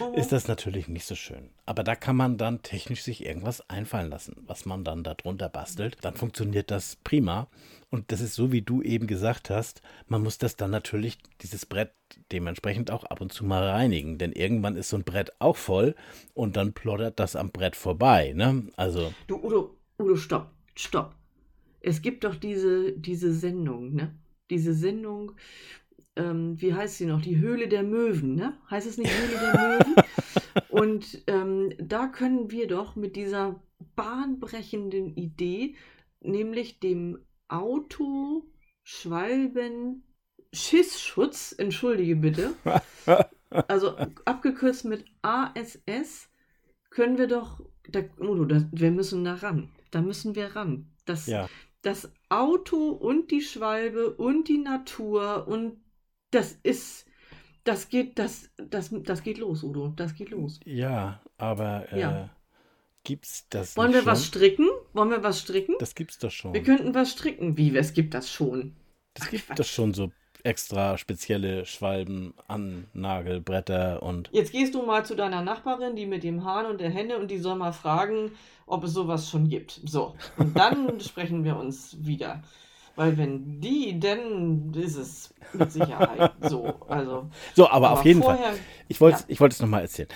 Mhm. 0.00 0.14
ist 0.14 0.32
das 0.32 0.48
natürlich 0.48 0.88
nicht 0.88 1.04
so 1.04 1.14
schön. 1.14 1.50
Aber 1.66 1.84
da 1.84 1.94
kann 1.94 2.16
man 2.16 2.38
dann 2.38 2.62
technisch 2.62 3.02
sich 3.02 3.24
irgendwas 3.26 3.68
einfallen 3.68 4.08
lassen, 4.08 4.34
was 4.46 4.64
man 4.64 4.82
dann 4.82 5.04
da 5.04 5.12
drunter 5.12 5.50
bastelt. 5.50 5.98
Dann 6.00 6.14
funktioniert 6.14 6.70
das 6.70 6.96
prima. 7.04 7.48
Und 7.90 8.10
das 8.10 8.22
ist 8.22 8.34
so, 8.34 8.50
wie 8.50 8.62
du 8.62 8.80
eben 8.80 9.06
gesagt 9.06 9.50
hast, 9.50 9.82
man 10.06 10.22
muss 10.22 10.38
das 10.38 10.56
dann 10.56 10.70
natürlich, 10.70 11.18
dieses 11.42 11.66
Brett 11.66 11.92
dementsprechend 12.32 12.90
auch 12.90 13.04
ab 13.04 13.20
und 13.20 13.30
zu 13.32 13.44
mal 13.44 13.68
reinigen. 13.68 14.16
Denn 14.16 14.32
irgendwann 14.32 14.76
ist 14.76 14.88
so 14.88 14.96
ein 14.96 15.04
Brett 15.04 15.32
auch 15.38 15.56
voll 15.56 15.94
und 16.32 16.56
dann 16.56 16.72
ploddert 16.72 17.20
das 17.20 17.36
am 17.36 17.50
Brett 17.50 17.76
vorbei. 17.76 18.32
Ne? 18.34 18.68
Also, 18.76 19.12
Du, 19.26 19.36
Udo, 19.44 19.76
Udo, 19.98 20.16
stopp, 20.16 20.50
stopp. 20.74 21.14
Es 21.80 22.00
gibt 22.00 22.24
doch 22.24 22.36
diese, 22.36 22.92
diese 22.92 23.32
Sendung, 23.34 23.94
ne? 23.94 24.14
Diese 24.50 24.74
Sendung, 24.74 25.32
ähm, 26.16 26.60
wie 26.60 26.74
heißt 26.74 26.98
sie 26.98 27.06
noch? 27.06 27.22
Die 27.22 27.38
Höhle 27.38 27.68
der 27.68 27.82
Möwen, 27.82 28.34
ne? 28.34 28.58
Heißt 28.70 28.86
es 28.86 28.98
nicht 28.98 29.12
Höhle 29.12 29.38
der 29.40 29.52
Möwen? 29.68 29.94
Und 30.68 31.22
ähm, 31.26 31.72
da 31.78 32.08
können 32.08 32.50
wir 32.50 32.66
doch 32.66 32.96
mit 32.96 33.16
dieser 33.16 33.62
bahnbrechenden 33.96 35.16
Idee, 35.16 35.76
nämlich 36.20 36.80
dem 36.80 37.18
Auto, 37.48 38.44
Schwalben, 38.82 40.04
Schissschutz, 40.52 41.54
entschuldige 41.56 42.16
bitte, 42.16 42.54
also 43.68 43.96
abgekürzt 44.24 44.84
mit 44.84 45.04
ASS, 45.22 46.28
können 46.90 47.18
wir 47.18 47.28
doch, 47.28 47.60
da, 47.88 48.00
Udo, 48.18 48.44
da, 48.44 48.68
wir 48.72 48.90
müssen 48.90 49.24
da 49.24 49.34
ran. 49.34 49.70
Da 49.90 50.02
müssen 50.02 50.34
wir 50.34 50.56
ran. 50.56 50.90
Das, 51.04 51.26
ja. 51.26 51.48
Das 51.82 52.12
Auto 52.28 52.90
und 52.90 53.30
die 53.30 53.42
Schwalbe 53.42 54.14
und 54.16 54.48
die 54.48 54.58
Natur 54.58 55.46
und 55.48 55.82
das 56.30 56.58
ist, 56.62 57.06
das 57.64 57.88
geht, 57.88 58.18
das, 58.18 58.50
das, 58.56 58.90
das 58.92 59.22
geht 59.22 59.38
los, 59.38 59.62
Udo. 59.64 59.88
Das 59.96 60.14
geht 60.14 60.30
los. 60.30 60.60
Ja, 60.64 61.22
aber 61.38 61.92
äh, 61.92 61.98
Ja. 61.98 62.30
gibt's 63.04 63.48
das 63.50 63.76
Wollen 63.76 63.92
nicht 63.92 63.94
wir 63.94 64.06
was 64.06 64.24
schon? 64.24 64.26
stricken? 64.26 64.68
Wollen 64.92 65.10
wir 65.10 65.22
was 65.24 65.40
stricken? 65.40 65.74
Das 65.78 65.96
gibt's 65.96 66.18
doch 66.18 66.30
schon. 66.30 66.52
Wir 66.52 66.62
könnten 66.62 66.94
was 66.94 67.10
stricken. 67.12 67.56
Wie? 67.56 67.76
Es 67.76 67.92
gibt 67.92 68.14
das 68.14 68.30
schon. 68.30 68.76
Das 69.14 69.28
Ach, 69.28 69.30
gibt 69.30 69.46
Quatsch. 69.46 69.58
doch 69.58 69.64
schon 69.64 69.94
so 69.94 70.12
extra 70.44 70.98
spezielle 70.98 71.64
Schwalben, 71.66 72.34
Annagelbretter 72.48 74.02
und 74.02 74.28
Jetzt 74.32 74.52
gehst 74.52 74.74
du 74.74 74.82
mal 74.82 75.04
zu 75.04 75.14
deiner 75.14 75.42
Nachbarin, 75.42 75.96
die 75.96 76.06
mit 76.06 76.22
dem 76.22 76.44
Hahn 76.44 76.66
und 76.66 76.80
der 76.80 76.90
Henne, 76.90 77.18
und 77.18 77.30
die 77.30 77.38
soll 77.38 77.56
mal 77.56 77.72
fragen, 77.72 78.32
ob 78.66 78.84
es 78.84 78.92
sowas 78.92 79.28
schon 79.30 79.48
gibt. 79.48 79.80
So. 79.84 80.14
Und 80.36 80.56
dann 80.56 81.00
sprechen 81.00 81.44
wir 81.44 81.56
uns 81.56 81.96
wieder. 82.00 82.42
Weil 82.96 83.16
wenn 83.16 83.60
die, 83.60 83.98
dann 83.98 84.74
ist 84.74 84.96
es 84.96 85.32
mit 85.54 85.72
Sicherheit 85.72 86.32
so. 86.42 86.74
Also, 86.88 87.30
so, 87.54 87.68
aber, 87.68 87.92
auf 87.92 88.04
jeden 88.04 88.22
Fall. 88.22 88.36
vorher, 88.36 88.54
Ich 88.88 89.00
wollte 89.00 89.20
Ja. 89.20 89.24
ich 89.28 89.40
wollte 89.40 89.54
es 89.54 89.60
nochmal 89.60 89.82
erzählen. 89.82 90.08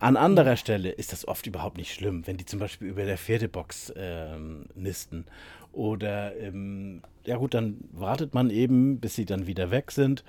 An 0.00 0.16
anderer 0.16 0.56
Stelle 0.56 0.90
ist 0.90 1.12
das 1.12 1.28
oft 1.28 1.46
überhaupt 1.46 1.76
nicht 1.76 1.92
schlimm, 1.94 2.26
wenn 2.26 2.36
die 2.38 2.46
zum 2.46 2.58
Beispiel 2.58 2.88
über 2.88 3.04
der 3.04 3.18
Pferdebox 3.18 3.92
ähm, 3.96 4.64
nisten. 4.74 5.26
Oder, 5.72 6.34
ähm, 6.36 7.02
ja 7.24 7.36
gut, 7.36 7.54
dann 7.54 7.76
wartet 7.92 8.34
man 8.34 8.50
eben, 8.50 8.98
bis 8.98 9.14
sie 9.14 9.24
dann 9.26 9.46
wieder 9.46 9.70
weg 9.70 9.90
sind 9.92 10.24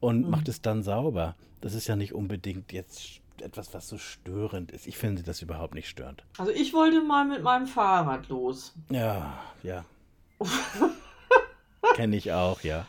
und 0.00 0.22
Mhm. 0.24 0.30
macht 0.30 0.48
es 0.48 0.62
dann 0.62 0.82
sauber. 0.82 1.36
Das 1.60 1.74
ist 1.74 1.86
ja 1.86 1.96
nicht 1.96 2.14
unbedingt 2.14 2.72
jetzt 2.72 3.20
etwas, 3.42 3.72
was 3.74 3.88
so 3.88 3.98
störend 3.98 4.72
ist. 4.72 4.86
Ich 4.86 4.96
finde 4.98 5.22
das 5.22 5.42
überhaupt 5.42 5.74
nicht 5.74 5.88
störend. 5.88 6.24
Also 6.38 6.50
ich 6.52 6.72
wollte 6.72 7.02
mal 7.02 7.24
mit 7.26 7.42
meinem 7.42 7.66
Fahrrad 7.66 8.28
los. 8.28 8.74
Ja, 8.90 9.38
ja. 9.62 9.84
Kenne 11.94 12.16
ich 12.16 12.32
auch, 12.32 12.62
ja. 12.62 12.86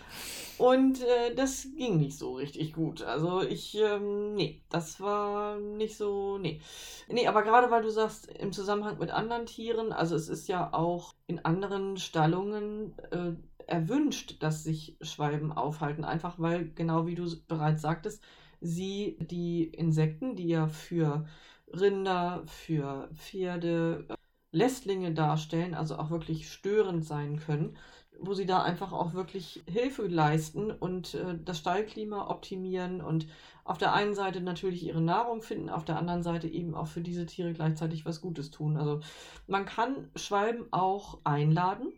Und 0.61 1.01
äh, 1.01 1.33
das 1.33 1.67
ging 1.75 1.97
nicht 1.97 2.17
so 2.19 2.35
richtig 2.35 2.73
gut. 2.73 3.01
Also 3.01 3.41
ich, 3.41 3.75
ähm, 3.75 4.35
nee, 4.35 4.61
das 4.69 4.99
war 5.01 5.57
nicht 5.59 5.97
so, 5.97 6.37
nee. 6.37 6.61
Nee, 7.09 7.27
aber 7.27 7.41
gerade 7.41 7.71
weil 7.71 7.81
du 7.81 7.89
sagst, 7.89 8.27
im 8.27 8.51
Zusammenhang 8.53 8.99
mit 8.99 9.09
anderen 9.09 9.47
Tieren, 9.47 9.91
also 9.91 10.15
es 10.15 10.29
ist 10.29 10.47
ja 10.47 10.71
auch 10.73 11.15
in 11.25 11.43
anderen 11.45 11.97
Stallungen 11.97 12.95
äh, 13.11 13.33
erwünscht, 13.65 14.43
dass 14.43 14.63
sich 14.63 14.97
Schwalben 15.01 15.51
aufhalten, 15.51 16.03
einfach 16.05 16.37
weil, 16.37 16.69
genau 16.75 17.07
wie 17.07 17.15
du 17.15 17.25
bereits 17.47 17.81
sagtest, 17.81 18.21
sie 18.59 19.17
die 19.19 19.63
Insekten, 19.65 20.35
die 20.35 20.47
ja 20.47 20.67
für 20.67 21.25
Rinder, 21.73 22.43
für 22.45 23.09
Pferde, 23.15 24.05
äh, 24.09 24.15
Lästlinge 24.51 25.13
darstellen, 25.13 25.73
also 25.73 25.97
auch 25.97 26.11
wirklich 26.11 26.51
störend 26.51 27.05
sein 27.05 27.39
können, 27.39 27.77
wo 28.21 28.33
sie 28.33 28.45
da 28.45 28.61
einfach 28.61 28.93
auch 28.93 29.13
wirklich 29.13 29.63
Hilfe 29.67 30.07
leisten 30.07 30.71
und 30.71 31.15
äh, 31.15 31.37
das 31.43 31.57
Stallklima 31.57 32.29
optimieren 32.29 33.01
und 33.01 33.27
auf 33.63 33.77
der 33.77 33.93
einen 33.93 34.15
Seite 34.15 34.41
natürlich 34.41 34.85
ihre 34.85 35.01
Nahrung 35.01 35.41
finden, 35.41 35.69
auf 35.69 35.85
der 35.85 35.97
anderen 35.97 36.23
Seite 36.23 36.47
eben 36.47 36.75
auch 36.75 36.87
für 36.87 37.01
diese 37.01 37.25
Tiere 37.25 37.53
gleichzeitig 37.53 38.05
was 38.05 38.21
Gutes 38.21 38.51
tun. 38.51 38.77
Also 38.77 38.99
man 39.47 39.65
kann 39.65 40.09
Schwalben 40.15 40.67
auch 40.71 41.19
einladen. 41.23 41.91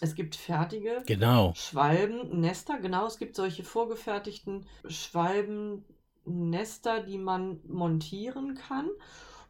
Es 0.00 0.14
gibt 0.14 0.36
fertige 0.36 1.02
Genau. 1.06 1.52
Schwalbennester, 1.56 2.78
genau, 2.78 3.06
es 3.06 3.18
gibt 3.18 3.34
solche 3.34 3.64
vorgefertigten 3.64 4.64
Schwalbennester, 4.86 7.02
die 7.02 7.18
man 7.18 7.58
montieren 7.66 8.54
kann. 8.54 8.88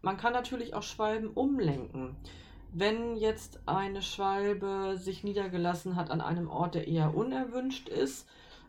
Man 0.00 0.16
kann 0.16 0.32
natürlich 0.32 0.72
auch 0.74 0.82
Schwalben 0.82 1.28
umlenken. 1.28 2.16
Wenn 2.72 3.16
jetzt 3.16 3.60
eine 3.66 4.02
Schwalbe 4.02 4.96
sich 4.96 5.24
niedergelassen 5.24 5.96
hat 5.96 6.10
an 6.10 6.20
einem 6.20 6.50
Ort, 6.50 6.74
der 6.74 6.86
eher 6.86 7.14
unerwünscht 7.16 7.88
ist, 7.88 8.26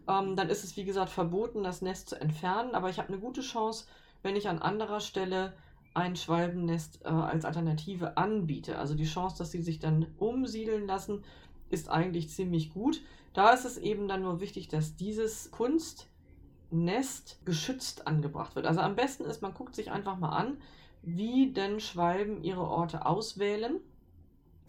ähm, 0.08 0.36
dann 0.36 0.50
ist 0.50 0.64
es 0.64 0.78
wie 0.78 0.86
gesagt 0.86 1.10
verboten, 1.10 1.64
das 1.64 1.82
Nest 1.82 2.10
zu 2.10 2.20
entfernen. 2.20 2.76
Aber 2.76 2.90
ich 2.90 2.98
habe 2.98 3.10
eine 3.10 3.20
gute 3.20 3.42
Chance, 3.42 3.86
wenn 4.24 4.36
ich 4.36 4.48
an 4.48 4.60
anderer 4.60 5.00
Stelle 5.02 5.54
ein 5.94 6.16
Schwalbennest 6.16 7.02
äh, 7.04 7.10
als 7.10 7.46
Alternative 7.46 8.18
anbiete. 8.18 8.78
Also 8.78 8.96
die 8.96 9.06
Chance, 9.06 9.38
dass 9.38 9.52
sie 9.52 9.62
sich 9.62 9.80
dann 9.80 10.08
umsiedeln 10.18 10.88
lassen, 10.88 11.24
ist 11.70 11.90
eigentlich 11.90 12.30
ziemlich 12.30 12.74
gut. 12.74 13.02
Da 13.34 13.52
ist 13.52 13.66
es 13.66 13.78
eben 13.78 14.08
dann 14.08 14.22
nur 14.22 14.40
wichtig, 14.40 14.70
dass 14.70 14.96
dieses 14.96 15.52
Kunstnest 15.52 17.40
geschützt 17.46 18.08
angebracht 18.08 18.56
wird. 18.56 18.66
Also 18.66 18.80
am 18.82 18.96
besten 18.96 19.26
ist, 19.26 19.42
man 19.42 19.54
guckt 19.54 19.76
sich 19.76 19.92
einfach 19.92 20.18
mal 20.18 20.30
an, 20.30 20.58
wie 21.02 21.52
denn 21.54 21.80
Schwalben 21.80 22.44
ihre 22.44 22.68
Orte 22.68 23.06
auswählen. 23.06 23.80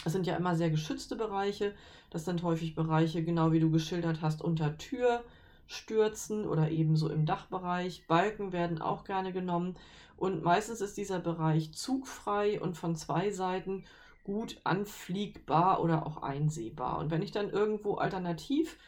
Es 0.05 0.13
sind 0.13 0.27
ja 0.27 0.37
immer 0.37 0.57
sehr 0.57 0.71
geschützte 0.71 1.17
Bereiche. 1.17 1.75
Das 2.11 2.25
sind 2.25 2.43
häufig 2.43 2.75
Bereiche, 2.75 3.23
genau 3.23 3.53
wie 3.53 3.61
du 3.61 3.71
geschildert 3.71 4.23
hast, 4.23 4.43
unter 4.43 4.77
Türstürzen 4.79 6.47
oder 6.47 6.71
ebenso 6.71 7.09
im 7.09 7.27
Dachbereich. 7.27 8.07
Balken 8.07 8.53
werden 8.53 8.81
auch 8.81 9.05
gerne 9.05 9.33
genommen. 9.33 9.77
Und 10.17 10.43
meistens 10.43 10.81
ist 10.81 10.97
dieser 10.97 11.19
Bereich 11.19 11.73
zugfrei 11.73 12.61
und 12.61 12.77
von 12.77 12.97
zwei 12.97 13.31
Seiten 13.31 13.85
gut 14.25 14.61
anfliegbar 14.65 15.83
oder 15.83 16.07
auch 16.07 16.23
einsehbar. 16.23 16.99
Und 16.99 17.11
wenn 17.11 17.23
ich 17.23 17.33
dann 17.33 17.51
irgendwo 17.51 17.95
alternativ 17.95 18.79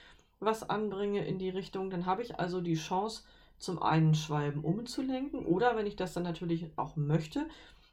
was 0.41 0.69
anbringe 0.69 1.25
in 1.25 1.39
die 1.39 1.51
Richtung, 1.51 1.91
dann 1.91 2.07
habe 2.07 2.23
ich 2.23 2.39
also 2.39 2.61
die 2.61 2.75
Chance, 2.75 3.23
zum 3.59 3.81
einen 3.81 4.15
Schwalben 4.15 4.65
umzulenken 4.65 5.47
oder 5.47 5.77
wenn 5.77 5.87
ich 5.87 5.95
das 5.95 6.13
dann 6.13 6.25
natürlich 6.25 6.67
auch 6.77 6.97
möchte, 6.97 7.47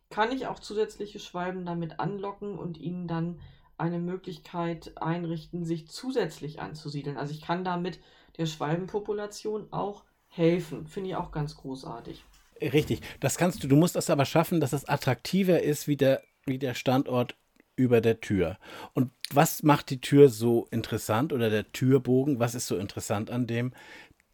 kann 0.10 0.32
ich 0.32 0.48
auch 0.48 0.60
zusätzliche 0.60 1.19
Schwalben 1.19 1.65
damit 1.65 2.00
anlocken 2.00 2.58
und 2.58 2.78
ihnen 2.78 3.08
dann 3.08 3.39
eine 3.78 4.00
Möglichkeit 4.00 4.93
einrichten, 5.02 5.63
sich 5.63 5.88
zusätzlich 5.88 6.60
anzusiedeln. 6.60 7.17
Also 7.17 7.34
ich 7.34 7.41
kann 7.41 7.63
damit 7.63 8.00
der 8.38 8.45
Schwalbenpopulation 8.45 9.72
auch 9.72 10.04
helfen. 10.28 10.88
Finde 10.88 11.12
ich 11.12 11.15
auch 11.15 11.32
ganz 11.32 11.56
großartig. 11.56 12.24
Richtig, 12.62 13.02
das 13.19 13.38
kannst 13.38 13.63
du. 13.63 13.67
Du 13.67 13.76
musst 13.76 13.95
das 13.95 14.10
aber 14.10 14.26
schaffen, 14.26 14.60
dass 14.60 14.74
es 14.74 14.88
attraktiver 14.88 15.62
ist 15.62 15.88
wie 15.88 15.95
der, 15.95 16.22
wie 16.45 16.60
der 16.60 16.74
Standort 16.74 17.38
über 17.76 18.02
der 18.02 18.19
Tür. 18.19 18.58
Und 18.93 19.12
was 19.32 19.63
macht 19.63 19.89
die 19.89 20.02
Tür 20.02 20.28
so 20.30 20.67
interessant 20.72 21.32
oder 21.32 21.50
der 21.50 21.72
Türbogen? 21.72 22.39
Was 22.39 22.56
ist 22.56 22.67
so 22.67 22.78
interessant 22.78 23.32
an 23.32 23.48
dem? 23.48 23.74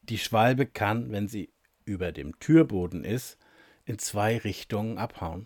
Die 0.01 0.17
Schwalbe 0.17 0.65
kann, 0.65 1.11
wenn 1.11 1.27
sie 1.27 1.51
über 1.83 2.11
dem 2.11 2.39
Türboden 2.39 3.03
ist, 3.03 3.37
in 3.85 3.99
zwei 3.99 4.39
Richtungen 4.39 4.97
abhauen. 4.97 5.45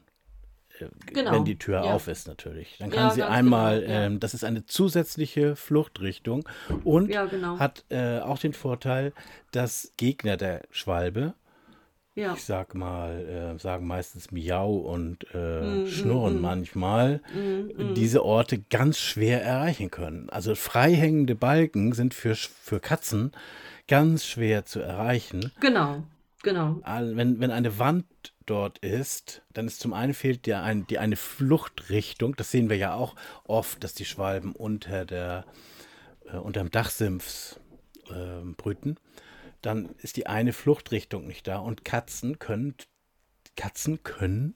Genau, 1.08 1.32
Wenn 1.32 1.46
die 1.46 1.58
Tür 1.58 1.84
ja. 1.84 1.94
auf 1.94 2.08
ist, 2.08 2.28
natürlich. 2.28 2.78
Dann 2.80 2.90
kann 2.92 3.08
Ja, 3.08 3.14
sie 3.14 3.24
einmal, 3.24 3.82
genau, 3.82 3.94
ähm, 3.94 4.20
das 4.20 4.34
ist 4.34 4.44
eine 4.44 4.66
zusätzliche 4.66 5.56
Fluchtrichtung 5.56 6.48
und 6.84 7.10
Ja, 7.10 7.26
genau. 7.26 7.60
hat 7.60 7.86
äh, 7.90 8.20
auch 8.20 8.40
den 8.40 8.54
Vorteil, 8.54 9.14
dass 9.52 9.94
Gegner 9.98 10.38
der 10.38 10.64
Schwalbe, 10.72 11.34
ich 12.16 12.44
sag 12.44 12.76
mal, 12.76 13.56
äh, 13.56 13.60
sagen 13.60 13.88
meistens 13.88 14.32
Miau 14.32 14.76
und 14.76 15.26
äh, 15.34 15.84
Mm, 15.84 15.88
Schnurren 15.88 16.40
mm, 16.40 16.42
manchmal, 16.42 17.22
Mm, 17.34 17.94
diese 17.94 18.26
Orte 18.26 18.60
ganz 18.60 19.00
schwer 19.00 19.42
erreichen 19.42 19.90
können. 19.90 20.30
Also 20.30 20.54
freihängende 20.56 21.36
Balken 21.36 21.94
sind 21.94 22.14
für, 22.14 22.36
für 22.36 22.80
Katzen 22.82 23.32
ganz 23.88 24.26
schwer 24.26 24.66
zu 24.66 24.82
erreichen. 24.82 25.52
Genau. 25.62 26.04
Genau. 26.44 26.82
Wenn, 26.86 27.40
wenn 27.40 27.52
eine 27.52 27.80
Wand 27.80 28.06
dort 28.46 28.80
ist, 28.80 29.44
dann 29.54 29.68
ist 29.68 29.80
zum 29.80 29.94
einen 29.94 30.14
fehlt 30.14 30.48
ja 30.48 30.64
ein, 30.64 30.88
die 30.88 30.98
eine 30.98 31.16
Fluchtrichtung. 31.16 32.36
Das 32.36 32.52
sehen 32.52 32.70
wir 32.70 32.78
ja 32.78 32.94
auch 32.94 33.16
oft, 33.44 33.84
dass 33.84 33.94
die 33.94 34.06
Schwalben 34.06 34.54
unter 34.54 35.06
der 35.06 35.46
äh, 36.26 36.38
unterm 36.38 36.72
Dachsims 36.72 37.60
äh, 38.10 38.44
brüten. 38.56 38.96
Dann 39.62 39.90
ist 39.98 40.16
die 40.18 40.28
eine 40.28 40.54
Fluchtrichtung 40.54 41.28
nicht 41.28 41.48
da 41.48 41.58
und 41.60 41.84
Katzen 41.84 42.40
können 42.40 42.76
Katzen 43.56 44.04
können 44.04 44.56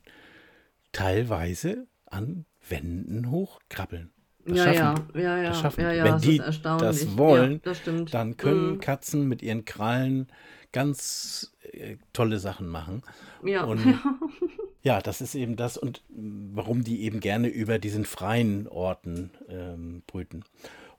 teilweise 0.94 1.88
an 2.06 2.46
Wänden 2.68 3.30
hochkrabbeln. 3.30 4.14
Das 4.46 4.58
ja, 4.58 4.74
schaffen, 4.74 5.08
ja, 5.16 5.22
ja, 5.22 5.38
ja, 5.38 5.50
das 5.50 5.60
schaffen. 5.60 5.82
ja, 5.82 5.92
ja, 5.92 6.04
Wenn 6.06 6.18
die 6.20 6.38
das 6.38 7.18
wollen, 7.18 7.54
ja, 7.54 7.60
das 7.64 7.82
dann 8.12 8.38
können 8.38 8.72
mhm. 8.72 8.80
Katzen 8.80 9.28
mit 9.28 9.42
ihren 9.42 9.66
Krallen 9.66 10.28
ganz 10.74 11.54
äh, 11.72 11.96
tolle 12.12 12.40
Sachen 12.40 12.68
machen. 12.68 13.04
Ja. 13.44 13.64
Und 13.64 13.82
ja, 14.84 15.02
das 15.02 15.22
ist 15.22 15.36
eben 15.36 15.56
das 15.56 15.78
und 15.78 16.04
warum 16.10 16.84
die 16.84 17.04
eben 17.04 17.22
gerne 17.22 17.48
über 17.48 17.80
diesen 17.80 18.04
freien 18.04 18.68
Orten 18.68 19.32
ähm, 19.48 20.04
brüten. 20.06 20.44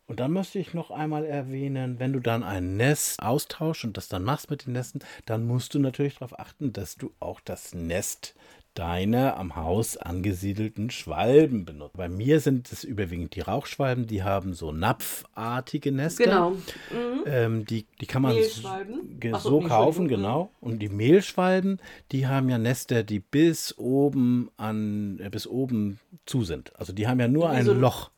Und 0.07 0.21
dann 0.21 0.33
möchte 0.33 0.59
ich 0.59 0.75
noch 0.75 0.91
einmal 0.91 1.25
erwähnen, 1.25 1.99
wenn 1.99 2.13
du 2.13 2.21
dann 2.21 2.43
ein 2.43 2.77
Nest 2.77 3.23
austauschst 3.23 3.85
und 3.85 3.97
das 3.97 4.09
dann 4.09 4.23
machst 4.23 4.51
mit 4.51 4.67
den 4.67 4.75
Nesten, 4.75 5.01
dann 5.25 5.47
musst 5.47 5.75
du 5.75 5.79
natürlich 5.79 6.15
darauf 6.15 6.39
achten, 6.39 6.73
dass 6.73 6.97
du 6.97 7.13
auch 7.21 7.41
das 7.41 7.75
Nest 7.75 8.35
deiner 8.75 9.37
am 9.37 9.57
Haus 9.57 9.97
angesiedelten 9.97 10.91
Schwalben 10.91 11.65
benutzt. 11.65 11.97
Bei 11.97 12.09
mir 12.09 12.41
sind 12.41 12.71
es 12.73 12.85
überwiegend 12.85 13.35
die 13.37 13.41
Rauchschwalben, 13.41 14.07
die 14.07 14.23
haben 14.23 14.55
so 14.55 14.73
napfartige 14.73 15.93
Nester. 15.93 16.25
Genau. 16.25 16.51
Mhm. 16.51 17.25
Ähm, 17.27 17.65
die, 17.65 17.87
die 18.01 18.07
kann 18.07 18.23
man 18.23 18.37
so, 18.43 19.39
so, 19.39 19.61
kaufen, 19.61 20.09
genau. 20.09 20.51
Und 20.61 20.81
die 20.81 20.89
Mehlschwalben, 20.89 21.81
die 22.13 22.27
haben 22.27 22.49
ja 22.49 22.59
Nester, 22.59 23.03
die 23.03 23.21
bis 23.21 23.79
oben 23.79 24.51
an, 24.57 25.21
äh, 25.21 25.31
bis 25.31 25.47
oben 25.47 26.01
zu 26.27 26.45
sind. 26.45 26.79
Also 26.79 26.93
die 26.93 27.07
haben 27.07 27.21
ja 27.21 27.29
nur 27.29 27.51
Wie 27.51 27.55
ein 27.55 27.67
Loch. 27.67 28.11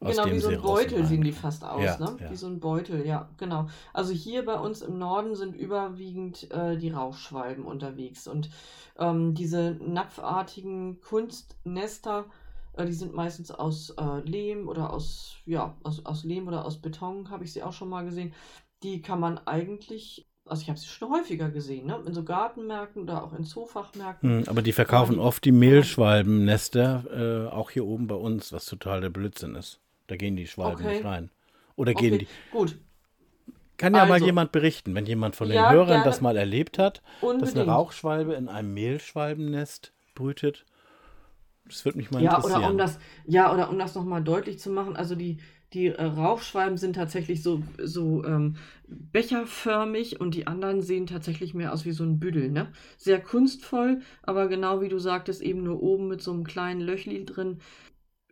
Aus 0.00 0.16
Genau, 0.16 0.30
wie 0.30 0.38
so 0.40 0.48
ein 0.50 0.60
Beutel 0.60 1.04
sehen 1.06 1.22
die 1.22 1.32
fast 1.32 1.64
aus, 1.64 1.82
Ja, 1.82 1.98
ne? 1.98 2.16
ja. 2.20 2.30
Wie 2.30 2.36
so 2.36 2.46
ein 2.46 2.60
Beutel, 2.60 3.06
ja, 3.06 3.28
genau. 3.38 3.68
Also 3.94 4.12
hier 4.12 4.44
bei 4.44 4.58
uns 4.58 4.82
im 4.82 4.98
Norden 4.98 5.34
sind 5.34 5.56
überwiegend 5.56 6.50
äh, 6.50 6.76
die 6.76 6.90
Rauchschwalben 6.90 7.64
unterwegs 7.64 8.28
und 8.28 8.50
ähm, 8.98 9.34
diese 9.34 9.78
napfartigen 9.82 11.00
Kunstnester, 11.00 12.26
äh, 12.74 12.84
die 12.86 12.92
sind 12.92 13.14
meistens 13.14 13.50
aus 13.50 13.90
äh, 13.90 14.20
Lehm 14.28 14.68
oder 14.68 14.92
aus, 14.92 15.36
ja, 15.46 15.74
aus, 15.82 16.04
aus 16.04 16.24
Lehm 16.24 16.46
oder 16.48 16.64
aus 16.66 16.76
Beton, 16.78 17.30
habe 17.30 17.44
ich 17.44 17.52
sie 17.52 17.62
auch 17.62 17.72
schon 17.72 17.88
mal 17.88 18.04
gesehen. 18.04 18.34
Die 18.82 19.00
kann 19.00 19.18
man 19.20 19.38
eigentlich, 19.46 20.26
also 20.44 20.60
ich 20.62 20.68
habe 20.68 20.78
sie 20.78 20.86
schon 20.86 21.10
häufiger 21.10 21.48
gesehen, 21.50 21.86
ne? 21.86 22.02
In 22.06 22.12
so 22.12 22.22
Gartenmärkten 22.22 23.02
oder 23.02 23.24
auch 23.24 23.32
in 23.32 23.44
Zoofachmärkten. 23.44 24.40
Hm, 24.42 24.48
aber 24.48 24.60
die 24.60 24.72
verkaufen 24.72 25.14
die- 25.14 25.20
oft 25.20 25.44
die 25.44 25.52
Mehlschwalbennester, 25.52 27.46
äh, 27.48 27.54
auch 27.54 27.70
hier 27.70 27.86
oben 27.86 28.06
bei 28.06 28.14
uns, 28.14 28.52
was 28.52 28.66
total 28.66 29.00
der 29.00 29.10
Blödsinn 29.10 29.54
ist. 29.54 29.80
Da 30.06 30.16
gehen 30.16 30.36
die 30.36 30.46
Schwalben 30.46 30.82
Okay. 30.84 30.94
nicht 30.96 31.04
rein. 31.04 31.30
Oder 31.76 31.94
gehen 31.94 32.14
Okay, 32.14 32.26
die. 32.26 32.50
gut, 32.50 32.78
Kann 33.78 33.94
ja 33.94 34.06
mal 34.06 34.14
Also- 34.14 34.24
jemand 34.24 34.52
berichten, 34.52 34.94
wenn 34.94 35.04
jemand 35.04 35.36
von 35.36 35.48
den 35.48 35.56
Ja, 35.56 35.70
Hörern 35.70 35.88
gerne. 35.88 36.04
das 36.04 36.22
mal 36.22 36.36
erlebt 36.38 36.78
hat, 36.78 37.02
dass 37.20 37.30
eine 37.30 37.34
unbedingt. 37.42 37.68
Rauchschwalbe 37.68 38.32
in 38.32 38.48
einem 38.48 38.72
Mehlschwalbennest 38.72 39.92
brütet. 40.14 40.64
Das 41.66 41.84
würde 41.84 41.98
mich 41.98 42.10
mal 42.10 42.22
Ja, 42.22 42.36
interessieren. 42.36 42.60
oder 42.62 42.70
um 42.70 42.78
das, 42.78 42.98
ja, 43.26 43.52
oder 43.52 43.68
um 43.68 43.78
das 43.78 43.94
nochmal 43.94 44.22
deutlich 44.24 44.58
zu 44.60 44.70
machen, 44.70 44.96
also 44.96 45.14
die, 45.14 45.36
die 45.74 45.88
äh, 45.88 46.02
Rauchschwalben 46.02 46.78
sind 46.78 46.94
tatsächlich 46.96 47.42
so, 47.42 47.62
so 47.82 48.24
ähm, 48.24 48.56
becherförmig 48.86 50.20
und 50.20 50.34
die 50.34 50.46
anderen 50.46 50.80
sehen 50.80 51.06
tatsächlich 51.06 51.52
mehr 51.54 51.72
aus 51.72 51.84
wie 51.84 51.92
so 51.92 52.04
ein 52.04 52.18
Büdel, 52.18 52.50
ne? 52.50 52.68
Sehr 52.96 53.20
kunstvoll, 53.20 54.00
aber 54.22 54.48
genau 54.48 54.80
wie 54.80 54.88
du 54.88 54.98
sagtest, 54.98 55.42
eben 55.42 55.62
nur 55.64 55.82
oben 55.82 56.08
mit 56.08 56.22
so 56.22 56.32
einem 56.32 56.44
kleinen 56.44 56.80
Löchli 56.80 57.24
drin. 57.24 57.58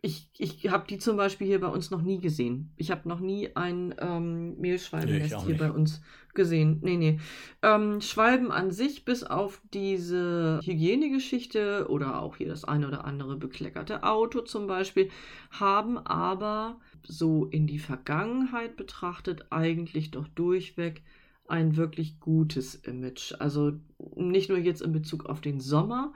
Ich, 0.01 0.29
ich 0.37 0.69
habe 0.69 0.85
die 0.87 0.99
zum 0.99 1.17
Beispiel 1.17 1.47
hier 1.47 1.59
bei 1.59 1.67
uns 1.67 1.89
noch 1.89 2.01
nie 2.01 2.19
gesehen. 2.19 2.71
Ich 2.77 2.91
habe 2.91 3.09
noch 3.09 3.19
nie 3.19 3.55
ein 3.55 3.95
ähm, 3.97 4.49
Nee, 4.49 4.53
ich 4.53 4.59
Mehlschwalbennest 4.59 5.35
auch 5.35 5.45
hier 5.45 5.57
bei 5.57 5.71
uns 5.71 6.01
gesehen. 6.35 6.79
Nee, 6.83 6.97
nee. 6.97 7.19
Ähm, 7.63 8.01
Schwalben 8.01 8.51
an 8.51 8.71
sich, 8.71 9.05
bis 9.05 9.23
auf 9.23 9.61
diese 9.73 10.59
Hygienegeschichte 10.63 11.87
oder 11.89 12.21
auch 12.21 12.35
hier 12.35 12.49
das 12.49 12.65
eine 12.65 12.87
oder 12.87 13.05
andere 13.05 13.37
bekleckerte 13.37 14.03
Auto 14.03 14.41
zum 14.41 14.67
Beispiel, 14.67 15.09
haben 15.49 15.97
aber 15.97 16.79
so 17.07 17.45
in 17.45 17.65
die 17.65 17.79
Vergangenheit 17.79 18.75
betrachtet 18.77 19.47
eigentlich 19.49 20.11
doch 20.11 20.27
durchweg 20.27 21.01
ein 21.47 21.75
wirklich 21.77 22.19
gutes 22.19 22.75
Image. 22.75 23.33
Also 23.39 23.73
nicht 24.15 24.49
nur 24.49 24.57
jetzt 24.57 24.81
in 24.81 24.91
Bezug 24.91 25.25
auf 25.25 25.41
den 25.41 25.59
Sommer, 25.59 26.13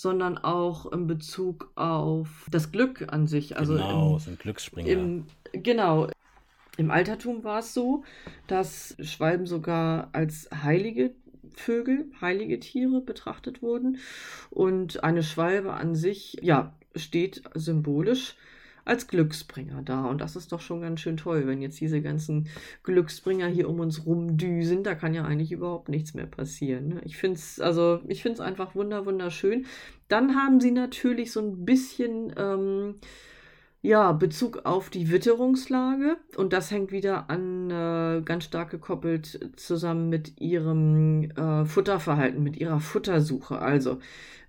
sondern 0.00 0.38
auch 0.38 0.90
in 0.92 1.06
Bezug 1.06 1.70
auf 1.74 2.46
das 2.50 2.72
Glück 2.72 3.12
an 3.12 3.26
sich. 3.26 3.56
Also 3.56 3.74
genau, 3.74 4.14
im, 4.14 4.18
sind 4.18 4.38
Glücksspringer. 4.40 4.88
im, 4.88 5.26
genau. 5.52 6.08
Im 6.76 6.90
Altertum 6.90 7.44
war 7.44 7.58
es 7.58 7.74
so, 7.74 8.04
dass 8.46 8.96
Schwalben 9.00 9.46
sogar 9.46 10.08
als 10.12 10.48
heilige 10.62 11.12
Vögel, 11.54 12.06
heilige 12.20 12.58
Tiere 12.58 13.02
betrachtet 13.02 13.60
wurden. 13.60 13.98
Und 14.48 15.04
eine 15.04 15.22
Schwalbe 15.22 15.74
an 15.74 15.94
sich, 15.94 16.38
ja, 16.40 16.74
steht 16.96 17.42
symbolisch 17.54 18.36
als 18.84 19.08
Glücksbringer 19.08 19.82
da. 19.82 20.06
Und 20.06 20.20
das 20.20 20.36
ist 20.36 20.52
doch 20.52 20.60
schon 20.60 20.80
ganz 20.80 21.00
schön 21.00 21.16
toll, 21.16 21.46
wenn 21.46 21.62
jetzt 21.62 21.80
diese 21.80 22.00
ganzen 22.00 22.48
Glücksbringer 22.82 23.46
hier 23.48 23.68
um 23.68 23.80
uns 23.80 24.06
rumdüsen. 24.06 24.82
Da 24.82 24.94
kann 24.94 25.14
ja 25.14 25.24
eigentlich 25.24 25.52
überhaupt 25.52 25.88
nichts 25.88 26.14
mehr 26.14 26.26
passieren. 26.26 26.88
Ne? 26.88 27.00
Ich 27.04 27.16
finde 27.16 27.36
es 27.36 27.60
also, 27.60 28.00
einfach 28.40 28.74
wunder, 28.74 29.06
wunderschön. 29.06 29.66
Dann 30.08 30.34
haben 30.34 30.60
sie 30.60 30.70
natürlich 30.70 31.32
so 31.32 31.40
ein 31.40 31.64
bisschen. 31.64 32.32
Ähm, 32.36 32.96
ja, 33.82 34.12
Bezug 34.12 34.66
auf 34.66 34.90
die 34.90 35.10
Witterungslage 35.10 36.18
und 36.36 36.52
das 36.52 36.70
hängt 36.70 36.92
wieder 36.92 37.30
an 37.30 37.70
äh, 37.70 38.20
ganz 38.22 38.44
stark 38.44 38.70
gekoppelt 38.70 39.52
zusammen 39.56 40.10
mit 40.10 40.38
ihrem 40.38 41.30
äh, 41.30 41.64
Futterverhalten, 41.64 42.42
mit 42.42 42.58
ihrer 42.58 42.80
Futtersuche. 42.80 43.58
Also, 43.58 43.98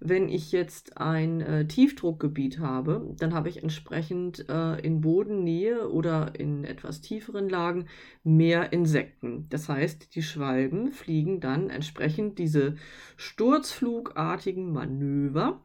wenn 0.02 0.28
ich 0.28 0.52
jetzt 0.52 0.98
ein 0.98 1.40
äh, 1.40 1.66
Tiefdruckgebiet 1.66 2.60
habe, 2.60 3.16
dann 3.20 3.34
habe 3.34 3.48
ich 3.48 3.64
entsprechend 3.64 4.50
äh, 4.50 4.76
in 4.82 5.00
Bodennähe 5.00 5.90
oder 5.90 6.34
in 6.38 6.66
etwas 6.66 7.00
tieferen 7.00 7.48
Lagen 7.48 7.86
mehr 8.26 8.74
Insekten. 8.74 9.48
Das 9.50 9.70
heißt, 9.70 10.14
die 10.14 10.24
Schwalben 10.24 10.92
fliegen 10.92 11.40
dann 11.40 11.70
entsprechend 11.70 12.38
diese 12.38 12.76
sturzflugartigen 13.16 14.74
Manöver, 14.74 15.62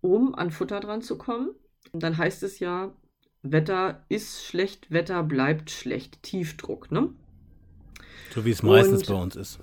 um 0.00 0.34
an 0.34 0.50
Futter 0.50 0.80
dran 0.80 1.02
zu 1.02 1.18
kommen. 1.18 1.50
Und 1.92 2.02
dann 2.02 2.16
heißt 2.16 2.42
es 2.44 2.58
ja, 2.58 2.92
Wetter 3.42 4.04
ist 4.08 4.44
schlecht, 4.44 4.90
Wetter 4.90 5.22
bleibt 5.22 5.70
schlecht. 5.70 6.22
Tiefdruck, 6.22 6.90
ne? 6.92 7.10
so 8.34 8.44
wie 8.44 8.50
es 8.50 8.62
meistens 8.62 9.00
und- 9.08 9.14
bei 9.14 9.22
uns 9.22 9.36
ist. 9.36 9.60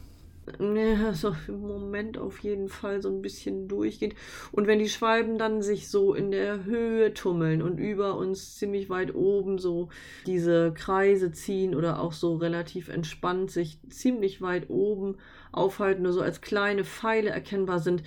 Ne, 0.57 0.97
also 1.05 1.35
im 1.47 1.61
Moment 1.61 2.17
auf 2.17 2.39
jeden 2.39 2.69
Fall 2.69 3.03
so 3.03 3.09
ein 3.09 3.21
bisschen 3.21 3.67
durchgehend. 3.67 4.15
Und 4.51 4.65
wenn 4.65 4.79
die 4.79 4.89
Schwalben 4.89 5.37
dann 5.37 5.61
sich 5.61 5.89
so 5.89 6.15
in 6.15 6.31
der 6.31 6.65
Höhe 6.65 7.13
tummeln 7.13 7.61
und 7.61 7.77
über 7.77 8.17
uns 8.17 8.55
ziemlich 8.55 8.89
weit 8.89 9.13
oben 9.13 9.59
so 9.59 9.89
diese 10.25 10.73
Kreise 10.73 11.31
ziehen 11.31 11.75
oder 11.75 12.01
auch 12.01 12.13
so 12.13 12.35
relativ 12.35 12.89
entspannt 12.89 13.51
sich 13.51 13.77
ziemlich 13.89 14.41
weit 14.41 14.71
oben 14.71 15.17
aufhalten, 15.51 16.01
nur 16.01 16.13
so 16.13 16.21
als 16.21 16.41
kleine 16.41 16.83
Pfeile 16.83 17.29
erkennbar 17.29 17.77
sind, 17.77 18.01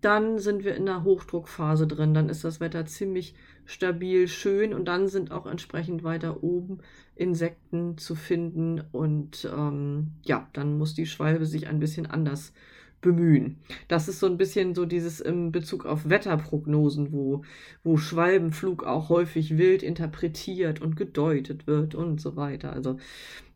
dann 0.00 0.40
sind 0.40 0.64
wir 0.64 0.74
in 0.74 0.86
der 0.86 1.04
Hochdruckphase 1.04 1.86
drin. 1.86 2.12
Dann 2.12 2.28
ist 2.28 2.42
das 2.42 2.58
Wetter 2.58 2.86
ziemlich 2.86 3.36
stabil, 3.66 4.28
schön 4.28 4.74
und 4.74 4.86
dann 4.86 5.08
sind 5.08 5.30
auch 5.30 5.46
entsprechend 5.46 6.04
weiter 6.04 6.42
oben 6.42 6.80
Insekten 7.16 7.98
zu 7.98 8.14
finden 8.14 8.82
und 8.92 9.50
ähm, 9.56 10.12
ja, 10.22 10.48
dann 10.52 10.78
muss 10.78 10.94
die 10.94 11.06
Schwalbe 11.06 11.46
sich 11.46 11.66
ein 11.68 11.80
bisschen 11.80 12.06
anders 12.06 12.52
bemühen. 13.00 13.58
Das 13.86 14.08
ist 14.08 14.18
so 14.18 14.26
ein 14.26 14.38
bisschen 14.38 14.74
so 14.74 14.86
dieses 14.86 15.20
im 15.20 15.52
Bezug 15.52 15.86
auf 15.86 16.08
Wetterprognosen, 16.08 17.12
wo, 17.12 17.44
wo 17.84 17.98
Schwalbenflug 17.98 18.84
auch 18.84 19.10
häufig 19.10 19.58
wild 19.58 19.82
interpretiert 19.82 20.80
und 20.80 20.96
gedeutet 20.96 21.66
wird 21.66 21.94
und 21.94 22.18
so 22.20 22.34
weiter. 22.34 22.72
Also 22.72 22.96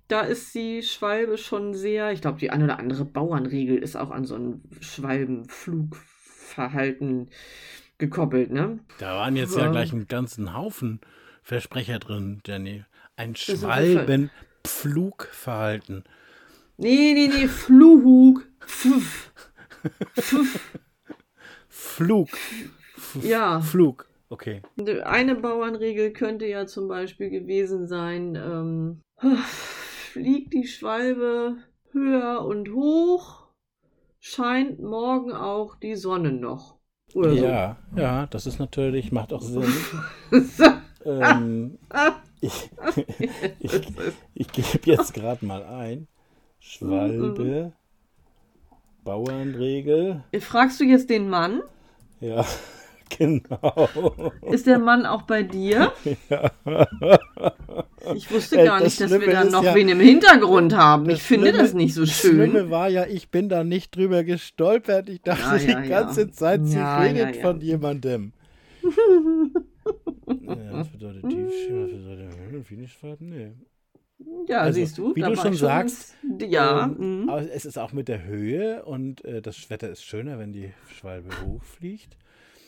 da 0.07 0.21
ist 0.21 0.55
die 0.55 0.83
Schwalbe 0.83 1.38
schon 1.38 1.75
sehr, 1.75 2.12
ich 2.12 2.21
glaube, 2.21 2.38
die 2.38 2.51
eine 2.51 2.64
oder 2.64 2.79
andere 2.79 3.05
Bauernregel 3.05 3.79
ist 3.79 3.97
auch 3.97 4.11
an 4.11 4.25
so 4.25 4.37
ein 4.37 4.62
Schwalbenflugverhalten 4.81 7.29
gekoppelt, 7.98 8.50
ne? 8.50 8.78
Da 8.98 9.16
waren 9.16 9.37
jetzt 9.37 9.54
ja 9.56 9.64
Ja. 9.64 9.70
gleich 9.70 9.92
einen 9.92 10.08
ganzen 10.08 10.54
Haufen 10.54 11.00
Versprecher 11.42 11.98
drin, 11.98 12.40
Jenny. 12.46 12.84
Ein 13.16 13.34
Schwalbenpflugverhalten. 13.37 16.04
Nee, 16.76 17.12
nee, 17.14 17.28
nee, 17.28 17.48
Fluhug. 17.48 18.46
Pfiff. 18.61 19.32
Pfiff. 20.14 20.78
Flug. 21.68 22.28
Ja. 23.22 23.61
Flug. 23.61 24.06
Okay. 24.28 24.61
Eine 25.04 25.34
Bauernregel 25.37 26.12
könnte 26.12 26.44
ja 26.46 26.66
zum 26.66 26.87
Beispiel 26.88 27.30
gewesen 27.30 27.87
sein, 27.88 28.34
ähm, 28.37 29.00
fliegt 30.12 30.52
die 30.52 30.66
Schwalbe 30.66 31.56
höher 31.92 32.44
und 32.44 32.70
hoch, 32.72 33.46
scheint 34.20 34.80
morgen 34.80 35.32
auch 35.32 35.76
die 35.76 35.96
Sonne 35.96 36.32
noch. 36.32 36.77
Oder 37.14 37.33
ja, 37.33 37.77
ja, 37.97 38.27
das 38.27 38.47
ist 38.47 38.59
natürlich, 38.59 39.12
macht 39.12 39.33
auch 39.33 39.42
Sinn. 39.42 39.73
ähm, 41.05 41.79
ich 42.40 42.71
ich, 43.61 43.83
ich 44.35 44.53
gebe 44.53 44.90
jetzt 44.90 45.14
gerade 45.14 45.44
mal 45.44 45.64
ein. 45.64 46.07
Schwalbe, 46.61 47.73
Bauernregel. 49.05 50.23
Fragst 50.40 50.81
du 50.81 50.85
jetzt 50.85 51.09
den 51.09 51.31
Mann? 51.31 51.62
Ja, 52.21 52.44
genau. 53.18 54.33
Ist 54.51 54.66
der 54.66 54.79
Mann 54.79 55.07
auch 55.07 55.23
bei 55.23 55.42
dir? 55.42 55.92
Ja. 56.29 56.51
Ich 58.14 58.31
wusste 58.31 58.57
gar 58.57 58.79
das 58.81 58.85
nicht, 58.85 59.01
dass 59.01 59.11
wir 59.11 59.18
Schlimme 59.18 59.33
da 59.33 59.42
ist 59.42 59.53
noch 59.53 59.64
ja- 59.64 59.75
wen 59.75 59.88
im 59.88 60.01
Hintergrund 60.01 60.75
haben. 60.77 61.05
Ich 61.11 61.18
Das 61.18 61.27
finde 61.27 61.49
Schlimme- 61.49 61.62
das 61.62 61.75
nicht 61.75 61.94
so 61.94 62.03
Das 62.03 62.11
schön. 62.11 62.51
Schlimme 62.51 62.71
war 62.71 62.88
ja, 62.88 63.07
ich 63.07 63.31
bin 63.31 63.49
da 63.49 63.64
nicht 63.64 63.97
drüber 63.97 64.25
gestolpert. 64.25 65.09
Ich 65.09 65.23
dachte 65.23 65.64
Ja, 65.66 65.81
die 65.83 65.88
ganze 65.88 66.31
Zeit, 66.31 66.64
sie 66.66 66.79
redet 66.79 67.37
von 67.37 67.61
jemandem. 67.61 68.33
ja, 68.83 70.73
was 70.73 70.88
bedeutet 70.88 71.23
Tiefschwimmen? 71.29 72.05
Was 72.29 72.37
bedeutet 72.37 72.66
Finischfarben? 72.66 73.29
Nee. 73.31 73.53
Ja, 74.49 74.61
Also, 74.62 74.81
siehst 74.81 74.99
du. 74.99 75.14
wie 75.14 75.21
da 75.21 75.29
du 75.31 75.37
schon 75.37 75.55
sagst, 75.55 76.14
Ja. 76.40 76.85
Ähm, 76.87 77.23
mhm. 77.23 77.29
aber 77.29 77.42
es 77.53 77.64
ist 77.64 77.79
auch 77.79 77.92
mit 77.92 78.09
der 78.09 78.25
Höhe 78.25 78.85
und 78.85 79.25
äh, 79.25 79.40
das 79.42 79.71
Wetter 79.71 79.88
ist 79.90 80.03
schöner, 80.05 80.38
wenn 80.38 80.53
die 80.53 80.73
Schwalbe 80.99 81.29
hochfliegt. 81.47 82.16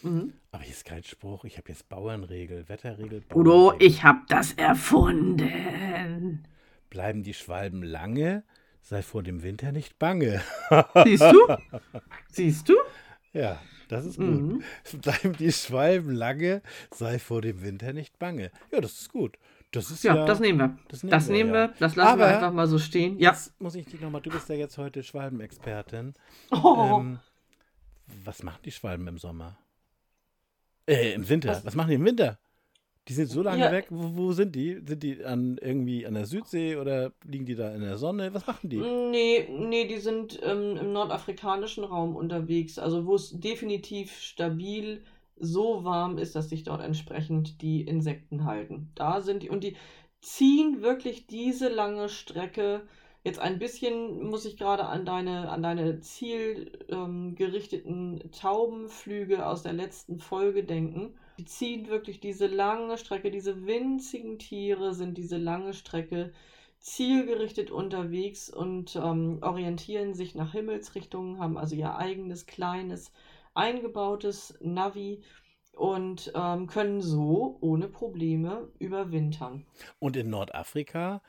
Mhm. 0.03 0.33
Aber 0.53 0.63
hier 0.63 0.73
ist 0.73 0.85
kein 0.85 1.03
Spruch. 1.05 1.45
Ich 1.45 1.57
habe 1.59 1.69
jetzt 1.69 1.89
Bauernregel, 1.89 2.69
Wetterregel. 2.69 3.23
Udo, 3.35 3.51
Bauernregel. 3.69 3.87
ich 3.89 4.03
hab 4.05 4.27
das 4.29 4.53
erfunden. 4.55 6.45
Bleiben 6.89 7.23
die 7.23 7.35
Schwalben 7.35 7.83
lange, 7.83 8.43
sei 8.83 9.03
vor 9.03 9.23
dem 9.23 9.43
Winter 9.43 9.73
nicht 9.73 9.99
bange. 9.99 10.41
Siehst 11.05 11.23
du? 11.23 11.57
Siehst 12.29 12.69
du? 12.69 12.75
Ja, 13.33 13.61
das 13.89 14.07
ist 14.07 14.17
gut. 14.17 14.27
Mhm. 14.27 14.63
Bleiben 15.01 15.37
die 15.37 15.53
Schwalben 15.53 16.11
lange, 16.13 16.63
sei 16.93 17.19
vor 17.21 17.43
dem 17.43 17.63
Winter 17.63 17.93
nicht 17.93 18.19
bange. 18.19 18.51
Ja, 18.73 18.81
das 18.81 18.93
ist 19.03 19.13
gut. 19.13 19.37
Das 19.73 19.89
ist 19.93 20.03
ja. 20.03 20.17
Ja, 20.17 20.25
das 20.27 20.41
nehmen 20.41 20.59
wir. 20.59 20.79
das 20.89 21.03
Das 21.03 21.29
nehmen 21.29 21.37
nehmen, 21.37 21.51
wir, 21.53 21.55
wir. 21.55 21.67
ja. 21.67 21.75
Das 21.79 21.95
lassen 21.95 22.19
wir 22.19 22.25
Aber- 22.27 22.35
einfach 22.35 22.53
mal 22.53 22.67
so 22.67 22.79
stehen. 22.79 23.21
Ja. 23.21 23.31
Jetzt 23.31 23.61
muss 23.61 23.77
ich 23.77 23.87
dich 23.87 24.01
nochmal, 24.01 24.21
du 24.21 24.31
bist 24.31 24.49
ja 24.49 24.57
jetzt 24.57 24.77
heute 24.79 25.05
Schwalbenexpertin. 25.05 26.15
Oh. 26.51 26.99
Ähm, 27.01 27.21
was 28.25 28.43
machen 28.43 28.59
die 28.65 28.73
Schwalben 28.73 29.07
im 29.07 29.19
Sommer? 29.19 29.57
Äh, 30.87 31.13
im 31.15 31.29
Winter. 31.29 31.51
Was, 31.51 31.65
Was- 31.65 31.75
machen 31.75 31.89
die 31.91 31.95
im 31.97 32.05
Winter? 32.05 32.39
Die 33.09 33.15
sind 33.15 33.29
so 33.29 33.43
lange 33.43 33.63
Ja. 33.63 33.73
weg. 33.73 33.87
Wo, 33.91 34.17
wo 34.17 34.33
sind 34.33 34.55
die? 34.55 34.81
Sind 34.87 35.03
die 35.03 35.25
an 35.25 35.59
irgendwie 35.61 36.07
an 36.07 36.15
der 36.15 36.27
Südsee 36.27 36.77
oder 36.77 37.13
liegen 37.25 37.47
die 37.47 37.57
da 37.57 37.75
in 37.75 37.81
der 37.81 37.99
Sonne? 37.99 38.33
Was 38.35 38.47
machen 38.47 38.69
die? 38.69 38.77
Nee, 38.77 39.49
nee, 39.51 39.87
die 39.87 39.99
sind 39.99 40.39
ähm, 40.43 40.77
im 40.77 40.93
nordafrikanischen 40.93 41.83
Raum 41.85 42.15
unterwegs, 42.15 42.79
also 42.79 43.07
wo 43.07 43.15
es 43.17 43.31
definitiv 43.41 44.13
stabil 44.21 45.03
so 45.37 45.83
warm 45.85 46.19
ist, 46.19 46.37
dass 46.37 46.51
sich 46.51 46.63
dort 46.65 46.83
entsprechend 46.83 47.63
die 47.63 47.81
Insekten 47.83 48.45
halten. 48.45 48.93
Da 48.95 49.23
sind 49.23 49.43
die 49.43 49.49
und 49.51 49.65
die 49.65 49.77
ziehen 50.21 50.83
wirklich 50.83 51.27
diese 51.27 51.69
lange 51.69 52.09
Strecke. 52.11 52.83
Jetzt 53.23 53.39
ein 53.39 53.59
bisschen 53.59 54.31
muss 54.31 54.47
ich 54.47 54.57
gerade 54.57 54.87
an 54.87 55.05
deine, 55.05 55.51
an 55.51 55.63
deine 55.63 56.01
zielgerichteten 56.01 58.21
ähm, 58.23 58.31
Taubenflüge 58.33 59.47
aus 59.47 59.63
der 59.63 59.75
letzten 59.75 60.19
Folge 60.19 60.65
denken. 60.65 61.15
Die 61.39 61.45
ziehen 61.45 61.89
wirklich 61.89 62.21
diese 62.21 62.47
lange 62.47 62.97
Strecke, 62.97 63.31
diese 63.31 63.67
winzigen 63.67 64.39
Tiere 64.39 64.95
sind 64.95 65.19
diese 65.19 65.37
lange 65.37 65.75
Strecke 65.75 66.33
zielgerichtet 66.79 67.71
unterwegs 67.71 68.49
und 68.49 68.97
ähm, 68.97 69.41
orientieren 69.43 70.15
sich 70.15 70.35
nach 70.35 70.53
Himmelsrichtungen, 70.53 71.39
haben 71.39 71.59
also 71.59 71.77
ihr 71.77 71.97
eigenes 71.97 72.47
kleines 72.47 73.13
eingebautes 73.53 74.57
Navi 74.63 75.23
und 75.75 76.33
ähm, 76.35 76.67
können 76.67 77.01
so 77.01 77.59
ohne 77.61 77.89
Probleme 77.89 78.69
überwintern. 78.79 79.65
Und 79.99 80.17
in 80.17 80.31
Nordafrika 80.31 81.23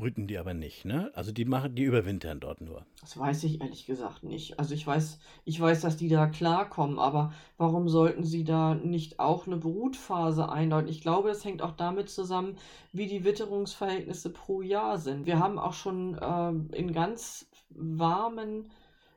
brüten 0.00 0.26
die 0.26 0.38
aber 0.38 0.54
nicht, 0.54 0.84
ne? 0.84 1.12
Also 1.14 1.30
die 1.30 1.44
machen, 1.44 1.74
die 1.74 1.84
überwintern 1.84 2.40
dort 2.40 2.60
nur. 2.60 2.84
Das 3.00 3.18
weiß 3.18 3.44
ich 3.44 3.60
ehrlich 3.60 3.86
gesagt 3.86 4.24
nicht. 4.24 4.58
Also 4.58 4.74
ich 4.74 4.86
weiß, 4.86 5.20
ich 5.44 5.60
weiß, 5.60 5.82
dass 5.82 5.96
die 5.96 6.08
da 6.08 6.26
klarkommen, 6.26 6.98
aber 6.98 7.32
warum 7.58 7.88
sollten 7.88 8.24
sie 8.24 8.44
da 8.44 8.74
nicht 8.74 9.20
auch 9.20 9.46
eine 9.46 9.58
Brutphase 9.58 10.48
einläuten? 10.48 10.88
Ich 10.88 11.02
glaube, 11.02 11.28
das 11.28 11.44
hängt 11.44 11.62
auch 11.62 11.76
damit 11.76 12.08
zusammen, 12.08 12.56
wie 12.92 13.06
die 13.06 13.24
Witterungsverhältnisse 13.24 14.30
pro 14.30 14.62
Jahr 14.62 14.98
sind. 14.98 15.26
Wir 15.26 15.38
haben 15.38 15.58
auch 15.58 15.74
schon 15.74 16.18
ähm, 16.20 16.70
in 16.72 16.92
ganz 16.92 17.46
warmen 17.68 18.70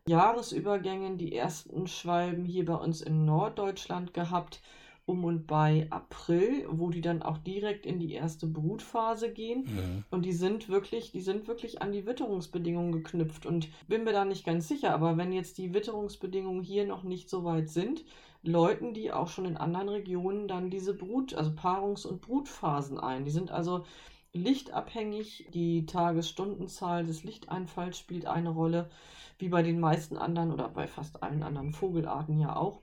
Jahresübergängen 0.06 1.18
die 1.18 1.34
ersten 1.34 1.88
Schwalben 1.88 2.44
hier 2.44 2.66
bei 2.66 2.76
uns 2.76 3.02
in 3.02 3.24
Norddeutschland 3.26 4.14
gehabt, 4.14 4.62
um 5.06 5.26
und 5.26 5.48
bei 5.48 5.88
April, 5.90 6.66
wo 6.70 6.90
die 6.90 7.02
dann 7.02 7.22
auch 7.22 7.38
direkt 7.38 7.86
in 7.86 8.00
die 8.00 8.14
erste 8.14 8.48
Brutphase 8.48 9.32
gehen. 9.32 9.64
Mhm. 9.64 10.04
Und 10.12 10.24
die 10.24 10.32
sind 10.32 10.70
wirklich, 10.70 11.12
die 11.12 11.22
sind 11.22 11.48
wirklich 11.48 11.82
an 11.82 11.92
die 11.92 12.06
Witterungsbedingungen 12.06 12.94
geknüpft. 12.94 13.46
Und 13.46 13.70
bin 13.88 14.06
mir 14.06 14.14
da 14.14 14.24
nicht 14.24 14.46
ganz 14.46 14.68
sicher, 14.68 14.94
aber 14.94 15.18
wenn 15.18 15.34
jetzt 15.34 15.58
die 15.58 15.74
Witterungsbedingungen 15.74 16.64
hier 16.64 16.86
noch 16.86 17.04
nicht 17.04 17.30
so 17.30 17.44
weit 17.44 17.70
sind, 17.70 18.06
läuten 18.44 18.94
die 18.94 19.12
auch 19.12 19.28
schon 19.28 19.46
in 19.46 19.58
anderen 19.58 19.90
Regionen 19.90 20.48
dann 20.48 20.70
diese 20.70 20.94
Brut, 20.94 21.34
also 21.34 21.52
Paarungs- 21.52 22.06
und 22.06 22.22
Brutphasen 22.22 23.00
ein. 23.00 23.26
Die 23.26 23.32
sind 23.32 23.52
also 23.52 23.86
lichtabhängig. 24.34 25.50
Die 25.54 25.86
Tagesstundenzahl 25.86 27.06
des 27.06 27.24
Lichteinfalls 27.24 27.98
spielt 27.98 28.26
eine 28.26 28.50
Rolle, 28.50 28.90
wie 29.38 29.50
bei 29.50 29.64
den 29.64 29.80
meisten 29.80 30.18
anderen 30.18 30.52
oder 30.52 30.70
bei 30.70 30.88
fast 30.88 31.24
allen 31.24 31.44
anderen 31.44 31.74
Vogelarten 31.74 32.40
ja 32.40 32.56
auch. 32.56 32.83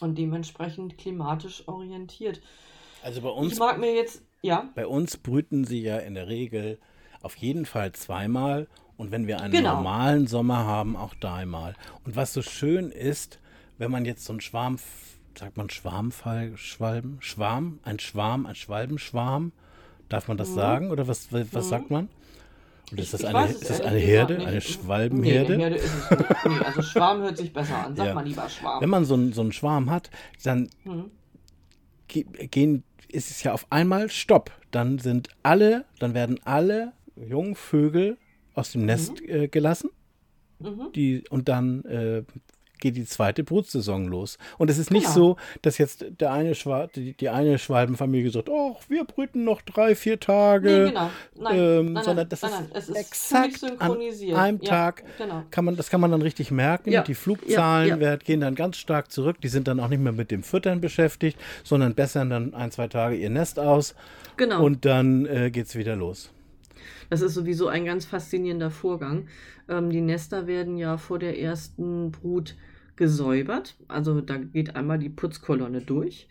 Und 0.00 0.16
dementsprechend 0.18 0.98
klimatisch 0.98 1.66
orientiert. 1.68 2.40
Also 3.02 3.20
bei 3.22 3.28
Ich 3.28 3.34
uns, 3.38 3.58
mag 3.58 3.78
mir 3.78 3.94
jetzt, 3.94 4.22
ja, 4.42 4.68
bei 4.74 4.86
uns 4.86 5.16
brüten 5.16 5.64
sie 5.64 5.80
ja 5.82 5.98
in 5.98 6.14
der 6.14 6.28
Regel 6.28 6.78
auf 7.22 7.36
jeden 7.36 7.66
Fall 7.66 7.92
zweimal 7.92 8.66
und 8.96 9.10
wenn 9.10 9.26
wir 9.26 9.40
einen 9.40 9.52
Genau. 9.52 9.76
normalen 9.76 10.26
Sommer 10.26 10.64
haben, 10.66 10.96
auch 10.96 11.14
dreimal. 11.14 11.74
Und 12.04 12.16
was 12.16 12.32
so 12.32 12.42
schön 12.42 12.90
ist, 12.90 13.38
wenn 13.78 13.90
man 13.90 14.04
jetzt 14.04 14.24
so 14.24 14.32
einen 14.32 14.40
Schwarm, 14.40 14.78
sagt 15.38 15.56
man 15.56 15.70
Schwarmfall, 15.70 16.56
Schwalben, 16.56 17.18
Schwarm, 17.20 17.78
ein 17.84 17.98
Schwarm, 17.98 18.46
ein 18.46 18.54
Schwalbenschwarm, 18.54 19.52
darf 20.08 20.28
man 20.28 20.36
das 20.36 20.50
Mhm. 20.50 20.54
sagen 20.54 20.90
oder 20.90 21.08
was, 21.08 21.32
was 21.32 21.52
Mhm. 21.52 21.60
sagt 21.70 21.90
man? 21.90 22.08
Und 22.92 23.00
ist 23.00 23.12
das 23.14 23.20
Ich 23.22 23.26
eine, 23.26 23.48
ist 23.50 23.68
das 23.68 23.80
eine 23.80 23.98
Herde, 23.98 24.38
eine 24.38 24.52
Nee, 24.52 24.60
Schwalbenherde? 24.60 25.54
eine 25.54 25.62
Herde 25.64 25.76
ist 25.76 25.84
es 25.92 26.10
nicht. 26.10 26.30
Nee, 26.46 26.64
also 26.64 26.82
Schwarm 26.90 27.20
hört 27.22 27.36
sich 27.36 27.52
besser 27.52 27.84
an. 27.84 27.96
Sag 27.96 28.06
Ja. 28.06 28.14
mal 28.14 28.24
lieber 28.26 28.48
Schwarm. 28.48 28.80
Wenn 28.80 28.90
man 28.90 29.04
so 29.04 29.14
einen, 29.14 29.32
so 29.32 29.40
einen 29.40 29.52
Schwarm 29.52 29.90
hat, 29.90 30.10
dann 30.44 30.68
Hm. 30.84 31.10
ge- 32.06 32.24
gehen, 32.48 32.84
ist 33.08 33.30
es 33.30 33.42
ja 33.42 33.52
auf 33.52 33.66
einmal 33.70 34.08
Stopp. 34.10 34.52
Dann 34.70 34.98
sind 34.98 35.28
alle, 35.42 35.84
dann 35.98 36.14
werden 36.14 36.38
alle 36.44 36.92
jungen 37.16 37.54
Vögel 37.56 38.18
aus 38.54 38.72
dem 38.72 38.84
Nest 38.86 39.20
äh, 39.22 39.48
gelassen. 39.48 39.90
Mhm. 40.60 40.92
Die, 40.94 41.24
und 41.28 41.48
dann 41.48 41.84
äh, 41.84 42.22
geht 42.86 42.96
die 42.96 43.04
zweite 43.04 43.42
Brutsaison 43.44 44.06
los. 44.06 44.38
Und 44.58 44.70
es 44.70 44.78
ist 44.78 44.90
nicht 44.90 45.04
Genau. 45.06 45.14
so, 45.14 45.36
dass 45.62 45.78
jetzt 45.78 46.04
der 46.20 46.32
eine 46.32 46.54
Schwa 46.54 46.86
die, 46.86 47.14
die 47.14 47.28
eine 47.28 47.58
Schwalbenfamilie 47.58 48.30
sagt, 48.30 48.48
oh, 48.48 48.76
wir 48.88 49.04
brüten 49.04 49.44
noch 49.44 49.62
drei, 49.62 49.94
vier 49.94 50.20
Tage. 50.20 50.68
Nee, 50.84 50.88
genau. 50.90 51.10
Nein, 51.38 51.58
ähm, 51.58 51.92
nein, 51.94 52.04
sondern 52.04 52.28
das 52.28 52.42
nein, 52.42 52.52
ist 52.74 52.88
ist 52.90 52.96
exakt 52.96 53.58
völlig 53.58 53.80
an 53.80 53.88
synchronisiert. 53.90 54.38
einem 54.38 54.58
Ja, 54.62 54.68
Tag 54.70 55.04
Genau. 55.18 55.42
kann 55.50 55.64
man, 55.64 55.76
das 55.76 55.90
kann 55.90 56.00
man 56.00 56.10
dann 56.10 56.22
richtig 56.22 56.50
merken. 56.50 56.90
Ja, 56.90 57.02
Die 57.02 57.14
Flugzahlen 57.14 58.00
ja, 58.00 58.16
gehen 58.16 58.40
dann 58.40 58.54
ganz 58.54 58.76
stark 58.76 59.10
zurück. 59.10 59.40
Die 59.40 59.48
sind 59.48 59.66
dann 59.68 59.80
auch 59.80 59.88
nicht 59.88 60.00
mehr 60.00 60.12
mit 60.12 60.30
dem 60.30 60.42
Füttern 60.42 60.80
beschäftigt, 60.80 61.38
sondern 61.64 61.94
bessern 61.94 62.30
dann 62.30 62.54
ein, 62.54 62.70
zwei 62.70 62.88
Tage 62.88 63.16
ihr 63.16 63.30
Nest 63.30 63.58
aus 63.58 63.94
Genau. 64.36 64.62
und 64.64 64.84
dann 64.84 65.26
äh, 65.26 65.50
geht 65.50 65.66
es 65.66 65.74
wieder 65.76 65.96
los. 65.96 66.30
Das 67.10 67.20
ist 67.20 67.34
sowieso 67.34 67.68
ein 67.68 67.84
ganz 67.84 68.04
faszinierender 68.04 68.70
Vorgang. 68.70 69.28
Ähm, 69.68 69.90
die 69.90 70.00
Nester 70.00 70.46
werden 70.46 70.76
ja 70.76 70.96
vor 70.98 71.18
der 71.18 71.38
ersten 71.40 72.10
Brut 72.10 72.54
gesäubert. 72.96 73.76
Also 73.88 74.20
da 74.20 74.36
geht 74.36 74.76
einmal 74.76 74.98
die 74.98 75.08
Putzkolonne 75.08 75.80
durch. 75.80 76.28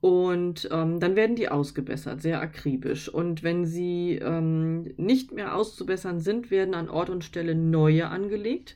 Und 0.00 0.68
ähm, 0.72 0.98
dann 0.98 1.14
werden 1.14 1.36
die 1.36 1.48
ausgebessert, 1.48 2.22
sehr 2.22 2.40
akribisch. 2.40 3.08
Und 3.08 3.44
wenn 3.44 3.64
sie 3.64 4.18
ähm, 4.20 4.92
nicht 4.96 5.30
mehr 5.30 5.54
auszubessern 5.54 6.18
sind, 6.18 6.50
werden 6.50 6.74
an 6.74 6.88
Ort 6.88 7.08
und 7.08 7.22
Stelle 7.22 7.54
neue 7.54 8.08
angelegt. 8.08 8.74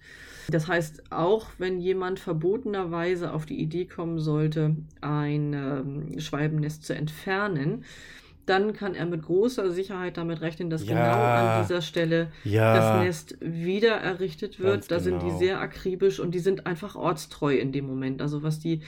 Das 0.48 0.68
heißt, 0.68 1.10
auch 1.10 1.48
wenn 1.58 1.80
jemand 1.80 2.20
verbotenerweise 2.20 3.32
auf 3.32 3.44
die 3.44 3.60
Idee 3.60 3.86
kommen 3.86 4.20
sollte, 4.20 4.76
ein 5.00 5.52
ähm, 5.52 6.20
Schwalbennest 6.20 6.84
zu 6.84 6.94
entfernen, 6.94 7.84
dann 8.46 8.72
kann 8.72 8.94
er 8.94 9.06
mit 9.06 9.22
großer 9.22 9.70
Sicherheit 9.70 10.16
damit 10.16 10.40
rechnen, 10.40 10.70
dass 10.70 10.86
Ja. 10.86 10.94
genau 10.94 11.22
an 11.24 11.62
dieser 11.62 11.82
Stelle 11.82 12.30
Ja, 12.44 12.74
das 12.74 13.04
Nest 13.04 13.36
wieder 13.40 13.96
errichtet 13.96 14.60
wird. 14.60 14.90
Da 14.90 15.00
sind 15.00 15.20
die 15.22 15.26
genau. 15.26 15.38
sehr 15.38 15.60
akribisch 15.60 16.20
und 16.20 16.34
die 16.34 16.38
sind 16.38 16.66
einfach 16.66 16.94
ortstreu 16.94 17.56
in 17.56 17.72
dem 17.72 17.86
Moment. 17.86 18.22
Also 18.22 18.42
was 18.42 18.58
die, 18.58 18.80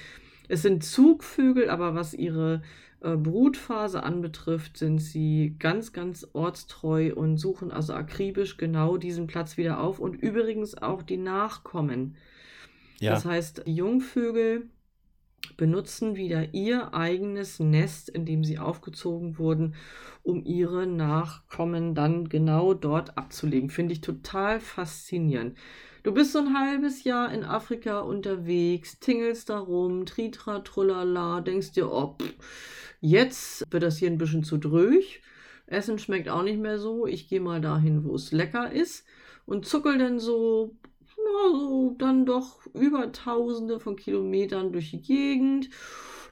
es 0.48 0.62
sind 0.62 0.84
Zugvögel, 0.84 1.70
aber 1.70 1.94
was 1.94 2.14
ihre 2.14 2.62
äh, 3.00 3.16
Brutphase 3.16 4.02
anbetrifft, 4.02 4.76
sind 4.76 4.98
sie 4.98 5.56
ganz, 5.58 5.92
ganz 5.92 6.26
ortstreu 6.32 7.12
und 7.14 7.36
suchen 7.36 7.70
also 7.70 7.94
akribisch 7.94 8.56
genau 8.56 8.96
diesen 8.96 9.26
Platz 9.26 9.56
wieder 9.56 9.80
auf 9.80 9.98
und 9.98 10.14
übrigens 10.14 10.76
auch 10.76 11.02
die 11.02 11.16
Nachkommen. 11.16 12.16
Ja. 13.00 13.12
Das 13.12 13.24
heißt, 13.24 13.62
die 13.66 13.74
Jungvögel 13.74 14.66
benutzen 15.56 16.16
wieder 16.16 16.54
ihr 16.54 16.94
eigenes 16.94 17.60
Nest, 17.60 18.08
in 18.08 18.24
dem 18.24 18.44
sie 18.44 18.58
aufgezogen 18.58 19.38
wurden, 19.38 19.74
um 20.22 20.44
ihre 20.44 20.86
Nachkommen 20.86 21.94
dann 21.94 22.28
genau 22.28 22.74
dort 22.74 23.18
abzulegen. 23.18 23.70
Finde 23.70 23.92
ich 23.92 24.00
total 24.00 24.60
faszinierend. 24.60 25.56
Du 26.02 26.12
bist 26.12 26.32
so 26.32 26.38
ein 26.38 26.56
halbes 26.56 27.04
Jahr 27.04 27.32
in 27.32 27.44
Afrika 27.44 28.00
unterwegs, 28.00 29.00
tingelst 29.00 29.50
da 29.50 29.58
rum, 29.58 30.06
tritra, 30.06 30.60
trullala, 30.60 31.40
denkst 31.40 31.72
dir, 31.72 31.90
oh, 31.90 32.16
pff, 32.20 32.34
jetzt 33.00 33.64
wird 33.70 33.82
das 33.82 33.98
hier 33.98 34.10
ein 34.10 34.18
bisschen 34.18 34.44
zu 34.44 34.58
dröch. 34.58 35.20
Essen 35.66 35.98
schmeckt 35.98 36.28
auch 36.28 36.42
nicht 36.42 36.60
mehr 36.60 36.78
so. 36.78 37.06
Ich 37.06 37.28
gehe 37.28 37.40
mal 37.40 37.60
dahin, 37.60 38.04
wo 38.04 38.14
es 38.14 38.32
lecker 38.32 38.72
ist 38.72 39.04
und 39.44 39.66
zuckel 39.66 39.98
dann 39.98 40.18
so 40.18 40.76
na, 41.32 41.58
so 41.58 41.94
dann 41.98 42.26
doch 42.26 42.66
über 42.74 43.12
tausende 43.12 43.80
von 43.80 43.96
Kilometern 43.96 44.72
durch 44.72 44.90
die 44.90 45.02
Gegend, 45.02 45.70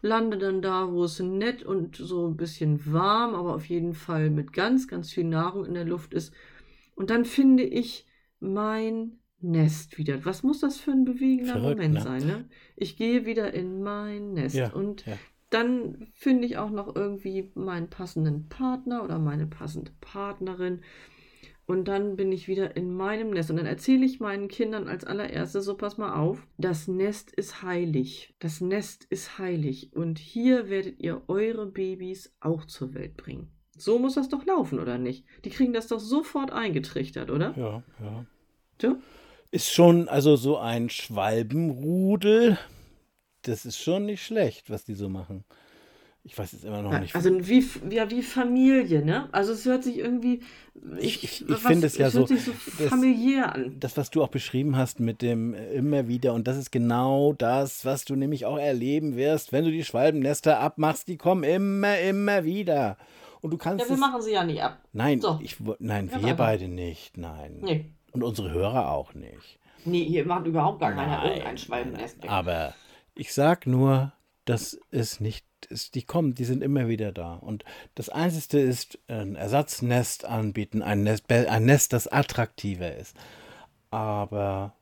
lande 0.03 0.39
dann 0.39 0.63
da, 0.63 0.93
wo 0.93 1.05
es 1.05 1.21
nett 1.21 1.63
und 1.63 1.97
so 1.97 2.27
ein 2.27 2.37
bisschen 2.37 2.93
warm, 2.93 3.35
aber 3.35 3.55
auf 3.55 3.67
jeden 3.67 3.95
Fall 3.95 4.31
mit 4.31 4.53
ganz, 4.53 4.89
ganz 4.89 5.13
viel 5.13 5.25
Nahrung 5.25 5.65
in 5.65 5.75
der 5.75 5.85
Luft 5.85 6.15
ist. 6.15 6.33
Und 6.95 7.11
dann 7.11 7.25
finde 7.25 7.65
ich 7.65 8.07
mein 8.41 9.19
Nest 9.41 9.99
wieder. 9.99 10.25
Was 10.25 10.43
muss 10.43 10.61
das 10.61 10.79
für 10.79 10.93
ein 10.93 11.05
bewegender 11.05 11.53
Verrückt, 11.53 11.77
Moment 11.77 11.95
ne? 11.95 12.01
sein, 12.01 12.27
ne? 12.27 12.49
Ich 12.75 12.97
gehe 12.97 13.27
wieder 13.27 13.53
in 13.55 13.83
mein 13.83 14.33
Nest 14.33 14.57
Ja, 14.57 14.73
und 14.73 15.05
ja. 15.07 15.19
dann 15.51 16.09
finde 16.15 16.47
ich 16.47 16.57
auch 16.59 16.71
noch 16.71 16.95
irgendwie 16.97 17.51
meinen 17.55 17.89
passenden 17.89 18.49
Partner 18.49 19.05
oder 19.05 19.19
meine 19.19 19.47
passende 19.47 19.93
Partnerin. 20.01 20.81
Und 21.67 21.89
dann 21.89 22.15
bin 22.15 22.31
ich 22.31 22.47
wieder 22.47 22.77
in 22.77 22.95
meinem 22.95 23.31
Nest. 23.31 23.51
Und 23.51 23.57
dann 23.57 23.67
erzähle 23.67 24.07
ich 24.07 24.21
meinen 24.21 24.49
Kindern 24.49 24.87
als 24.87 25.05
allererstes, 25.05 25.65
so 25.65 25.77
pass 25.77 25.99
mal 25.99 26.15
auf, 26.15 26.47
das 26.59 26.87
Nest 26.87 27.33
ist 27.33 27.63
heilig. 27.63 28.35
Das 28.39 28.61
Nest 28.61 29.05
ist 29.11 29.39
heilig. 29.39 29.91
Und 29.95 30.19
hier 30.19 30.71
werdet 30.71 31.01
ihr 31.01 31.23
eure 31.27 31.67
Babys 31.67 32.35
auch 32.41 32.65
zur 32.67 32.95
Welt 32.95 33.17
bringen. 33.17 33.51
So 33.77 33.99
muss 33.99 34.15
das 34.15 34.29
doch 34.29 34.47
laufen, 34.47 34.79
oder 34.79 34.97
nicht? 34.97 35.27
Die 35.45 35.51
kriegen 35.51 35.73
das 35.73 35.89
doch 35.89 36.01
sofort 36.01 36.53
eingetrichtert, 36.53 37.31
oder? 37.31 37.53
Ja, 37.57 37.83
ja. 38.01 38.27
Du? 38.79 38.99
Ist 39.51 39.71
schon, 39.73 40.09
also 40.09 40.37
so 40.37 40.59
ein 40.59 40.89
Schwalbenrudel, 40.89 42.59
das 43.43 43.67
ist 43.67 43.79
schon 43.79 44.07
nicht 44.07 44.25
schlecht, 44.25 44.71
was 44.71 44.85
die 44.85 44.95
so 44.95 45.09
machen. 45.09 45.45
Ich 46.29 46.37
weiß 46.37 46.51
jetzt 46.53 46.65
immer 46.65 46.83
noch 46.83 46.91
Ja, 46.91 46.99
nicht. 46.99 47.15
also 47.15 47.31
wie, 47.47 47.65
ja, 47.89 48.11
wie 48.11 48.21
Familie, 48.21 49.05
ne? 49.05 49.29
Also 49.31 49.53
es 49.53 49.65
hört 49.65 49.85
sich 49.85 49.99
irgendwie. 49.99 50.41
Ich- 50.99 51.23
ich- 51.23 51.49
ich 51.49 51.57
finde 51.59 51.87
es 51.87 51.97
ja 51.99 52.11
so, 52.11 52.27
sich 52.27 52.45
so 52.45 52.51
das- 52.79 52.89
familiär 52.89 53.55
an. 53.55 53.77
das, 53.79 53.97
was 53.97 54.11
du 54.11 54.25
auch 54.25 54.29
beschrieben 54.29 54.77
hast 54.77 54.99
mit 54.99 55.23
dem 55.23 55.55
äh, 55.55 55.73
immer 55.75 56.09
wieder, 56.09 56.35
und 56.35 56.49
das 56.49 56.57
ist 56.57 56.73
genau 56.73 57.33
das, 57.33 57.85
was 57.85 58.05
du 58.05 58.17
nämlich 58.17 58.45
auch 58.45 58.59
erleben 58.59 59.15
wirst, 59.15 59.53
wenn 59.53 59.65
du 59.65 59.71
die 59.71 59.85
Schwalbennester 59.85 60.59
abmachst, 60.59 61.07
die 61.07 61.17
kommen 61.17 61.45
immer, 61.45 61.97
immer 62.01 62.45
wieder. 62.45 62.97
Und 63.41 63.53
du 63.53 63.57
kannst 63.57 63.85
Ja, 63.85 63.91
wir 63.91 63.97
machen 63.97 64.21
sie 64.21 64.33
ja 64.33 64.43
nicht 64.43 64.61
ab. 64.61 64.81
Nein, 64.93 65.21
So. 65.21 65.39
ich, 65.41 65.59
nein, 65.79 66.09
Ganz 66.09 66.23
wir 66.23 66.31
einfach. 66.31 66.37
beide 66.45 66.67
nicht, 66.67 67.17
nein. 67.17 67.59
Nee. 67.63 67.85
Und 68.11 68.25
unsere 68.25 68.51
Hörer 68.51 68.91
auch 68.91 69.15
nicht. 69.15 69.61
Nee, 69.85 70.05
hier 70.05 70.27
macht 70.27 70.47
überhaupt 70.49 70.81
gar 70.81 70.93
keiner 70.93 71.25
irgendein 71.25 71.57
Schwalbennest 71.57 72.21
weg. 72.21 72.31
Aber 72.31 72.75
ich 73.15 73.33
sag 73.33 73.69
nur, 73.69 74.13
dass 74.45 74.77
es 74.91 75.21
nicht 75.21 75.45
ist. 75.45 75.46
Die 75.95 76.03
kommen, 76.03 76.35
die 76.35 76.45
sind 76.45 76.63
immer 76.63 76.89
wieder 76.89 77.13
da. 77.13 77.35
Und 77.35 77.65
das 77.95 78.09
Einzige 78.09 78.61
ist, 78.61 78.99
ein 79.09 79.35
Ersatznest 79.37 80.25
anbieten, 80.25 80.83
ein 80.83 81.03
Nest, 81.03 81.31
ein 81.31 81.65
Nest, 81.65 81.93
das 81.93 82.07
attraktiver 82.09 82.95
ist. 82.95 83.17
Aber 83.91 84.75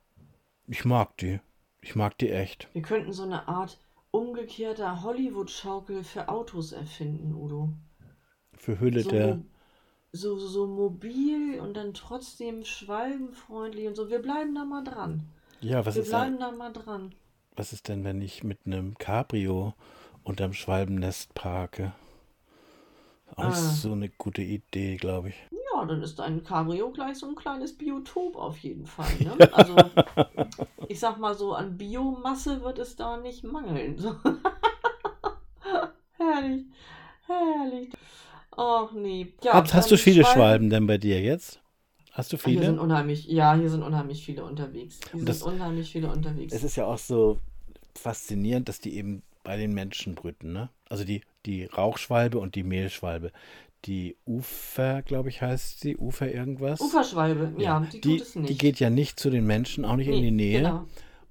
ich 0.66 0.85
mag 0.85 1.16
die. 1.18 1.41
Ich 1.81 1.95
mag 1.95 2.16
die 2.18 2.31
echt. 2.31 2.68
Wir 2.72 2.83
könnten 2.83 3.12
so 3.12 3.22
eine 3.22 3.47
Art 3.49 3.79
umgekehrter 4.11 5.03
Hollywood-Schaukel 5.03 6.03
für 6.05 6.29
Autos 6.29 6.72
erfinden, 6.72 7.35
Udo. 7.35 7.70
So, 8.53 8.59
Verhüllte. 8.59 9.37
mo- 9.37 9.45
so, 10.12 10.39
so 10.39 10.66
mobil 10.66 11.61
und 11.61 11.75
dann 11.75 11.93
trotzdem 11.93 12.64
schwalbenfreundlich 12.64 13.87
und 13.89 13.97
so. 13.97 14.09
Wir 14.09 14.20
bleiben 14.22 14.55
da 14.55 14.64
mal 14.64 14.85
dran. 14.85 15.29
Ja, 15.61 15.85
was 15.85 15.97
Wir 15.97 16.03
ist, 16.03 16.11
bleiben 16.11 16.33
denn, 16.39 16.41
da 16.41 16.51
mal 16.53 16.72
dran. 16.72 17.14
was 17.57 17.72
ist 17.72 17.89
denn, 17.89 18.05
wenn 18.05 18.20
ich 18.22 18.45
mit 18.45 18.61
einem 18.66 18.97
Cabrio 18.97 19.75
unterm 20.25 20.53
Schwalbennest 20.53 21.35
parke? 21.35 21.93
Auch 23.37 23.45
nicht 23.49 23.57
Ah. 23.57 23.72
so 23.72 23.93
eine 23.93 24.09
gute 24.11 24.43
Idee, 24.43 24.97
glaube 24.97 25.31
ich. 25.31 25.35
Ja, 25.51 25.85
dann 25.85 26.03
ist 26.03 26.20
ein 26.20 26.45
Cabrio 26.45 26.91
gleich 26.93 27.18
so 27.18 27.27
ein 27.29 27.35
kleines 27.35 27.77
Biotop 27.77 28.37
auf 28.37 28.59
jeden 28.59 28.87
Fall. 28.87 29.11
Ne? 29.20 29.37
Also, 29.53 29.77
ich 30.89 31.01
sag 31.01 31.18
mal 31.18 31.35
so, 31.35 31.55
an 31.55 31.77
Biomasse 31.77 32.62
wird 32.62 32.79
es 32.79 32.95
da 32.97 33.16
nicht 33.16 33.43
mangeln. 33.45 33.99
So. 33.99 34.14
herrlich, 36.16 36.64
herrlich. 37.27 37.91
Ach 38.57 38.93
nee. 38.93 39.33
Ja, 39.43 39.55
hast, 39.55 39.75
hast 39.75 39.91
du 39.91 39.97
viele 39.99 40.25
Schwalben 40.25 40.70
denn 40.70 40.87
bei 40.87 40.99
dir 40.99 41.20
jetzt? 41.20 41.61
Hast 42.12 42.33
du 42.33 42.37
Hier 42.37 42.53
sind 42.61 42.61
viele? 42.75 42.81
unheimlich, 42.81 43.27
ja, 43.27 43.55
hier 43.55 43.68
sind 43.68 43.83
unheimlich 43.83 44.25
viele 44.25 44.45
unterwegs. 44.45 45.01
Hier 45.12 45.25
das- 45.25 45.41
sind 45.41 45.49
unheimlich 45.55 45.91
viele 45.91 46.09
unterwegs. 46.12 46.53
Es 46.55 46.62
ist 46.62 46.77
ja 46.77 46.87
auch 46.87 46.99
so 46.99 47.41
faszinierend, 47.97 48.68
dass 48.68 48.79
die 48.79 48.95
eben 48.97 49.22
bei 49.45 49.57
den 49.57 49.72
Menschen 49.72 50.14
brüten, 50.14 50.53
ne? 50.53 50.70
Also 50.88 51.05
die, 51.05 51.22
die 51.47 51.64
Rauchschwalbe 51.64 52.38
und 52.38 52.55
die 52.55 52.64
Mehlschwalbe. 52.64 53.30
Die 53.84 54.16
Ufer, 54.26 55.03
glaube 55.03 55.28
ich, 55.28 55.42
heißt 55.42 55.80
sie, 55.80 55.97
Ufer 55.97 56.32
irgendwas. 56.32 56.80
Uferschwalbe, 56.80 57.53
ja, 57.59 57.80
die, 57.80 58.01
die, 58.01 58.18
tut 58.18 58.26
es 58.26 58.34
nicht. 58.34 58.49
die 58.49 58.59
geht 58.59 58.80
ja 58.80 58.90
nicht 58.90 59.20
zu 59.20 59.30
den 59.30 59.47
Menschen, 59.47 59.84
auch 59.84 59.97
nicht 59.97 60.09
in 60.09 60.14
Nee, 60.14 60.22
die 60.22 60.30
Nähe. 60.30 60.59
Genau. 60.62 60.86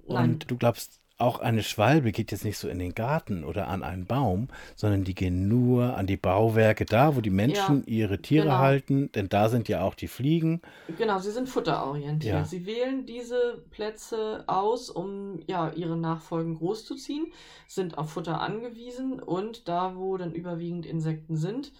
Nein. 0.06 0.30
Und 0.30 0.50
du 0.50 0.56
glaubst, 0.56 1.00
auch 1.24 1.40
eine 1.40 1.62
Schwalbe 1.62 2.12
geht 2.12 2.30
jetzt 2.32 2.44
nicht 2.44 2.58
so 2.58 2.68
in 2.68 2.78
den 2.78 2.94
Garten 2.94 3.44
oder 3.44 3.68
an 3.68 3.82
einen 3.82 4.04
Baum, 4.04 4.48
sondern 4.76 5.04
die 5.04 5.14
gehen 5.14 5.48
nur 5.48 5.96
an 5.96 6.06
die 6.06 6.16
Bauwerke, 6.16 6.84
da 6.84 7.16
wo 7.16 7.20
die 7.20 7.30
Menschen 7.30 7.84
ihre 7.86 8.20
Tiere 8.20 8.44
genau. 8.44 8.58
halten, 8.58 9.10
denn 9.12 9.28
da 9.28 9.48
sind 9.48 9.68
ja 9.68 9.82
auch 9.82 9.94
die 9.94 10.08
Fliegen. 10.08 10.60
Genau, 10.98 11.18
sie 11.18 11.30
sind 11.30 11.48
futterorientiert. 11.48 12.34
Ja. 12.34 12.44
Sie 12.44 12.66
wählen 12.66 13.06
diese 13.06 13.64
Plätze 13.70 14.44
aus, 14.46 14.90
um 14.90 15.40
ja 15.46 15.72
ihre 15.72 15.96
Nachfolgen 15.96 16.56
großzuziehen, 16.56 17.32
sind 17.66 17.96
auf 17.96 18.10
Futter 18.10 18.40
angewiesen 18.40 19.20
und 19.20 19.66
da, 19.68 19.96
wo 19.96 20.16
dann 20.16 20.32
überwiegend 20.32 20.86
Insekten 20.86 21.36
sind, 21.36 21.72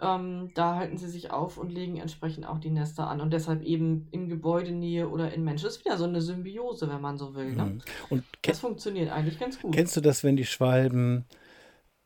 ähm, 0.00 0.50
da 0.54 0.76
halten 0.76 0.96
sie 0.96 1.08
sich 1.08 1.30
auf 1.30 1.58
und 1.58 1.70
legen 1.72 1.96
entsprechend 1.96 2.46
auch 2.46 2.58
die 2.58 2.70
Nester 2.70 3.08
an 3.08 3.20
und 3.20 3.32
deshalb 3.32 3.62
eben 3.62 4.06
in 4.10 4.28
Gebäudenähe 4.28 5.08
oder 5.08 5.32
in 5.32 5.44
Menschen. 5.44 5.64
Das 5.64 5.76
ist 5.76 5.84
wieder 5.84 5.96
so 5.96 6.04
eine 6.04 6.20
Symbiose, 6.20 6.88
wenn 6.88 7.00
man 7.00 7.18
so 7.18 7.34
will. 7.34 7.52
Ne? 7.54 7.64
Mhm. 7.64 7.80
Und 8.10 8.24
Das 8.42 8.60
funktioniert 8.60 9.10
eigentlich 9.10 9.38
ganz 9.38 9.60
gut. 9.60 9.72
kennst 9.74 9.96
du 9.96 10.00
das, 10.00 10.22
wenn 10.22 10.36
die 10.36 10.46
Schwalben 10.46 11.24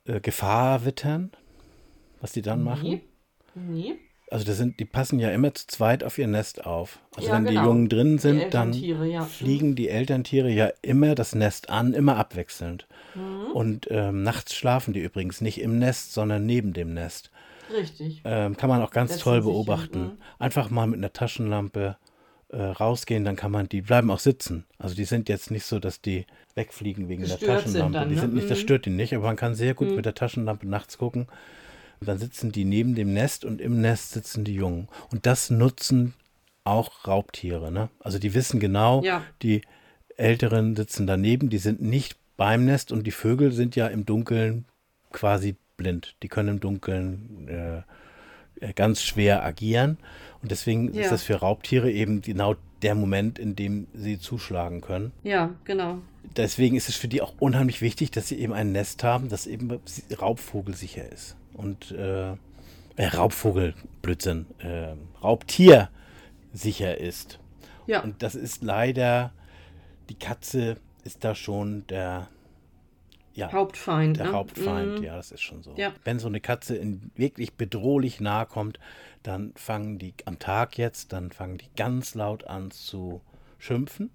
äh, 0.04 0.20
Gefahr 0.20 0.84
wittern? 0.84 1.30
Was 2.20 2.32
die 2.32 2.42
dann 2.42 2.62
machen? 2.62 2.88
Nee. 2.88 3.02
Nee. 3.54 3.94
Also 4.30 4.46
das 4.46 4.56
sind, 4.56 4.80
die 4.80 4.86
passen 4.86 5.18
ja 5.18 5.30
immer 5.30 5.52
zu 5.52 5.66
zweit 5.66 6.02
auf 6.04 6.16
ihr 6.16 6.26
Nest 6.26 6.64
auf. 6.64 7.00
Also 7.16 7.28
Ja, 7.28 7.34
wenn 7.34 7.44
genau. 7.44 7.60
die 7.60 7.66
Jungen 7.66 7.88
drin 7.90 8.18
sind, 8.18 8.54
dann 8.54 8.72
ja. 8.72 9.24
fliegen 9.24 9.74
die 9.74 9.90
Elterntiere 9.90 10.48
ja 10.48 10.70
immer 10.80 11.14
das 11.14 11.34
Nest 11.34 11.68
an, 11.68 11.92
immer 11.92 12.16
abwechselnd. 12.16 12.86
Mhm. 13.14 13.52
Und 13.52 13.88
ähm, 13.90 14.22
nachts 14.22 14.54
schlafen 14.54 14.94
die 14.94 15.00
übrigens 15.00 15.42
nicht 15.42 15.60
im 15.60 15.78
Nest, 15.78 16.14
sondern 16.14 16.46
neben 16.46 16.72
dem 16.72 16.94
Nest. 16.94 17.30
Richtig. 17.72 18.22
Ähm, 18.24 18.56
kann 18.56 18.68
man 18.68 18.82
auch 18.82 18.90
ganz 18.90 19.10
Setzen 19.12 19.22
toll 19.24 19.42
beobachten. 19.42 20.00
mhm. 20.02 20.12
Einfach 20.38 20.70
mal 20.70 20.86
mit 20.86 20.98
einer 20.98 21.12
Taschenlampe 21.12 21.96
äh, 22.50 22.60
rausgehen, 22.62 23.24
dann 23.24 23.34
kann 23.36 23.50
man, 23.50 23.68
die 23.68 23.80
bleiben 23.80 24.10
auch 24.10 24.18
sitzen. 24.18 24.66
Also 24.78 24.94
die 24.94 25.04
sind 25.06 25.28
jetzt 25.30 25.50
nicht 25.50 25.64
so, 25.64 25.78
dass 25.78 26.00
die 26.02 26.26
wegfliegen 26.54 27.08
wegen 27.08 27.22
der 27.22 27.30
Gestört 27.38 27.60
sind 27.62 27.80
Taschenlampe. 27.80 27.98
dann, 27.98 28.08
die 28.10 28.14
ne? 28.16 28.20
sind 28.20 28.34
nicht, 28.34 28.50
das 28.50 28.58
Mhm. 28.58 28.62
stört 28.62 28.84
die 28.86 28.90
nicht, 28.90 29.14
aber 29.14 29.24
man 29.24 29.36
kann 29.36 29.54
sehr 29.54 29.72
gut 29.74 29.88
Mhm. 29.88 29.96
mit 29.96 30.04
der 30.04 30.14
Taschenlampe 30.14 30.68
nachts 30.68 30.98
gucken. 30.98 31.28
Und 32.00 32.08
dann 32.08 32.18
sitzen 32.18 32.52
die 32.52 32.64
neben 32.64 32.94
dem 32.94 33.12
Nest 33.14 33.44
und 33.44 33.60
im 33.60 33.80
Nest 33.80 34.12
sitzen 34.12 34.44
die 34.44 34.54
Jungen. 34.54 34.88
Und 35.12 35.24
das 35.24 35.48
nutzen 35.50 36.12
auch 36.64 37.06
Raubtiere. 37.06 37.72
Ne? 37.72 37.88
Also 38.00 38.18
die 38.18 38.34
wissen 38.34 38.60
genau, 38.60 39.02
Ja. 39.02 39.22
die 39.42 39.62
Älteren 40.16 40.76
sitzen 40.76 41.06
daneben, 41.06 41.48
die 41.48 41.58
sind 41.58 41.80
nicht 41.80 42.16
beim 42.36 42.64
Nest 42.66 42.92
und 42.92 43.06
die 43.06 43.10
Vögel 43.12 43.52
sind 43.52 43.76
ja 43.76 43.86
im 43.86 44.04
Dunkeln 44.04 44.66
quasi 45.12 45.56
blind. 45.82 46.14
Die 46.22 46.28
können 46.28 46.48
im 46.48 46.60
Dunkeln 46.60 47.48
äh, 47.48 47.82
äh, 48.64 48.72
ganz 48.72 49.02
schwer 49.02 49.44
agieren. 49.44 49.98
Und 50.42 50.50
deswegen 50.50 50.92
Ja. 50.94 51.02
ist 51.02 51.12
das 51.12 51.22
für 51.22 51.36
Raubtiere 51.36 51.90
eben 51.90 52.22
genau 52.22 52.54
der 52.82 52.94
Moment, 52.94 53.38
in 53.38 53.54
dem 53.54 53.86
sie 53.94 54.18
zuschlagen 54.18 54.80
können. 54.80 55.12
Ja, 55.22 55.50
genau. 55.64 55.98
Deswegen 56.36 56.76
ist 56.76 56.88
es 56.88 56.96
für 56.96 57.08
die 57.08 57.20
auch 57.22 57.34
unheimlich 57.38 57.80
wichtig, 57.80 58.10
dass 58.10 58.28
sie 58.28 58.38
eben 58.38 58.52
ein 58.52 58.72
Nest 58.72 59.04
haben, 59.04 59.28
das 59.28 59.46
eben 59.46 59.80
raubvogelsicher 60.20 61.10
ist. 61.10 61.36
Und 61.54 61.92
äh, 61.92 62.30
äh, 62.96 63.06
Raubvogel, 63.14 63.74
Blödsinn, 64.02 64.46
äh, 64.58 64.94
Raubtier 65.22 65.90
sicher 66.52 66.98
ist. 66.98 67.38
Ja. 67.86 68.00
Und 68.02 68.22
das 68.22 68.34
ist 68.34 68.62
leider, 68.62 69.32
die 70.08 70.14
Katze 70.14 70.76
ist 71.04 71.24
da 71.24 71.34
schon 71.34 71.84
der, 71.88 72.28
ja, 73.34 73.52
Hauptfeind. 73.52 74.18
der 74.18 74.26
ne? 74.26 74.32
Hauptfeind, 74.32 74.98
Mhm. 74.98 75.04
ja, 75.04 75.16
das 75.16 75.32
ist 75.32 75.42
schon 75.42 75.62
so. 75.62 75.74
Ja. 75.76 75.92
Wenn 76.04 76.18
so 76.18 76.28
eine 76.28 76.40
Katze 76.40 76.76
in 76.76 77.10
wirklich 77.16 77.54
bedrohlich 77.54 78.20
nahe 78.20 78.46
kommt, 78.46 78.78
dann 79.22 79.52
fangen 79.56 79.98
die 79.98 80.14
am 80.24 80.38
Tag 80.38 80.78
jetzt, 80.78 81.12
dann 81.12 81.30
fangen 81.30 81.58
die 81.58 81.68
ganz 81.76 82.14
laut 82.14 82.44
an 82.44 82.70
zu 82.70 83.20
schimpfen. 83.58 84.10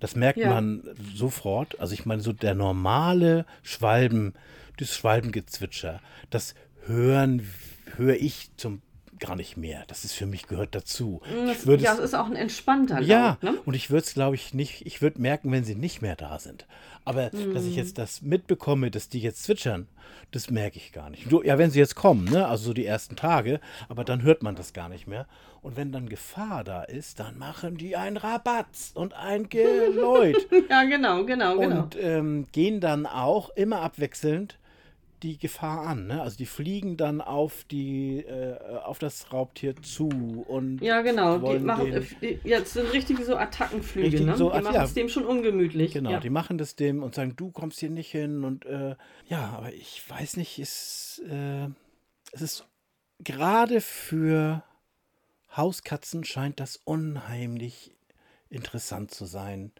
Das 0.00 0.14
merkt 0.16 0.38
Ja. 0.38 0.50
man 0.50 0.82
sofort. 1.14 1.78
Also 1.80 1.94
ich 1.94 2.06
meine, 2.06 2.22
so 2.22 2.32
der 2.32 2.54
normale 2.54 3.46
Schwalben, 3.62 4.34
das 4.78 4.94
Schwalbengezwitscher, 4.96 6.00
das 6.30 6.54
hören, 6.86 7.42
höre 7.96 8.16
ich 8.16 8.50
zum 8.56 8.82
gar 9.18 9.36
nicht 9.36 9.56
mehr. 9.56 9.84
Das 9.88 10.04
ist 10.04 10.12
für 10.12 10.26
mich 10.26 10.46
gehört 10.46 10.74
dazu. 10.74 11.20
Ich 11.50 11.66
würde 11.66 11.82
ja, 11.82 11.92
es- 11.94 11.98
ist 12.00 12.14
auch 12.14 12.26
ein 12.26 12.36
entspannter 12.36 13.00
ja, 13.00 13.30
Laut, 13.30 13.42
ne? 13.42 13.54
und 13.64 13.74
ich 13.74 13.90
würde 13.90 14.04
es, 14.04 14.14
glaube 14.14 14.36
ich, 14.36 14.54
nicht, 14.54 14.86
ich 14.86 15.02
würde 15.02 15.20
merken, 15.20 15.50
wenn 15.52 15.64
sie 15.64 15.74
nicht 15.74 16.02
mehr 16.02 16.16
da 16.16 16.38
sind. 16.38 16.66
Aber 17.04 17.30
dass 17.30 17.62
Mhm. 17.62 17.68
ich 17.70 17.76
jetzt 17.76 17.96
das 17.98 18.20
mitbekomme, 18.22 18.90
dass 18.90 19.08
die 19.08 19.20
jetzt 19.20 19.42
zwitschern, 19.44 19.86
das 20.30 20.50
merke 20.50 20.76
ich 20.76 20.92
gar 20.92 21.08
nicht. 21.10 21.30
Ja, 21.44 21.56
wenn 21.58 21.70
sie 21.70 21.78
jetzt 21.78 21.94
kommen, 21.94 22.24
ne? 22.24 22.46
also 22.46 22.64
so 22.66 22.72
die 22.74 22.84
ersten 22.84 23.16
Tage, 23.16 23.60
aber 23.88 24.04
dann 24.04 24.22
hört 24.22 24.42
man 24.42 24.56
das 24.56 24.72
gar 24.74 24.88
nicht 24.90 25.06
mehr. 25.06 25.26
Und 25.62 25.76
wenn 25.76 25.90
dann 25.90 26.08
Gefahr 26.08 26.64
da 26.64 26.82
ist, 26.84 27.18
dann 27.18 27.36
machen 27.38 27.76
die 27.76 27.96
einen 27.96 28.16
Rabatz 28.18 28.92
und 28.94 29.14
ein 29.14 29.48
Geläut. 29.48 30.36
Ja, 30.70 30.84
genau, 30.84 31.24
genau, 31.24 31.56
genau. 31.58 31.82
und 31.82 31.96
ähm, 32.00 32.46
gehen 32.52 32.80
dann 32.80 33.06
auch 33.06 33.48
immer 33.50 33.80
abwechselnd 33.80 34.58
die 35.22 35.38
Gefahr 35.38 35.86
an. 35.86 36.06
Ne? 36.06 36.22
Also 36.22 36.36
die 36.36 36.46
fliegen 36.46 36.96
dann 36.96 37.20
auf 37.20 37.64
die 37.64 38.20
äh, 38.20 38.56
auf 38.84 38.98
das 38.98 39.32
Raubtier 39.32 39.74
zu 39.82 40.08
und 40.48 40.80
ja, 40.80 41.02
genau. 41.02 41.38
Die 41.38 41.58
machen, 41.58 41.90
den- 41.90 42.22
äh, 42.22 42.38
ja, 42.44 42.60
das 42.60 42.72
sind 42.74 42.92
richtige 42.92 43.24
so 43.24 43.36
Attackenflüge, 43.36 44.06
Richtig 44.08 44.26
ne? 44.26 44.36
so, 44.36 44.50
die 44.50 44.56
ach, 44.56 44.62
machen 44.62 44.74
ja. 44.74 44.84
es 44.84 44.94
dem 44.94 45.08
schon 45.08 45.24
ungemütlich. 45.26 45.92
Genau, 45.92 46.10
ja. 46.10 46.20
die 46.20 46.30
machen 46.30 46.58
das 46.58 46.76
dem 46.76 47.02
und 47.02 47.14
sagen, 47.14 47.34
du 47.36 47.50
kommst 47.50 47.80
hier 47.80 47.90
nicht 47.90 48.10
hin 48.10 48.44
und 48.44 48.64
äh, 48.66 48.96
ja, 49.28 49.48
aber 49.56 49.72
ich 49.72 50.02
weiß 50.08 50.36
nicht, 50.36 50.58
es, 50.58 51.22
äh, 51.28 51.66
es 52.32 52.40
ist 52.42 52.66
gerade 53.20 53.80
für 53.80 54.62
Hauskatzen 55.56 56.24
scheint 56.24 56.60
das 56.60 56.76
unheimlich 56.84 57.94
interessant 58.50 59.10
zu 59.10 59.24
sein, 59.24 59.72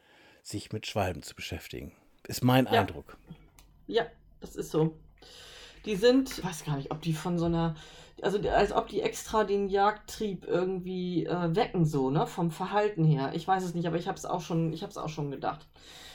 sich 0.43 0.73
mit 0.73 0.87
Schwalben 0.87 1.23
zu 1.23 1.35
beschäftigen. 1.35 1.93
Ist 2.27 2.43
mein 2.43 2.65
Ja. 2.67 2.73
Eindruck. 2.81 3.17
Ja, 3.87 4.07
das 4.41 4.57
ist 4.57 4.71
so. 4.71 4.97
Die 5.85 5.97
sind, 5.97 6.39
ich 6.39 6.45
weiß 6.45 6.65
gar 6.65 6.77
nicht, 6.77 6.91
ob 6.91 7.01
die 7.01 7.13
von 7.13 7.39
so 7.39 7.47
einer, 7.47 7.75
also 8.23 8.39
als 8.51 8.73
ob 8.73 8.89
die 8.89 9.01
extra 9.01 9.45
den 9.45 9.69
Jagdtrieb 9.69 10.47
irgendwie 10.47 11.25
äh, 11.27 11.55
wecken, 11.55 11.85
so, 11.85 12.11
ne? 12.11 12.27
Vom 12.27 12.51
Verhalten 12.51 13.05
her. 13.05 13.33
Ich 13.35 13.47
weiß 13.47 13.63
es 13.65 13.75
nicht, 13.75 13.87
aber 13.87 13.97
ich 13.97 14.09
habe 14.09 14.19
es 14.19 14.27
auch 14.27 14.41
schon, 14.41 14.73
ich 14.73 14.83
habe 14.83 14.91
es 14.91 14.99
auch 14.99 15.09
schon 15.09 15.31
gedacht. 15.31 15.67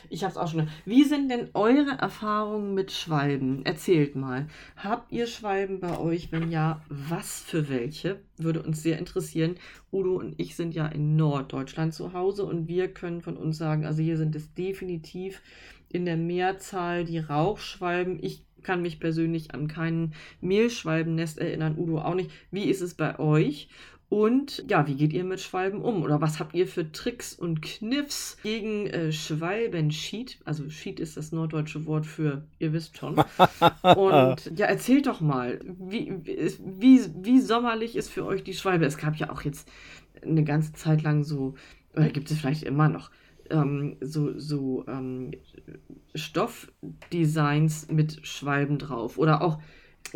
Ich 0.10 0.24
habe 0.24 0.32
es 0.32 0.38
auch 0.38 0.48
schon. 0.48 0.68
Wie 0.86 1.04
sind 1.04 1.30
denn 1.30 1.50
eure 1.54 1.98
Erfahrungen 1.98 2.74
mit 2.74 2.92
Schwalben? 2.92 3.66
Erzählt 3.66 4.16
mal. 4.16 4.48
Habt 4.76 5.12
ihr 5.12 5.28
Schwalben 5.28 5.80
bei 5.80 5.98
euch? 5.98 6.32
Wenn 6.32 6.52
ja, 6.52 6.82
was 6.90 7.42
für 7.42 7.70
welche? 7.70 8.20
Würde 8.38 8.62
uns 8.62 8.84
sehr 8.84 9.00
interessieren. 9.00 9.56
Udo 9.92 10.16
und 10.16 10.40
ich 10.40 10.56
sind 10.56 10.76
ja 10.76 10.88
in 10.88 11.16
Norddeutschland 11.16 11.94
zu 11.94 12.14
Hause 12.14 12.46
und 12.46 12.68
wir 12.68 12.94
können 12.94 13.22
von 13.22 13.38
uns 13.38 13.58
sagen, 13.58 13.86
also 13.86 14.02
hier 14.02 14.18
sind 14.18 14.36
es 14.36 14.54
definitiv 14.54 15.42
in 15.90 16.06
der 16.06 16.18
Mehrzahl 16.18 17.06
die 17.06 17.20
Rauchschwalben. 17.20 18.22
Ich 18.22 18.44
kann 18.64 18.82
mich 18.82 19.00
persönlich 19.00 19.54
an 19.54 19.68
kein 19.68 20.14
Mehlschwalbennest 20.42 21.40
erinnern, 21.40 21.78
Udo 21.78 22.00
auch 22.00 22.16
nicht. 22.16 22.32
Wie 22.52 22.66
ist 22.66 22.82
es 22.82 22.94
bei 22.94 23.20
euch? 23.20 23.70
Und 24.14 24.64
ja, 24.70 24.86
wie 24.86 24.94
geht 24.94 25.12
ihr 25.12 25.24
mit 25.24 25.40
Schwalben 25.40 25.82
um? 25.82 26.04
Oder 26.04 26.22
was 26.22 26.40
habt 26.40 26.54
ihr 26.54 26.68
für 26.68 26.92
Tricks 26.92 27.34
und 27.34 27.64
Kniffs 27.64 28.38
gegen 28.44 28.86
äh, 28.86 29.12
Schwalbenschied? 29.12 30.38
Also 30.46 30.70
Schied 30.70 31.00
ist 31.00 31.18
das 31.18 31.32
norddeutsche 31.32 31.88
Wort 31.88 32.06
für, 32.06 32.44
ihr 32.60 32.74
wisst 32.74 32.96
schon. 32.96 33.16
Und 33.96 34.52
ja, 34.56 34.68
erzählt 34.68 35.08
doch 35.08 35.20
mal, 35.20 35.60
wie, 35.64 36.14
wie, 36.24 37.02
wie 37.24 37.42
sommerlich 37.42 37.96
ist 37.96 38.12
für 38.12 38.24
euch 38.24 38.44
die 38.44 38.54
Schwalbe? 38.54 38.86
Es 38.86 38.98
gab 38.98 39.16
ja 39.16 39.32
auch 39.32 39.42
jetzt 39.42 39.68
eine 40.22 40.44
ganze 40.44 40.74
Zeit 40.74 41.02
lang 41.02 41.24
so, 41.24 41.56
oder 41.96 42.10
gibt 42.10 42.30
es 42.30 42.38
vielleicht 42.38 42.62
immer 42.62 42.90
noch, 42.90 43.10
ähm, 43.50 43.98
so, 44.02 44.38
so 44.38 44.86
ähm, 44.88 45.32
Stoffdesigns 46.16 47.90
mit 47.90 48.26
Schwalben 48.26 48.78
drauf. 48.78 49.18
Oder 49.18 49.42
auch 49.42 49.60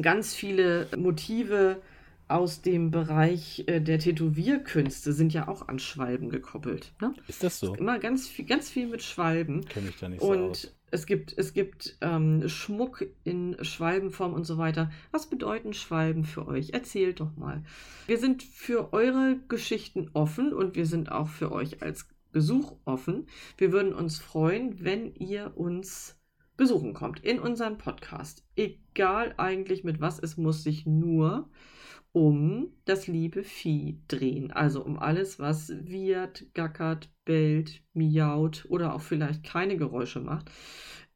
ganz 0.01 0.33
viele 0.33 0.87
Motive 0.97 1.81
aus 2.27 2.61
dem 2.61 2.91
Bereich 2.91 3.63
äh, 3.67 3.79
der 3.79 3.99
Tätowierkünste 3.99 5.13
sind 5.13 5.33
ja 5.33 5.47
auch 5.47 5.67
an 5.67 5.79
Schwalben 5.79 6.29
gekoppelt. 6.29 6.93
Ne? 7.01 7.13
Ist 7.27 7.43
das 7.43 7.59
so? 7.59 7.73
Immer 7.75 7.99
ganz 7.99 8.27
viel, 8.27 8.45
ganz 8.45 8.69
viel 8.69 8.87
mit 8.87 9.01
Schwalben. 9.01 9.63
Kenne 9.65 9.89
ich 9.89 9.97
da 9.97 10.09
nicht 10.09 10.21
so 10.21 10.27
Und 10.27 10.49
aus. 10.49 10.73
es 10.91 11.05
gibt, 11.05 11.37
es 11.37 11.53
gibt 11.53 11.97
ähm, 12.01 12.47
Schmuck 12.49 13.05
in 13.23 13.55
Schwalbenform 13.61 14.33
und 14.33 14.43
so 14.43 14.57
weiter. 14.57 14.91
Was 15.11 15.29
bedeuten 15.29 15.73
Schwalben 15.73 16.25
für 16.25 16.47
euch? 16.47 16.71
Erzählt 16.71 17.21
doch 17.21 17.35
mal. 17.37 17.63
Wir 18.07 18.17
sind 18.17 18.43
für 18.43 18.91
eure 18.91 19.37
Geschichten 19.47 20.09
offen 20.13 20.53
und 20.53 20.75
wir 20.75 20.85
sind 20.85 21.11
auch 21.11 21.29
für 21.29 21.51
euch 21.53 21.81
als 21.81 22.07
Besuch 22.37 22.75
offen. 22.85 23.25
Wir 23.57 23.71
würden 23.71 23.95
uns 23.95 24.19
freuen, 24.19 24.83
wenn 24.85 25.11
ihr 25.15 25.53
uns 25.55 26.19
besuchen 26.55 26.93
kommt 26.93 27.19
in 27.21 27.39
unseren 27.39 27.79
Podcast. 27.79 28.45
Egal 28.55 29.33
eigentlich 29.37 29.83
mit 29.83 30.01
was, 30.01 30.19
es 30.19 30.37
muss 30.37 30.61
sich 30.61 30.85
nur 30.85 31.49
um 32.11 32.67
das 32.85 33.07
liebe 33.07 33.43
Vieh 33.43 33.97
drehen. 34.07 34.51
Also 34.51 34.85
um 34.85 34.99
alles, 34.99 35.39
was 35.39 35.73
wiehert, 35.83 36.45
gackert, 36.53 37.09
bellt, 37.25 37.81
miaut 37.95 38.67
oder 38.69 38.93
auch 38.93 39.01
vielleicht 39.01 39.43
keine 39.43 39.75
Geräusche 39.77 40.19
macht. 40.19 40.51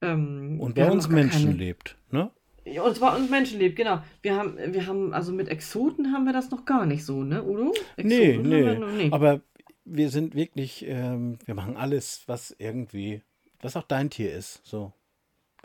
Ähm, 0.01 0.59
Und 0.59 0.73
bei 0.73 0.89
uns 0.89 1.07
Menschen 1.07 1.45
keine- 1.51 1.57
lebt, 1.57 1.97
ne? 2.09 2.31
Ja, 2.65 2.81
Und 2.83 2.95
zwar 2.95 3.15
uns 3.15 3.29
Menschen 3.29 3.59
lebt, 3.59 3.75
genau. 3.75 4.01
Wir 4.23 4.35
haben, 4.35 4.55
wir 4.73 4.85
haben, 4.87 5.13
also 5.13 5.31
mit 5.31 5.49
Exoten 5.49 6.13
haben 6.13 6.25
wir 6.25 6.33
das 6.33 6.49
noch 6.51 6.65
gar 6.65 6.85
nicht 6.87 7.05
so, 7.05 7.23
ne, 7.23 7.43
Udo? 7.43 7.73
Nee, 7.97 8.31
Exoten 8.33 8.49
nee. 8.49 8.63
wir 8.65 8.79
noch 8.79 8.91
nicht. 8.91 9.13
Aber 9.13 9.41
wir 9.85 10.09
sind 10.09 10.35
wirklich, 10.35 10.85
ähm, 10.87 11.39
wir 11.45 11.55
machen 11.55 11.77
alles, 11.77 12.23
was 12.27 12.55
irgendwie, 12.57 13.21
was 13.61 13.75
auch 13.75 13.83
dein 13.83 14.09
Tier 14.09 14.33
ist. 14.33 14.61
So, 14.63 14.93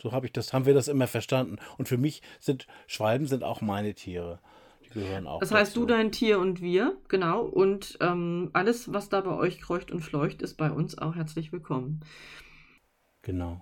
so 0.01 0.11
habe 0.11 0.25
ich 0.25 0.33
das, 0.33 0.53
haben 0.53 0.65
wir 0.65 0.73
das 0.73 0.87
immer 0.87 1.07
verstanden. 1.07 1.57
Und 1.77 1.87
für 1.87 1.97
mich 1.97 2.21
sind 2.39 2.67
Schwalben 2.87 3.27
sind 3.27 3.43
auch 3.43 3.61
meine 3.61 3.93
Tiere. 3.93 4.39
Die 4.85 4.89
gehören 4.89 5.27
auch. 5.27 5.39
Das 5.39 5.51
heißt, 5.51 5.71
dazu. 5.71 5.81
du, 5.81 5.85
dein 5.87 6.11
Tier 6.11 6.39
und 6.39 6.61
wir, 6.61 6.97
genau. 7.07 7.41
Und 7.41 7.97
ähm, 8.01 8.49
alles, 8.53 8.93
was 8.93 9.09
da 9.09 9.21
bei 9.21 9.35
euch 9.35 9.59
kreucht 9.59 9.91
und 9.91 10.01
fleucht, 10.01 10.41
ist 10.41 10.55
bei 10.55 10.71
uns 10.71 10.97
auch 10.97 11.15
herzlich 11.15 11.51
willkommen. 11.51 12.01
Genau. 13.21 13.61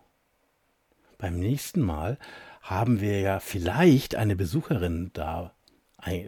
Beim 1.18 1.40
nächsten 1.40 1.82
Mal 1.82 2.20
haben 2.62 3.00
wir 3.00 3.20
ja 3.22 3.40
vielleicht 3.40 4.16
eine 4.16 4.36
Besucherin 4.36 5.12
da 5.14 5.54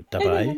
dabei. 0.10 0.56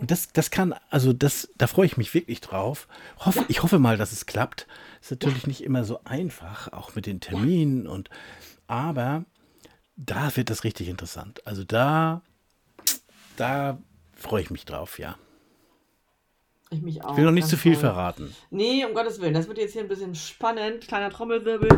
Und 0.00 0.10
das, 0.10 0.32
das 0.32 0.50
kann, 0.50 0.74
also 0.90 1.12
das, 1.12 1.50
da 1.56 1.66
freue 1.66 1.86
ich 1.86 1.96
mich 1.96 2.14
wirklich 2.14 2.40
drauf. 2.40 2.88
Hoffe, 3.18 3.44
Ich 3.48 3.62
hoffe 3.62 3.78
mal, 3.78 3.96
dass 3.96 4.12
es 4.12 4.26
klappt. 4.26 4.66
Ist 5.00 5.10
natürlich 5.10 5.46
nicht 5.46 5.62
immer 5.62 5.84
so 5.84 6.00
einfach, 6.04 6.72
auch 6.72 6.94
mit 6.94 7.06
den 7.06 7.20
Terminen 7.20 7.86
und 7.86 8.08
aber 8.66 9.24
da 9.96 10.34
wird 10.36 10.50
das 10.50 10.64
richtig 10.64 10.88
interessant. 10.88 11.46
Also 11.46 11.64
da, 11.64 12.22
da 13.36 13.78
freue 14.14 14.42
ich 14.42 14.50
mich 14.50 14.64
drauf, 14.64 14.98
ja. 14.98 15.16
Ich 16.70 16.80
mich 16.80 17.04
auch. 17.04 17.12
Ich 17.12 17.16
will 17.18 17.24
noch 17.24 17.32
nicht 17.32 17.48
zu 17.48 17.58
viel 17.58 17.72
toll. 17.74 17.82
verraten. 17.82 18.34
Nee, 18.50 18.84
um 18.86 18.94
Gottes 18.94 19.20
Willen. 19.20 19.34
Das 19.34 19.46
wird 19.46 19.58
jetzt 19.58 19.74
hier 19.74 19.82
ein 19.82 19.88
bisschen 19.88 20.14
spannend. 20.14 20.88
Kleiner 20.88 21.10
Trommelwirbel 21.10 21.68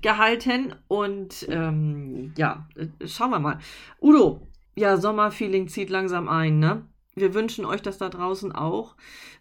gehalten. 0.00 0.74
Und 0.88 1.46
ähm, 1.50 2.32
ja, 2.36 2.66
äh, 2.76 3.06
schauen 3.06 3.30
wir 3.30 3.40
mal. 3.40 3.58
Udo, 4.00 4.46
ja, 4.76 4.96
Sommerfeeling 4.96 5.68
zieht 5.68 5.90
langsam 5.90 6.28
ein, 6.28 6.58
ne? 6.58 6.86
Wir 7.14 7.34
wünschen 7.34 7.64
euch 7.64 7.82
das 7.82 7.98
da 7.98 8.08
draußen 8.08 8.52
auch. 8.52 8.96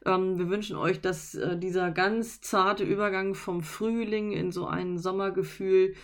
Ähm, 0.05 0.37
wir 0.37 0.49
wünschen 0.49 0.75
euch, 0.75 1.01
dass 1.01 1.35
äh, 1.35 1.57
dieser 1.57 1.91
ganz 1.91 2.41
zarte 2.41 2.83
Übergang 2.83 3.35
vom 3.35 3.63
Frühling 3.63 4.31
in 4.31 4.51
so 4.51 4.67
ein 4.67 4.97
Sommergefühl 4.97 5.95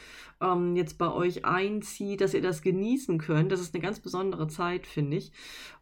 ähm, 0.41 0.75
jetzt 0.75 0.97
bei 0.97 1.11
euch 1.11 1.45
einzieht, 1.45 2.21
dass 2.21 2.33
ihr 2.33 2.41
das 2.41 2.61
genießen 2.61 3.17
könnt. 3.17 3.51
Das 3.51 3.59
ist 3.59 3.73
eine 3.73 3.83
ganz 3.83 3.99
besondere 3.99 4.47
Zeit, 4.47 4.87
finde 4.87 5.17
ich. 5.17 5.31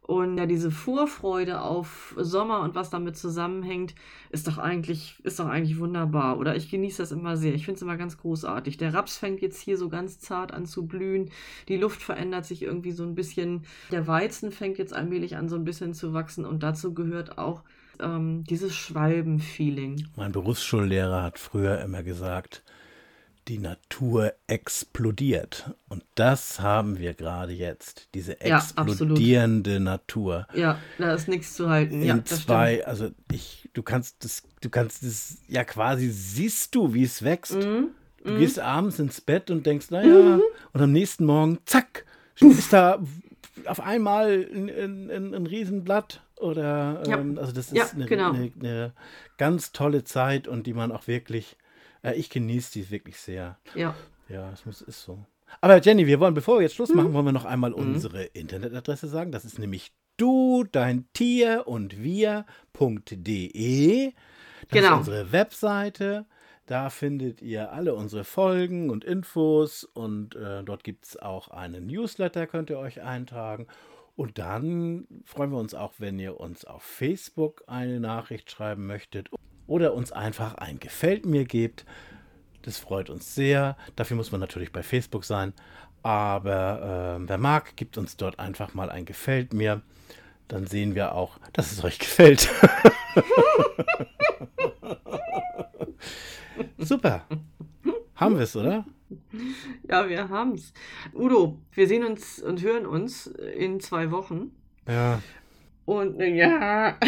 Und 0.02 0.38
ja, 0.38 0.46
diese 0.46 0.70
Vorfreude 0.70 1.60
auf 1.60 2.14
Sommer 2.16 2.62
und 2.62 2.74
was 2.74 2.88
damit 2.88 3.18
zusammenhängt, 3.18 3.94
ist 4.30 4.48
doch 4.48 4.56
eigentlich, 4.56 5.20
ist 5.22 5.38
doch 5.38 5.46
eigentlich 5.48 5.78
wunderbar. 5.78 6.38
Oder 6.38 6.56
ich 6.56 6.70
genieße 6.70 7.02
das 7.02 7.12
immer 7.12 7.36
sehr. 7.36 7.54
Ich 7.54 7.66
finde 7.66 7.76
es 7.76 7.82
immer 7.82 7.98
ganz 7.98 8.16
großartig. 8.16 8.78
Der 8.78 8.94
Raps 8.94 9.18
fängt 9.18 9.42
jetzt 9.42 9.60
hier 9.60 9.76
so 9.76 9.90
ganz 9.90 10.18
zart 10.18 10.52
an 10.52 10.64
zu 10.64 10.86
blühen. 10.86 11.30
Die 11.68 11.76
Luft 11.76 12.02
verändert 12.02 12.46
sich 12.46 12.62
irgendwie 12.62 12.92
so 12.92 13.02
ein 13.02 13.14
bisschen. 13.14 13.66
Der 13.92 14.06
Weizen 14.06 14.50
fängt 14.50 14.78
jetzt 14.78 14.94
allmählich 14.94 15.36
an, 15.36 15.50
so 15.50 15.56
ein 15.56 15.64
bisschen 15.64 15.77
zu 15.94 16.12
wachsen. 16.12 16.44
Und 16.44 16.62
dazu 16.62 16.94
gehört 16.94 17.38
auch 17.38 17.62
ähm, 18.00 18.44
dieses 18.44 18.74
Schwalben-Feeling. 18.74 20.08
Mein 20.16 20.32
Berufsschullehrer 20.32 21.22
hat 21.22 21.38
früher 21.38 21.80
immer 21.80 22.02
gesagt, 22.02 22.62
die 23.48 23.58
Natur 23.58 24.34
explodiert. 24.46 25.70
Und 25.88 26.04
das 26.14 26.60
haben 26.60 26.98
wir 26.98 27.14
gerade 27.14 27.52
jetzt. 27.52 28.08
Diese 28.14 28.36
Ja, 28.44 28.58
explodierende 28.58 29.80
Natur. 29.80 30.46
Ja, 30.54 30.78
da 30.98 31.14
ist 31.14 31.28
nichts 31.28 31.54
zu 31.54 31.68
halten. 31.68 32.02
In 32.02 32.06
ja, 32.06 32.24
zwei, 32.24 32.86
also 32.86 33.10
ich, 33.32 33.70
du 33.72 33.82
kannst 33.82 34.22
das, 34.24 34.42
du 34.60 34.68
kannst 34.68 35.02
das, 35.02 35.38
ja 35.48 35.64
quasi 35.64 36.10
siehst 36.10 36.74
du, 36.74 36.92
wie 36.92 37.04
es 37.04 37.22
wächst. 37.22 37.54
stimmt. 37.54 37.80
Mhm. 37.80 37.88
Du 38.24 38.32
mhm. 38.32 38.38
gehst 38.40 38.58
abends 38.58 38.98
ins 38.98 39.20
Bett 39.20 39.50
und 39.50 39.64
denkst, 39.64 39.90
naja, 39.90 40.36
mhm. 40.36 40.42
und 40.72 40.80
am 40.80 40.92
nächsten 40.92 41.24
Morgen, 41.24 41.58
zack, 41.64 42.04
ist 42.40 42.72
da 42.72 43.00
auf 43.66 43.80
einmal 43.80 44.48
ein, 44.52 44.68
ein, 45.10 45.34
ein 45.34 45.46
Riesenblatt 45.46 46.22
oder 46.36 47.02
ja. 47.06 47.18
ähm, 47.18 47.38
also 47.38 47.52
das 47.52 47.66
ist 47.66 47.76
ja, 47.76 47.86
eine, 47.92 48.06
genau. 48.06 48.32
eine, 48.32 48.52
eine, 48.58 48.92
ganz 49.36 49.72
tolle 49.72 50.04
Zeit 50.04 50.48
und 50.48 50.66
die 50.66 50.74
man 50.74 50.92
auch 50.92 51.06
wirklich, 51.06 51.56
äh, 52.02 52.14
ich 52.14 52.30
genieße 52.30 52.72
die 52.72 52.90
wirklich 52.90 53.18
sehr. 53.18 53.58
Ja. 53.74 53.94
Ja, 54.28 54.50
es 54.52 54.66
muss, 54.66 54.82
ist 54.82 55.02
so. 55.02 55.24
Aber 55.60 55.80
Jenny, 55.80 56.06
wir 56.06 56.20
wollen, 56.20 56.34
bevor 56.34 56.58
wir 56.58 56.62
jetzt 56.62 56.74
Schluss 56.74 56.90
machen, 56.90 57.10
mhm. 57.10 57.14
wollen 57.14 57.26
wir 57.26 57.32
noch 57.32 57.46
einmal 57.46 57.70
mhm. 57.70 57.76
unsere 57.76 58.24
Internetadresse 58.24 59.08
sagen. 59.08 59.32
Das 59.32 59.44
ist 59.44 59.58
nämlich 59.58 59.92
du, 60.16 60.64
dein 60.64 61.08
Tier 61.12 61.64
und 61.66 62.02
wir.de. 62.02 62.42
Das 64.12 64.70
genau. 64.70 64.92
ist 64.92 64.98
unsere 64.98 65.32
Webseite. 65.32 66.26
Da 66.68 66.90
findet 66.90 67.40
ihr 67.40 67.72
alle 67.72 67.94
unsere 67.94 68.24
Folgen 68.24 68.90
und 68.90 69.02
Infos 69.02 69.84
und 69.84 70.36
äh, 70.36 70.62
dort 70.62 70.84
gibt 70.84 71.06
es 71.06 71.16
auch 71.16 71.48
einen 71.48 71.86
Newsletter, 71.86 72.46
könnt 72.46 72.68
ihr 72.68 72.78
euch 72.78 73.00
eintragen. 73.00 73.66
Und 74.16 74.36
dann 74.36 75.06
freuen 75.24 75.50
wir 75.50 75.56
uns 75.56 75.72
auch, 75.72 75.94
wenn 75.96 76.18
ihr 76.18 76.38
uns 76.38 76.66
auf 76.66 76.82
Facebook 76.82 77.64
eine 77.68 78.00
Nachricht 78.00 78.50
schreiben 78.50 78.86
möchtet 78.86 79.30
oder 79.66 79.94
uns 79.94 80.12
einfach 80.12 80.56
ein 80.56 80.78
Gefällt 80.78 81.24
mir 81.24 81.46
gebt. 81.46 81.86
Das 82.60 82.76
freut 82.76 83.08
uns 83.08 83.34
sehr. 83.34 83.78
Dafür 83.96 84.18
muss 84.18 84.30
man 84.30 84.40
natürlich 84.42 84.70
bei 84.70 84.82
Facebook 84.82 85.24
sein. 85.24 85.54
Aber 86.02 87.16
äh, 87.18 87.26
wer 87.26 87.38
mag, 87.38 87.76
gibt 87.76 87.96
uns 87.96 88.18
dort 88.18 88.38
einfach 88.38 88.74
mal 88.74 88.90
ein 88.90 89.06
Gefällt 89.06 89.54
mir. 89.54 89.80
Dann 90.48 90.66
sehen 90.66 90.94
wir 90.94 91.14
auch, 91.14 91.38
dass 91.54 91.72
es 91.72 91.82
euch 91.82 91.98
gefällt. 91.98 92.50
Super. 96.78 97.26
Haben 98.14 98.36
wir 98.36 98.42
es, 98.42 98.56
oder? 98.56 98.84
Ja, 99.88 100.08
wir 100.08 100.28
haben 100.28 100.54
es. 100.54 100.72
Udo, 101.14 101.58
wir 101.72 101.86
sehen 101.88 102.04
uns 102.04 102.40
und 102.42 102.62
hören 102.62 102.86
uns 102.86 103.26
in 103.26 103.80
zwei 103.80 104.10
Wochen. 104.10 104.50
Ja. 104.86 105.22
Und 105.84 106.20
ja. 106.20 106.98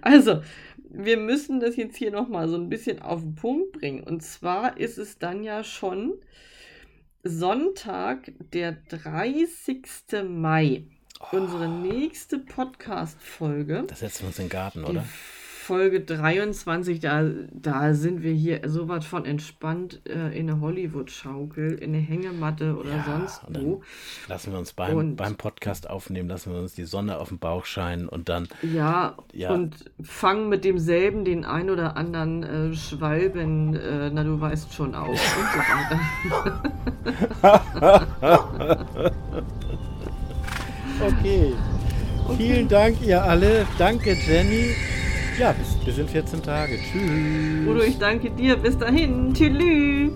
also, 0.00 0.42
wir 0.88 1.16
müssen 1.18 1.60
das 1.60 1.76
jetzt 1.76 1.96
hier 1.96 2.10
nochmal 2.10 2.48
so 2.48 2.56
ein 2.56 2.68
bisschen 2.68 3.02
auf 3.02 3.20
den 3.20 3.34
Punkt 3.34 3.72
bringen. 3.72 4.02
Und 4.02 4.22
zwar 4.22 4.78
ist 4.78 4.98
es 4.98 5.18
dann 5.18 5.42
ja 5.42 5.62
schon 5.64 6.14
Sonntag, 7.22 8.32
der 8.52 8.72
30. 8.72 9.82
Mai. 10.26 10.84
Oh. 11.20 11.36
Unsere 11.36 11.68
nächste 11.68 12.38
Podcast-Folge. 12.38 13.84
Da 13.86 13.94
setzen 13.94 14.22
wir 14.22 14.28
uns 14.28 14.38
in 14.38 14.44
den 14.46 14.50
Garten, 14.50 14.84
oder? 14.84 15.04
Folge 15.68 16.00
23, 16.00 16.98
da, 16.98 17.24
da 17.52 17.92
sind 17.92 18.22
wir 18.22 18.32
hier 18.32 18.62
so 18.64 18.88
was 18.88 19.04
von 19.04 19.26
entspannt 19.26 20.00
äh, 20.08 20.34
in 20.34 20.48
eine 20.48 20.62
Hollywood-Schaukel, 20.62 21.74
in 21.74 21.94
eine 21.94 22.02
Hängematte 22.02 22.74
oder 22.74 22.96
ja, 22.96 23.04
sonst 23.04 23.42
wo. 23.50 23.82
Lassen 24.28 24.52
wir 24.52 24.58
uns 24.60 24.72
beim, 24.72 25.14
beim 25.14 25.36
Podcast 25.36 25.90
aufnehmen, 25.90 26.26
lassen 26.30 26.54
wir 26.54 26.58
uns 26.58 26.72
die 26.72 26.86
Sonne 26.86 27.18
auf 27.18 27.28
den 27.28 27.38
Bauch 27.38 27.66
scheinen 27.66 28.08
und 28.08 28.30
dann. 28.30 28.48
Ja, 28.62 29.16
ja. 29.34 29.50
und 29.52 29.90
fangen 30.00 30.48
mit 30.48 30.64
demselben 30.64 31.26
den 31.26 31.44
ein 31.44 31.68
oder 31.68 31.98
anderen 31.98 32.44
äh, 32.44 32.74
Schwalben, 32.74 33.76
äh, 33.76 34.08
na 34.10 34.24
du 34.24 34.40
weißt 34.40 34.72
schon 34.72 34.94
auf 34.94 35.10
und 35.10 35.18
so 35.52 35.58
weiter. 36.32 36.62
okay. 41.06 41.52
Okay. 42.26 42.36
Vielen 42.36 42.68
Dank, 42.68 43.00
ihr 43.02 43.22
alle. 43.22 43.66
Danke, 43.78 44.14
Jenny. 44.14 44.74
Ja, 45.38 45.52
bis, 45.52 45.74
bis 45.84 45.98
in 45.98 46.08
14 46.08 46.42
Tage. 46.42 46.78
Tschüss. 46.78 47.68
Udo, 47.68 47.82
ich 47.82 47.98
danke 47.98 48.30
dir. 48.30 48.56
Bis 48.56 48.76
dahin. 48.76 49.32
Tschüss. 49.34 50.12